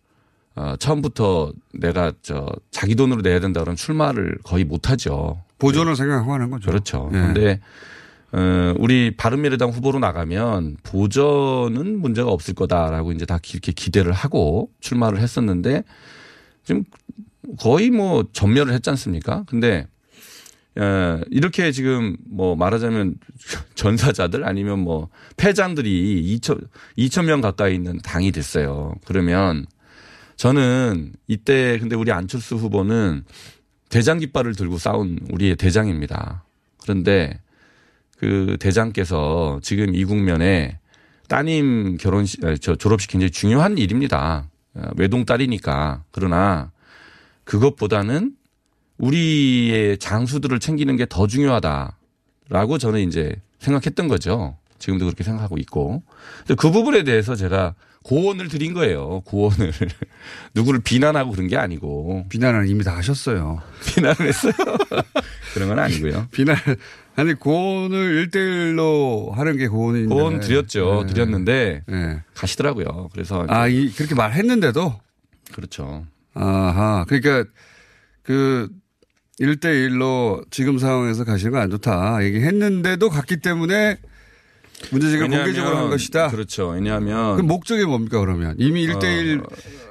어, 0.56 0.76
처음부터 0.78 1.54
내가 1.74 2.14
저 2.22 2.48
자기 2.72 2.96
돈으로 2.96 3.22
내야 3.22 3.40
된다 3.40 3.62
그러면 3.62 3.76
출마를 3.76 4.38
거의 4.44 4.64
못 4.64 4.90
하죠. 4.90 5.44
보존을 5.60 5.96
생각하고 5.96 6.34
하는 6.34 6.50
거죠. 6.50 6.70
그렇죠. 6.70 7.10
예. 7.14 7.18
어, 7.18 7.60
우리 8.80 9.16
바른미래당 9.16 9.70
후보로 9.70 10.00
나가면 10.00 10.78
보전은 10.84 12.00
문제가 12.00 12.30
없을 12.30 12.54
거다라고 12.54 13.12
이제 13.14 13.26
다 13.26 13.40
이렇게 13.52 13.72
기대를 13.72 14.12
하고 14.12 14.70
출마를 14.82 15.20
했었는데 15.20 15.84
지금 16.64 16.84
거의 17.60 17.92
뭐 17.92 18.26
전멸을 18.34 18.74
했지 18.74 18.90
않습니까? 18.90 19.44
근데 19.48 19.88
어, 20.78 21.22
이렇게 21.30 21.72
지금 21.72 22.18
뭐 22.30 22.56
말하자면 22.56 23.16
전사자들 23.76 24.46
아니면 24.46 24.80
뭐 24.80 25.10
패장들이 25.38 26.38
2천 26.38 26.68
2천 26.98 27.26
명 27.26 27.40
가까이 27.40 27.76
있는 27.76 27.98
당이 28.00 28.32
됐어요. 28.32 28.96
그러면 29.06 29.66
저는 30.36 31.14
이때 31.28 31.80
근데 31.80 31.96
우리 31.96 32.12
안철수 32.12 32.56
후보는 32.56 33.24
대장 33.88 34.20
깃발을 34.20 34.56
들고 34.56 34.78
싸운 34.78 35.20
우리의 35.32 35.56
대장입니다. 35.56 36.44
그런데 36.82 37.40
그 38.18 38.58
대장께서 38.60 39.60
지금 39.62 39.94
이 39.94 40.06
국면에 40.06 40.80
따님 41.28 41.98
결혼식, 41.98 42.44
아니, 42.46 42.58
저 42.60 42.76
졸업식 42.76 43.12
굉장히 43.12 43.32
중요한 43.32 43.78
일입니다. 43.78 44.50
어, 44.74 44.90
외동딸이니까. 44.98 46.04
그러나 46.12 46.72
그것보다는 47.44 48.34
우리의 48.98 49.98
장수들을 49.98 50.60
챙기는 50.60 50.96
게 50.96 51.06
더 51.06 51.28
중요하다라고 51.28 52.78
저는 52.80 53.02
이제 53.08 53.36
생각했던 53.60 54.08
거죠. 54.08 54.58
지금도 54.80 55.06
그렇게 55.06 55.24
생각하고 55.24 55.58
있고. 55.60 56.04
그 56.58 56.72
부분에 56.72 57.04
대해서 57.04 57.36
제가 57.36 57.76
고언을 58.04 58.50
드린 58.50 58.74
거예요. 58.74 59.22
고언을. 59.26 59.72
누구를 60.54 60.82
비난하고 60.82 61.32
그런 61.32 61.48
게 61.48 61.58
아니고. 61.58 62.26
비난을 62.30 62.68
이미 62.70 62.84
다 62.84 62.96
하셨어요. 62.96 63.62
비난을 63.96 64.22
했어요. 64.22 64.54
그런 65.56 65.70
건 65.70 65.80
아니고요. 65.80 66.28
비난, 66.32 66.56
아니, 67.16 67.34
고온을 67.34 68.28
1대1로 68.30 69.32
하는 69.32 69.58
게 69.58 69.68
고온인데. 69.68 70.14
고언 70.14 70.40
드렸죠. 70.40 71.06
네. 71.08 71.14
드렸는데 71.14 71.84
네. 71.88 72.22
가시더라고요. 72.36 73.10
그래서 73.14 73.46
아, 73.48 73.68
이, 73.68 73.90
그렇게 73.92 74.14
말했는데도? 74.14 75.00
그렇죠. 75.54 76.06
아하. 76.36 77.06
그러니까 77.08 77.50
그 78.22 78.70
1대1로 79.40 80.46
지금 80.52 80.78
상황에서 80.78 81.24
가시는 81.24 81.52
건 81.54 81.62
안 81.62 81.70
좋다. 81.72 82.24
얘기했는데도 82.24 83.10
갔기 83.10 83.38
때문에 83.38 83.98
문제제기를 84.92 85.30
공개적으로 85.30 85.78
한 85.78 85.90
것이다. 85.90 86.30
그렇죠. 86.30 86.70
왜냐하면 86.70 87.38
그 87.38 87.42
목적이 87.42 87.86
뭡니까 87.86 88.20
그러면? 88.20 88.56
이미 88.58 88.88
1대1 88.88 89.44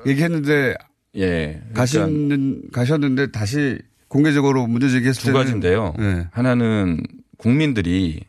얘기했는데 0.07 0.75
예. 1.17 1.63
가시는 1.75 2.63
가셨는데 2.73 3.31
다시 3.31 3.79
공개적으로 4.09 4.67
문제 4.67 4.89
제기했을 4.89 5.21
두 5.21 5.27
때는 5.27 5.41
가지인데요. 5.41 5.95
네. 5.99 6.27
하나는 6.31 7.03
국민들이 7.37 8.21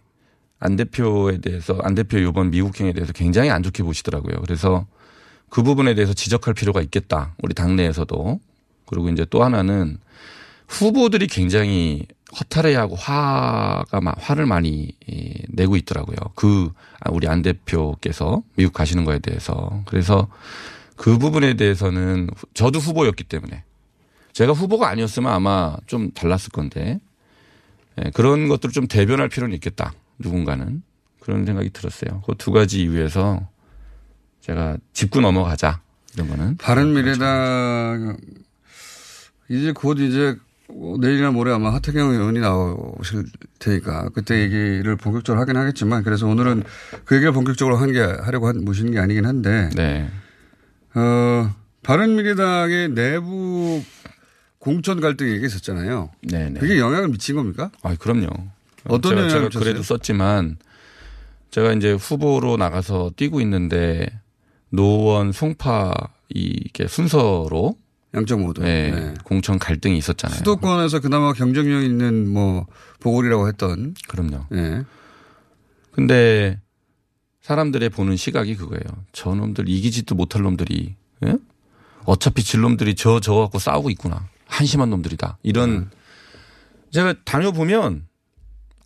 안 0.59 0.75
대표에 0.75 1.37
대해서 1.39 1.79
안 1.83 1.95
대표 1.95 2.17
이번 2.17 2.49
미국행에 2.49 2.93
대해서 2.93 3.13
굉장히 3.13 3.49
안 3.49 3.61
좋게 3.61 3.83
보시더라고요. 3.83 4.41
그래서 4.41 4.87
그 5.49 5.63
부분에 5.63 5.93
대해서 5.93 6.13
지적할 6.13 6.53
필요가 6.53 6.81
있겠다. 6.81 7.35
우리 7.41 7.53
당내에서도. 7.53 8.39
그리고 8.87 9.09
이제 9.09 9.25
또 9.29 9.43
하나는 9.43 9.97
후보들이 10.67 11.27
굉장히 11.27 12.03
허탈해하고 12.39 12.95
화가 12.95 14.01
마- 14.01 14.13
화를 14.17 14.45
많이 14.45 14.91
이, 15.07 15.33
내고 15.49 15.75
있더라고요. 15.77 16.17
그 16.35 16.71
아, 16.99 17.09
우리 17.11 17.27
안 17.27 17.41
대표께서 17.41 18.43
미국 18.55 18.73
가시는 18.73 19.05
거에 19.05 19.19
대해서. 19.19 19.81
그래서 19.85 20.27
그 20.97 21.17
부분에 21.17 21.55
대해서는 21.55 22.29
후- 22.35 22.47
저도 22.53 22.79
후보였기 22.79 23.23
때문에. 23.25 23.63
제가 24.33 24.51
후보가 24.53 24.89
아니었으면 24.89 25.31
아마 25.31 25.75
좀 25.87 26.11
달랐을 26.11 26.49
건데. 26.51 26.99
예, 28.03 28.09
그런 28.11 28.49
것들을 28.49 28.73
좀 28.73 28.87
대변할 28.87 29.29
필요는 29.29 29.55
있겠다. 29.55 29.93
누군가는. 30.19 30.83
그런 31.21 31.45
생각이 31.45 31.69
들었어요. 31.71 32.21
그 32.25 32.35
두 32.37 32.51
가지 32.51 32.81
이유에서 32.83 33.47
제가 34.41 34.77
짚고 34.93 35.21
넘어가자. 35.21 35.81
이런 36.13 36.27
거는. 36.29 36.57
바른 36.57 36.93
미래당 36.93 38.17
이제 39.49 39.71
곧 39.71 39.99
이제 39.99 40.35
내일이나 40.69 41.31
모레 41.31 41.51
아마 41.51 41.73
하태경 41.73 42.11
의원이 42.11 42.39
나오실 42.39 43.25
테니까 43.59 44.09
그때 44.09 44.41
얘기를 44.41 44.95
본격적으로 44.95 45.39
하긴 45.41 45.57
하겠지만 45.57 46.03
그래서 46.03 46.27
오늘은 46.27 46.63
그 47.05 47.15
얘기를 47.15 47.31
본격적으로 47.33 47.77
한 47.77 47.91
게 47.93 47.99
하려고 48.01 48.47
한 48.47 48.65
모시는 48.65 48.91
게 48.91 48.99
아니긴 48.99 49.25
한데 49.25 49.69
네. 49.75 50.09
어 50.95 51.53
바른미래당의 51.83 52.89
내부 52.89 53.83
공천 54.57 54.99
갈등 54.99 55.29
얘기 55.29 55.45
있었잖아요. 55.45 56.09
네 56.23 56.49
네. 56.49 56.59
그게 56.59 56.79
영향을 56.79 57.09
미친 57.09 57.35
겁니까? 57.35 57.69
아, 57.83 57.95
그럼요. 57.95 58.27
어떤 58.87 59.15
제가, 59.15 59.29
제가 59.29 59.41
미쳤어요? 59.43 59.63
그래도 59.63 59.83
썼지만 59.83 60.57
제가 61.51 61.73
이제 61.73 61.91
후보로 61.93 62.57
나가서 62.57 63.11
뛰고 63.15 63.39
있는데 63.41 64.07
노원 64.69 65.31
송파 65.31 65.93
이게 66.29 66.87
순서로 66.87 67.77
양쪽 68.15 68.41
모두 68.41 68.61
네, 68.61 68.91
네. 68.91 69.13
공천 69.23 69.59
갈등이 69.59 69.97
있었잖아요. 69.97 70.37
수도권에서 70.37 71.01
그나마 71.01 71.33
경쟁력 71.33 71.83
있는 71.83 72.29
뭐 72.29 72.65
보궐이라고 73.01 73.47
했던 73.47 73.93
그럼요. 74.07 74.45
예. 74.53 74.83
근데 75.91 76.59
사람들의 77.41 77.89
보는 77.89 78.15
시각이 78.15 78.55
그거예요. 78.55 78.83
저놈들 79.11 79.69
이기지도 79.69 80.15
못할 80.15 80.41
놈들이 80.41 80.95
예? 81.25 81.37
어차피 82.05 82.43
질 82.43 82.61
놈들이 82.61 82.95
저저 82.95 83.33
갖고 83.35 83.59
싸우고 83.59 83.89
있구나. 83.91 84.27
한심한 84.47 84.89
놈들이다. 84.89 85.37
이런 85.43 85.89
제가 86.91 87.15
다녀보면 87.25 88.07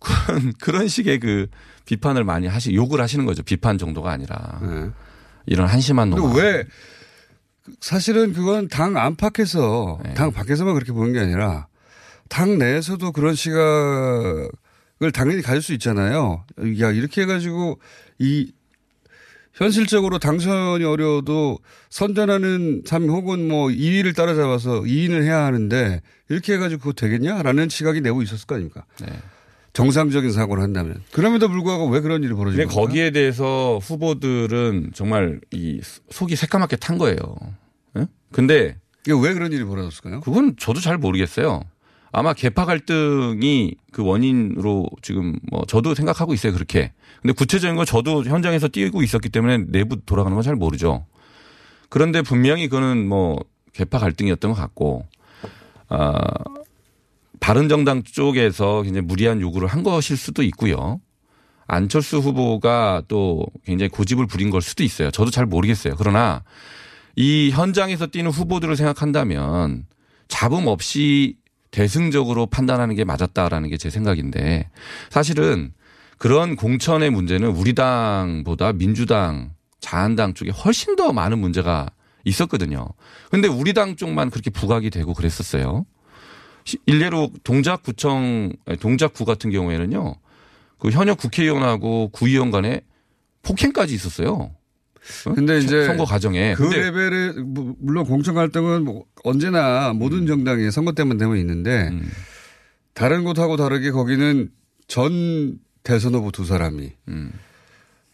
그런 0.00 0.52
그런 0.58 0.88
식의 0.88 1.20
그 1.20 1.46
비판을 1.84 2.24
많이 2.24 2.46
하시 2.46 2.74
욕을 2.74 3.00
하시는 3.00 3.24
거죠. 3.26 3.42
비판 3.42 3.78
정도가 3.78 4.10
아니라 4.10 4.60
이런 5.46 5.68
한심한 5.68 6.10
놈. 6.10 6.20
그리고 6.20 6.34
왜 6.34 6.64
사실은 7.80 8.32
그건 8.32 8.68
당 8.68 8.96
안팎에서 8.96 10.00
네. 10.04 10.14
당 10.14 10.32
밖에서만 10.32 10.74
그렇게 10.74 10.92
보는 10.92 11.12
게 11.12 11.20
아니라 11.20 11.68
당 12.28 12.58
내에서도 12.58 13.12
그런 13.12 13.34
시각을 13.34 14.50
당연히 15.12 15.42
가질 15.42 15.62
수 15.62 15.72
있잖아요. 15.74 16.44
야 16.80 16.90
이렇게 16.90 17.22
해가지고 17.22 17.78
이 18.18 18.52
현실적으로 19.52 20.18
당선이 20.18 20.84
어려워도 20.84 21.58
선전하는 21.90 22.82
삶 22.86 23.08
혹은 23.08 23.46
뭐 23.48 23.68
2위를 23.68 24.14
따라잡아서 24.16 24.82
2위는 24.82 25.22
해야 25.22 25.44
하는데 25.44 26.00
이렇게 26.28 26.54
해가지고 26.54 26.80
그거 26.80 26.92
되겠냐라는 26.92 27.68
시각이 27.68 28.00
내고 28.00 28.22
있었을 28.22 28.46
거 28.46 28.54
아닙니까? 28.54 28.84
네. 29.00 29.08
정상적인 29.72 30.32
사고를 30.32 30.62
한다면 30.62 31.02
그럼에도 31.12 31.48
불구하고 31.48 31.88
왜 31.88 32.00
그런 32.00 32.22
일이 32.22 32.32
근데 32.34 32.64
겁니까? 32.64 32.80
거기에 32.80 33.10
대해서 33.10 33.78
후보들은 33.82 34.90
정말 34.94 35.40
이 35.52 35.80
속이 36.10 36.34
새까맣게 36.36 36.76
탄 36.76 36.98
거예요. 36.98 37.16
예? 37.96 38.06
근데 38.32 38.76
왜 39.08 39.34
그런 39.34 39.52
일이 39.52 39.64
벌어졌을까요? 39.64 40.20
그건 40.20 40.56
저도 40.58 40.80
잘 40.80 40.98
모르겠어요. 40.98 41.62
아마 42.12 42.32
개파 42.34 42.64
갈등이 42.64 43.76
그 43.92 44.04
원인으로 44.04 44.88
지금 45.02 45.38
뭐 45.50 45.62
저도 45.68 45.94
생각하고 45.94 46.34
있어요 46.34 46.52
그렇게. 46.52 46.92
근데 47.22 47.32
구체적인 47.32 47.76
건 47.76 47.86
저도 47.86 48.24
현장에서 48.24 48.66
뛰고 48.68 49.02
있었기 49.02 49.28
때문에 49.28 49.66
내부 49.68 50.04
돌아가는 50.04 50.34
건 50.34 50.42
잘 50.42 50.56
모르죠. 50.56 51.06
그런데 51.88 52.22
분명히 52.22 52.68
그거는 52.68 53.06
뭐 53.06 53.38
개파 53.72 53.98
갈등이었던 53.98 54.52
것 54.52 54.56
같고, 54.56 55.06
아 55.88 56.20
바른 57.50 57.68
정당 57.68 58.04
쪽에서 58.04 58.82
굉장히 58.82 59.08
무리한 59.08 59.40
요구를 59.40 59.66
한 59.66 59.82
것일 59.82 60.16
수도 60.16 60.44
있고요. 60.44 61.00
안철수 61.66 62.18
후보가 62.18 63.02
또 63.08 63.44
굉장히 63.64 63.88
고집을 63.88 64.28
부린 64.28 64.50
걸 64.50 64.62
수도 64.62 64.84
있어요. 64.84 65.10
저도 65.10 65.32
잘 65.32 65.46
모르겠어요. 65.46 65.96
그러나 65.98 66.44
이 67.16 67.50
현장에서 67.50 68.06
뛰는 68.06 68.30
후보들을 68.30 68.76
생각한다면 68.76 69.84
잡음 70.28 70.68
없이 70.68 71.38
대승적으로 71.72 72.46
판단하는 72.46 72.94
게 72.94 73.02
맞았다라는 73.02 73.68
게 73.68 73.78
제 73.78 73.90
생각인데 73.90 74.70
사실은 75.08 75.72
그런 76.18 76.54
공천의 76.54 77.10
문제는 77.10 77.48
우리 77.48 77.74
당보다 77.74 78.74
민주당, 78.74 79.50
자한당 79.80 80.34
쪽에 80.34 80.52
훨씬 80.52 80.94
더 80.94 81.12
많은 81.12 81.40
문제가 81.40 81.88
있었거든요. 82.22 82.86
근데 83.28 83.48
우리 83.48 83.72
당 83.74 83.96
쪽만 83.96 84.30
그렇게 84.30 84.50
부각이 84.50 84.90
되고 84.90 85.14
그랬었어요. 85.14 85.84
시- 86.64 86.78
일례로 86.86 87.30
동작구청, 87.44 88.52
동작구 88.80 89.24
같은 89.24 89.50
경우에는요. 89.50 90.14
그 90.78 90.90
현역 90.90 91.18
국회의원하고 91.18 92.08
구의원 92.08 92.50
간에 92.50 92.80
폭행까지 93.42 93.94
있었어요. 93.94 94.50
어? 95.26 95.32
근데 95.34 95.58
이제 95.58 95.86
선거 95.86 96.04
과정에. 96.04 96.54
그 96.54 96.62
레벨의 96.64 97.32
뭐, 97.44 97.74
물론 97.80 98.04
공천 98.04 98.34
갈등은 98.34 98.84
뭐 98.84 99.04
언제나 99.24 99.90
음. 99.90 99.98
모든 99.98 100.26
정당이 100.26 100.70
선거 100.70 100.92
때만 100.92 101.16
되면 101.18 101.36
있는데 101.38 101.90
다른 102.94 103.24
곳하고 103.24 103.56
다르게 103.56 103.90
거기는 103.90 104.50
전 104.86 105.58
대선 105.82 106.14
후보 106.14 106.30
두 106.30 106.44
사람이 106.44 106.92
음. 107.08 107.32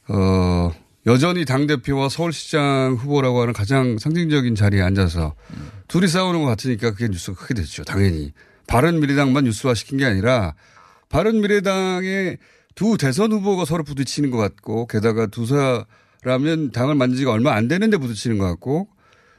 어 0.09 0.73
여전히 1.07 1.45
당대표와 1.45 2.09
서울시장 2.09 2.97
후보라고 2.99 3.41
하는 3.43 3.53
가장 3.53 3.97
상징적인 3.99 4.57
자리에 4.57 4.83
앉아서 4.83 5.35
둘이 5.87 6.09
싸우는 6.09 6.43
것 6.43 6.49
같으니까 6.49 6.91
그게 6.91 7.09
뉴스가 7.09 7.41
크게 7.41 7.55
됐죠. 7.55 7.85
당연히. 7.85 8.33
바른미래당만 8.67 9.45
뉴스화 9.45 9.75
시킨 9.75 9.99
게 9.99 10.05
아니라 10.05 10.55
바른미래당의 11.09 12.39
두 12.75 12.99
대선 12.99 13.31
후보가 13.31 13.65
서로 13.65 13.85
부딪히는 13.85 14.31
것 14.31 14.39
같고 14.39 14.89
게다가 14.89 15.27
두 15.27 15.47
사람은 15.47 16.73
당을 16.73 16.97
만든 16.97 17.17
지가 17.17 17.31
얼마 17.31 17.55
안 17.55 17.69
되는데 17.69 17.97
부딪히는 17.97 18.39
것 18.39 18.47
같고 18.47 18.89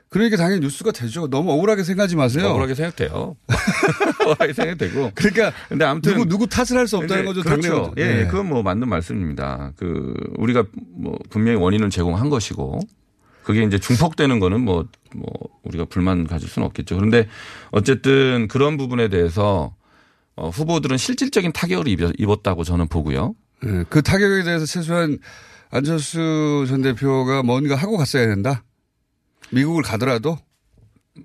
그러니까 0.09 0.37
당연히 0.37 0.61
뉴스가 0.61 0.91
되죠. 0.91 1.27
너무 1.29 1.51
억울하게 1.51 1.83
생각하지 1.83 2.15
마세요. 2.15 2.47
억울하게 2.47 2.75
생각돼요. 2.75 3.35
억울하게 4.25 4.53
생각되고. 4.53 5.11
그러니까 5.15 5.51
근데 5.67 5.83
아무튼 5.85 6.13
누구 6.13 6.25
누구 6.29 6.47
탓을 6.47 6.77
할 6.79 6.87
수 6.87 6.97
없다는 6.97 7.25
거죠. 7.25 7.43
그렇죠. 7.43 7.69
당내가. 7.69 7.91
예, 7.97 8.23
네. 8.23 8.27
그건 8.27 8.47
뭐 8.47 8.63
맞는 8.63 8.87
말씀입니다. 8.87 9.73
그 9.75 10.13
우리가 10.37 10.63
뭐 10.95 11.17
분명히 11.29 11.57
원인을 11.57 11.89
제공한 11.89 12.29
것이고 12.29 12.79
그게 13.43 13.63
이제 13.63 13.77
중폭되는 13.79 14.39
거는 14.39 14.61
뭐, 14.61 14.85
뭐 15.15 15.25
우리가 15.63 15.85
불만 15.85 16.25
가질 16.27 16.47
수는 16.49 16.65
없겠죠. 16.67 16.95
그런데 16.95 17.27
어쨌든 17.71 18.47
그런 18.49 18.77
부분에 18.77 19.07
대해서 19.09 19.73
어, 20.35 20.49
후보들은 20.49 20.97
실질적인 20.97 21.51
타격을 21.51 21.87
입- 21.87 22.19
입었다고 22.19 22.63
저는 22.63 22.87
보고요. 22.87 23.33
예, 23.65 23.83
그 23.89 24.01
타격에 24.01 24.43
대해서 24.43 24.65
최소한 24.65 25.17
안철수 25.69 26.65
전 26.67 26.81
대표가 26.81 27.43
뭔가 27.43 27.75
하고 27.75 27.97
갔어야 27.97 28.27
된다. 28.27 28.63
미국을 29.51 29.83
가더라도 29.83 30.37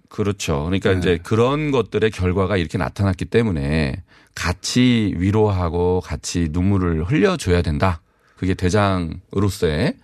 그렇죠. 0.09 0.65
그러니까 0.65 0.93
네. 0.93 0.99
이제 0.99 1.19
그런 1.23 1.71
것들의 1.71 2.11
결과가 2.11 2.57
이렇게 2.57 2.79
나타났기 2.79 3.27
때문에 3.27 4.03
같이 4.35 5.15
위로하고 5.19 6.01
같이 6.01 6.49
눈물을 6.51 7.05
흘려줘야 7.05 7.63
된다. 7.63 8.01
그게 8.37 8.55
대장으로서의 8.55 9.97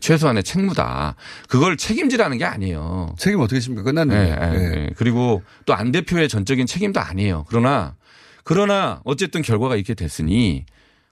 최소한의 0.00 0.42
책무다. 0.44 1.16
그걸 1.48 1.76
책임지라는 1.76 2.38
게 2.38 2.44
아니에요. 2.44 3.14
책임 3.18 3.40
어떻게 3.40 3.60
십니까? 3.60 3.82
끝났는데. 3.82 4.36
네, 4.36 4.36
네, 4.36 4.54
예. 4.54 4.68
네. 4.68 4.90
그리고 4.96 5.42
또 5.66 5.74
안 5.74 5.90
대표의 5.92 6.28
전적인 6.28 6.66
책임도 6.66 7.00
아니에요. 7.00 7.44
그러나 7.48 7.96
그러나 8.44 9.00
어쨌든 9.04 9.42
결과가 9.42 9.76
이렇게 9.76 9.94
됐으니 9.94 10.64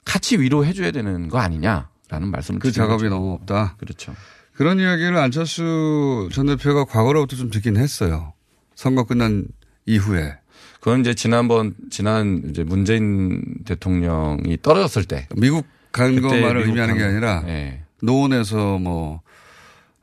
같이 0.05 0.39
위로해 0.41 0.73
줘야 0.73 0.91
되는 0.91 1.29
거 1.29 1.39
아니냐라는 1.39 2.31
말씀을 2.31 2.61
그 2.61 2.73
작업이 2.73 3.05
거죠. 3.05 3.15
너무 3.15 3.35
없다. 3.35 3.77
그렇죠. 3.79 4.15
그런 4.59 4.81
이야기를 4.81 5.17
안철수 5.17 6.29
전 6.33 6.47
대표가 6.47 6.85
과거로부터 6.85 7.37
좀 7.37 7.49
듣긴 7.49 7.77
했어요. 7.77 8.33
선거 8.75 9.05
끝난 9.05 9.47
이후에. 9.87 10.35
그건 10.81 11.01
이제 11.01 11.15
지난번 11.15 11.77
지난 11.91 12.43
이제 12.51 12.65
문재인 12.65 13.41
대통령이 13.65 14.59
떨어졌을 14.61 15.05
때 15.05 15.29
미국 15.37 15.65
간 15.93 16.21
것만을 16.21 16.63
의미하는 16.67 16.95
게 16.97 17.03
간- 17.03 17.11
아니라 17.11 17.45
예. 17.47 17.83
노원에서 18.03 18.79
뭐 18.79 19.21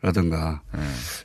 라든가 0.02 0.62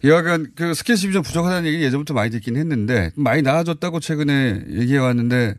여하간 0.02 0.48
그 0.56 0.74
스킨십이 0.74 1.12
좀 1.12 1.22
부족하다는 1.22 1.68
얘기 1.70 1.84
예전부터 1.84 2.14
많이 2.14 2.32
듣긴 2.32 2.56
했는데 2.56 3.12
많이 3.14 3.42
나아졌다고 3.42 4.00
최근에 4.00 4.64
얘기해 4.70 4.98
왔는데 4.98 5.54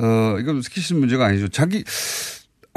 어 0.00 0.36
이건 0.38 0.60
스킨십 0.60 0.98
문제가 0.98 1.24
아니죠. 1.24 1.48
자기 1.48 1.82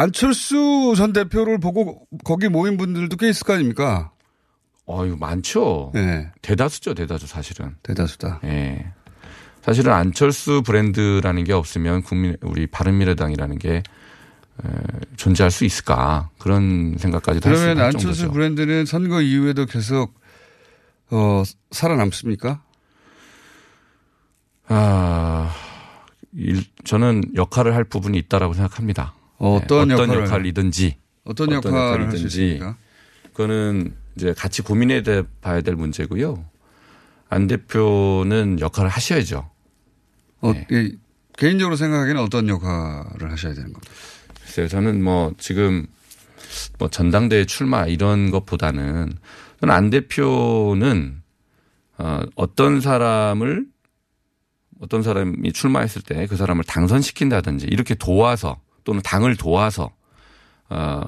안철수 0.02 0.94
전 0.98 1.14
대표를 1.14 1.60
보고 1.60 2.08
거기 2.24 2.50
모인 2.50 2.78
분들도 2.78 3.18
꽤 3.18 3.30
있을 3.30 3.46
거 3.46 3.54
아닙니까? 3.54 4.12
어유 4.88 5.16
많죠. 5.18 5.92
네. 5.94 6.30
대다수죠, 6.42 6.96
대다수 6.96 7.28
사실은. 7.28 7.76
대다수다. 7.84 8.42
예. 8.46 8.92
사실은 9.62 9.94
안철수 9.94 10.64
브랜드라는 10.64 11.44
게 11.44 11.54
없으면 11.54 12.02
국민 12.02 12.36
우리 12.42 12.66
바른미래당이라는 12.66 13.60
게 13.60 13.76
에, 13.76 14.70
존재할 15.18 15.52
수 15.52 15.66
있을까 15.66 16.30
그런 16.40 16.98
생각까지도 16.98 17.48
할수 17.48 17.62
그러면 17.62 17.78
있는 17.78 17.86
안철수 17.86 18.22
정도죠. 18.22 18.32
브랜드는 18.32 18.86
선거 18.86 19.22
이후에도 19.22 19.68
계속 19.68 20.20
어 21.12 21.44
살아남습니까? 21.70 22.64
아, 24.68 25.54
일, 26.34 26.64
저는 26.86 27.24
역할을 27.36 27.76
할 27.76 27.84
부분이 27.84 28.18
있다라고 28.18 28.54
생각합니다. 28.54 29.14
어떤 29.42 29.88
네, 29.90 29.96
역할을- 29.96 30.24
역할이든지 30.26 30.98
어떤 31.26 31.52
역할을 31.52 32.08
할수 32.08 32.26
있습니까? 32.28 32.78
그거는 33.34 33.94
이제 34.16 34.34
같이 34.34 34.62
고민해 34.62 35.04
봐야 35.42 35.62
될 35.62 35.76
문제고요. 35.76 36.46
안 37.30 37.48
대표는 37.48 38.60
역할을 38.60 38.90
하셔야죠. 38.90 39.50
어, 40.42 40.54
네. 40.54 40.68
예, 40.72 40.92
개인적으로 41.38 41.76
생각하기에는 41.76 42.22
어떤 42.22 42.50
역할을 42.50 43.32
하셔야 43.32 43.54
되는 43.54 43.72
겁니까? 43.72 43.94
글쎄요, 44.44 44.68
저는 44.68 45.02
뭐 45.04 45.34
지금 45.38 45.88
뭐 46.78 46.90
전당대회 46.90 47.46
출마 47.46 47.86
이런 47.86 48.32
것보다는 48.32 49.14
저는 49.62 49.74
안 49.74 49.90
대표는 49.90 51.22
어, 51.98 52.22
어떤 52.36 52.82
사람을 52.82 53.66
어떤 54.82 55.04
사람이 55.04 55.54
출마했을 55.54 56.02
때 56.02 56.26
그 56.28 56.36
사람을 56.36 56.64
당선시킨다든지 56.66 57.68
이렇게 57.68 57.94
도와서 57.96 58.60
또는 58.84 59.02
당을 59.04 59.36
도와서 59.36 59.92
어, 60.70 61.08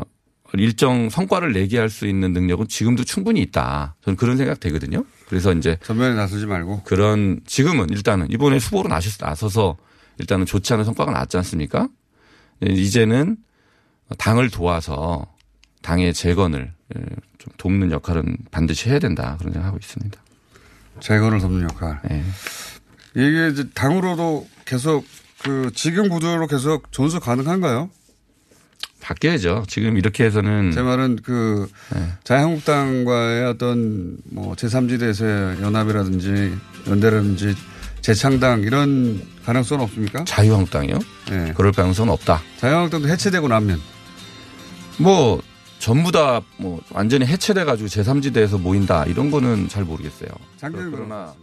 일정 0.54 1.10
성과를 1.10 1.54
내게 1.54 1.80
할 1.80 1.90
수 1.90 2.06
있는 2.08 2.32
능력은 2.34 2.68
지금도 2.68 3.04
충분히 3.04 3.42
있다. 3.42 3.96
저는 4.04 4.18
그런 4.18 4.38
생각 4.38 4.60
되거든요. 4.60 5.04
그래서 5.28 5.52
이제 5.54 5.78
전면에 5.84 6.14
나서지 6.16 6.46
말고 6.46 6.84
그런 6.84 7.40
지금은 7.46 7.90
일단은 7.90 8.30
이번에 8.30 8.58
후보로 8.58 8.90
나서서 8.90 9.78
일단은 10.20 10.46
좋지 10.46 10.74
않은 10.74 10.86
성과가 10.86 11.12
나왔지 11.12 11.38
않습니까? 11.38 11.88
이제는 12.62 13.38
당을 14.18 14.52
도와서 14.52 15.26
당의 15.82 16.14
재건을 16.14 16.72
예, 16.96 17.02
좀 17.40 17.54
돕는 17.58 17.92
역할은 17.92 18.38
반드시 18.52 18.90
해야 18.90 19.00
된다 19.00 19.36
그런 19.40 19.54
생각하고 19.54 19.78
있습니다. 19.82 20.22
재건을 21.00 21.40
돕는 21.40 21.64
역할. 21.64 22.00
네. 22.08 22.24
이게 23.16 23.50
이제 23.50 23.68
당으로도 23.74 24.48
계속 24.66 25.06
그 25.44 25.72
지금 25.74 26.10
구조로 26.10 26.48
계속 26.48 26.92
존속 26.92 27.24
가능한가요? 27.24 27.90
바뀌어야죠. 29.02 29.66
지금 29.68 29.98
이렇게 29.98 30.24
해서는 30.24 30.72
제 30.72 30.82
말은 30.82 31.20
그 31.24 31.68
자유한국당과의 32.24 33.46
어떤 33.48 34.18
뭐 34.24 34.56
제3지대에서의 34.56 35.62
연합이라든지 35.62 36.56
연대라든지 36.88 37.56
재창당 38.00 38.62
이런 38.62 39.22
가능성은 39.46 39.84
없습니까? 39.84 40.24
자유한국당이요? 40.24 41.00
네. 41.30 41.54
그럴 41.56 41.74
가능성은 41.74 42.14
없다. 42.14 42.42
자유한국당도 42.60 43.10
해체되고 43.10 43.48
나면 43.50 43.82
뭐 45.00 45.42
전부 45.80 46.12
다 46.14 46.42
뭐 46.58 46.82
완전히 46.92 47.26
해체돼 47.26 47.66
가지고 47.66 47.90
제3지대에서 47.90 48.58
모인다 48.58 49.04
이런 49.06 49.32
거는 49.32 49.68
잘 49.68 49.84
모르겠어요. 49.84 50.30
장기는 50.58 50.92
그러나 50.92 51.34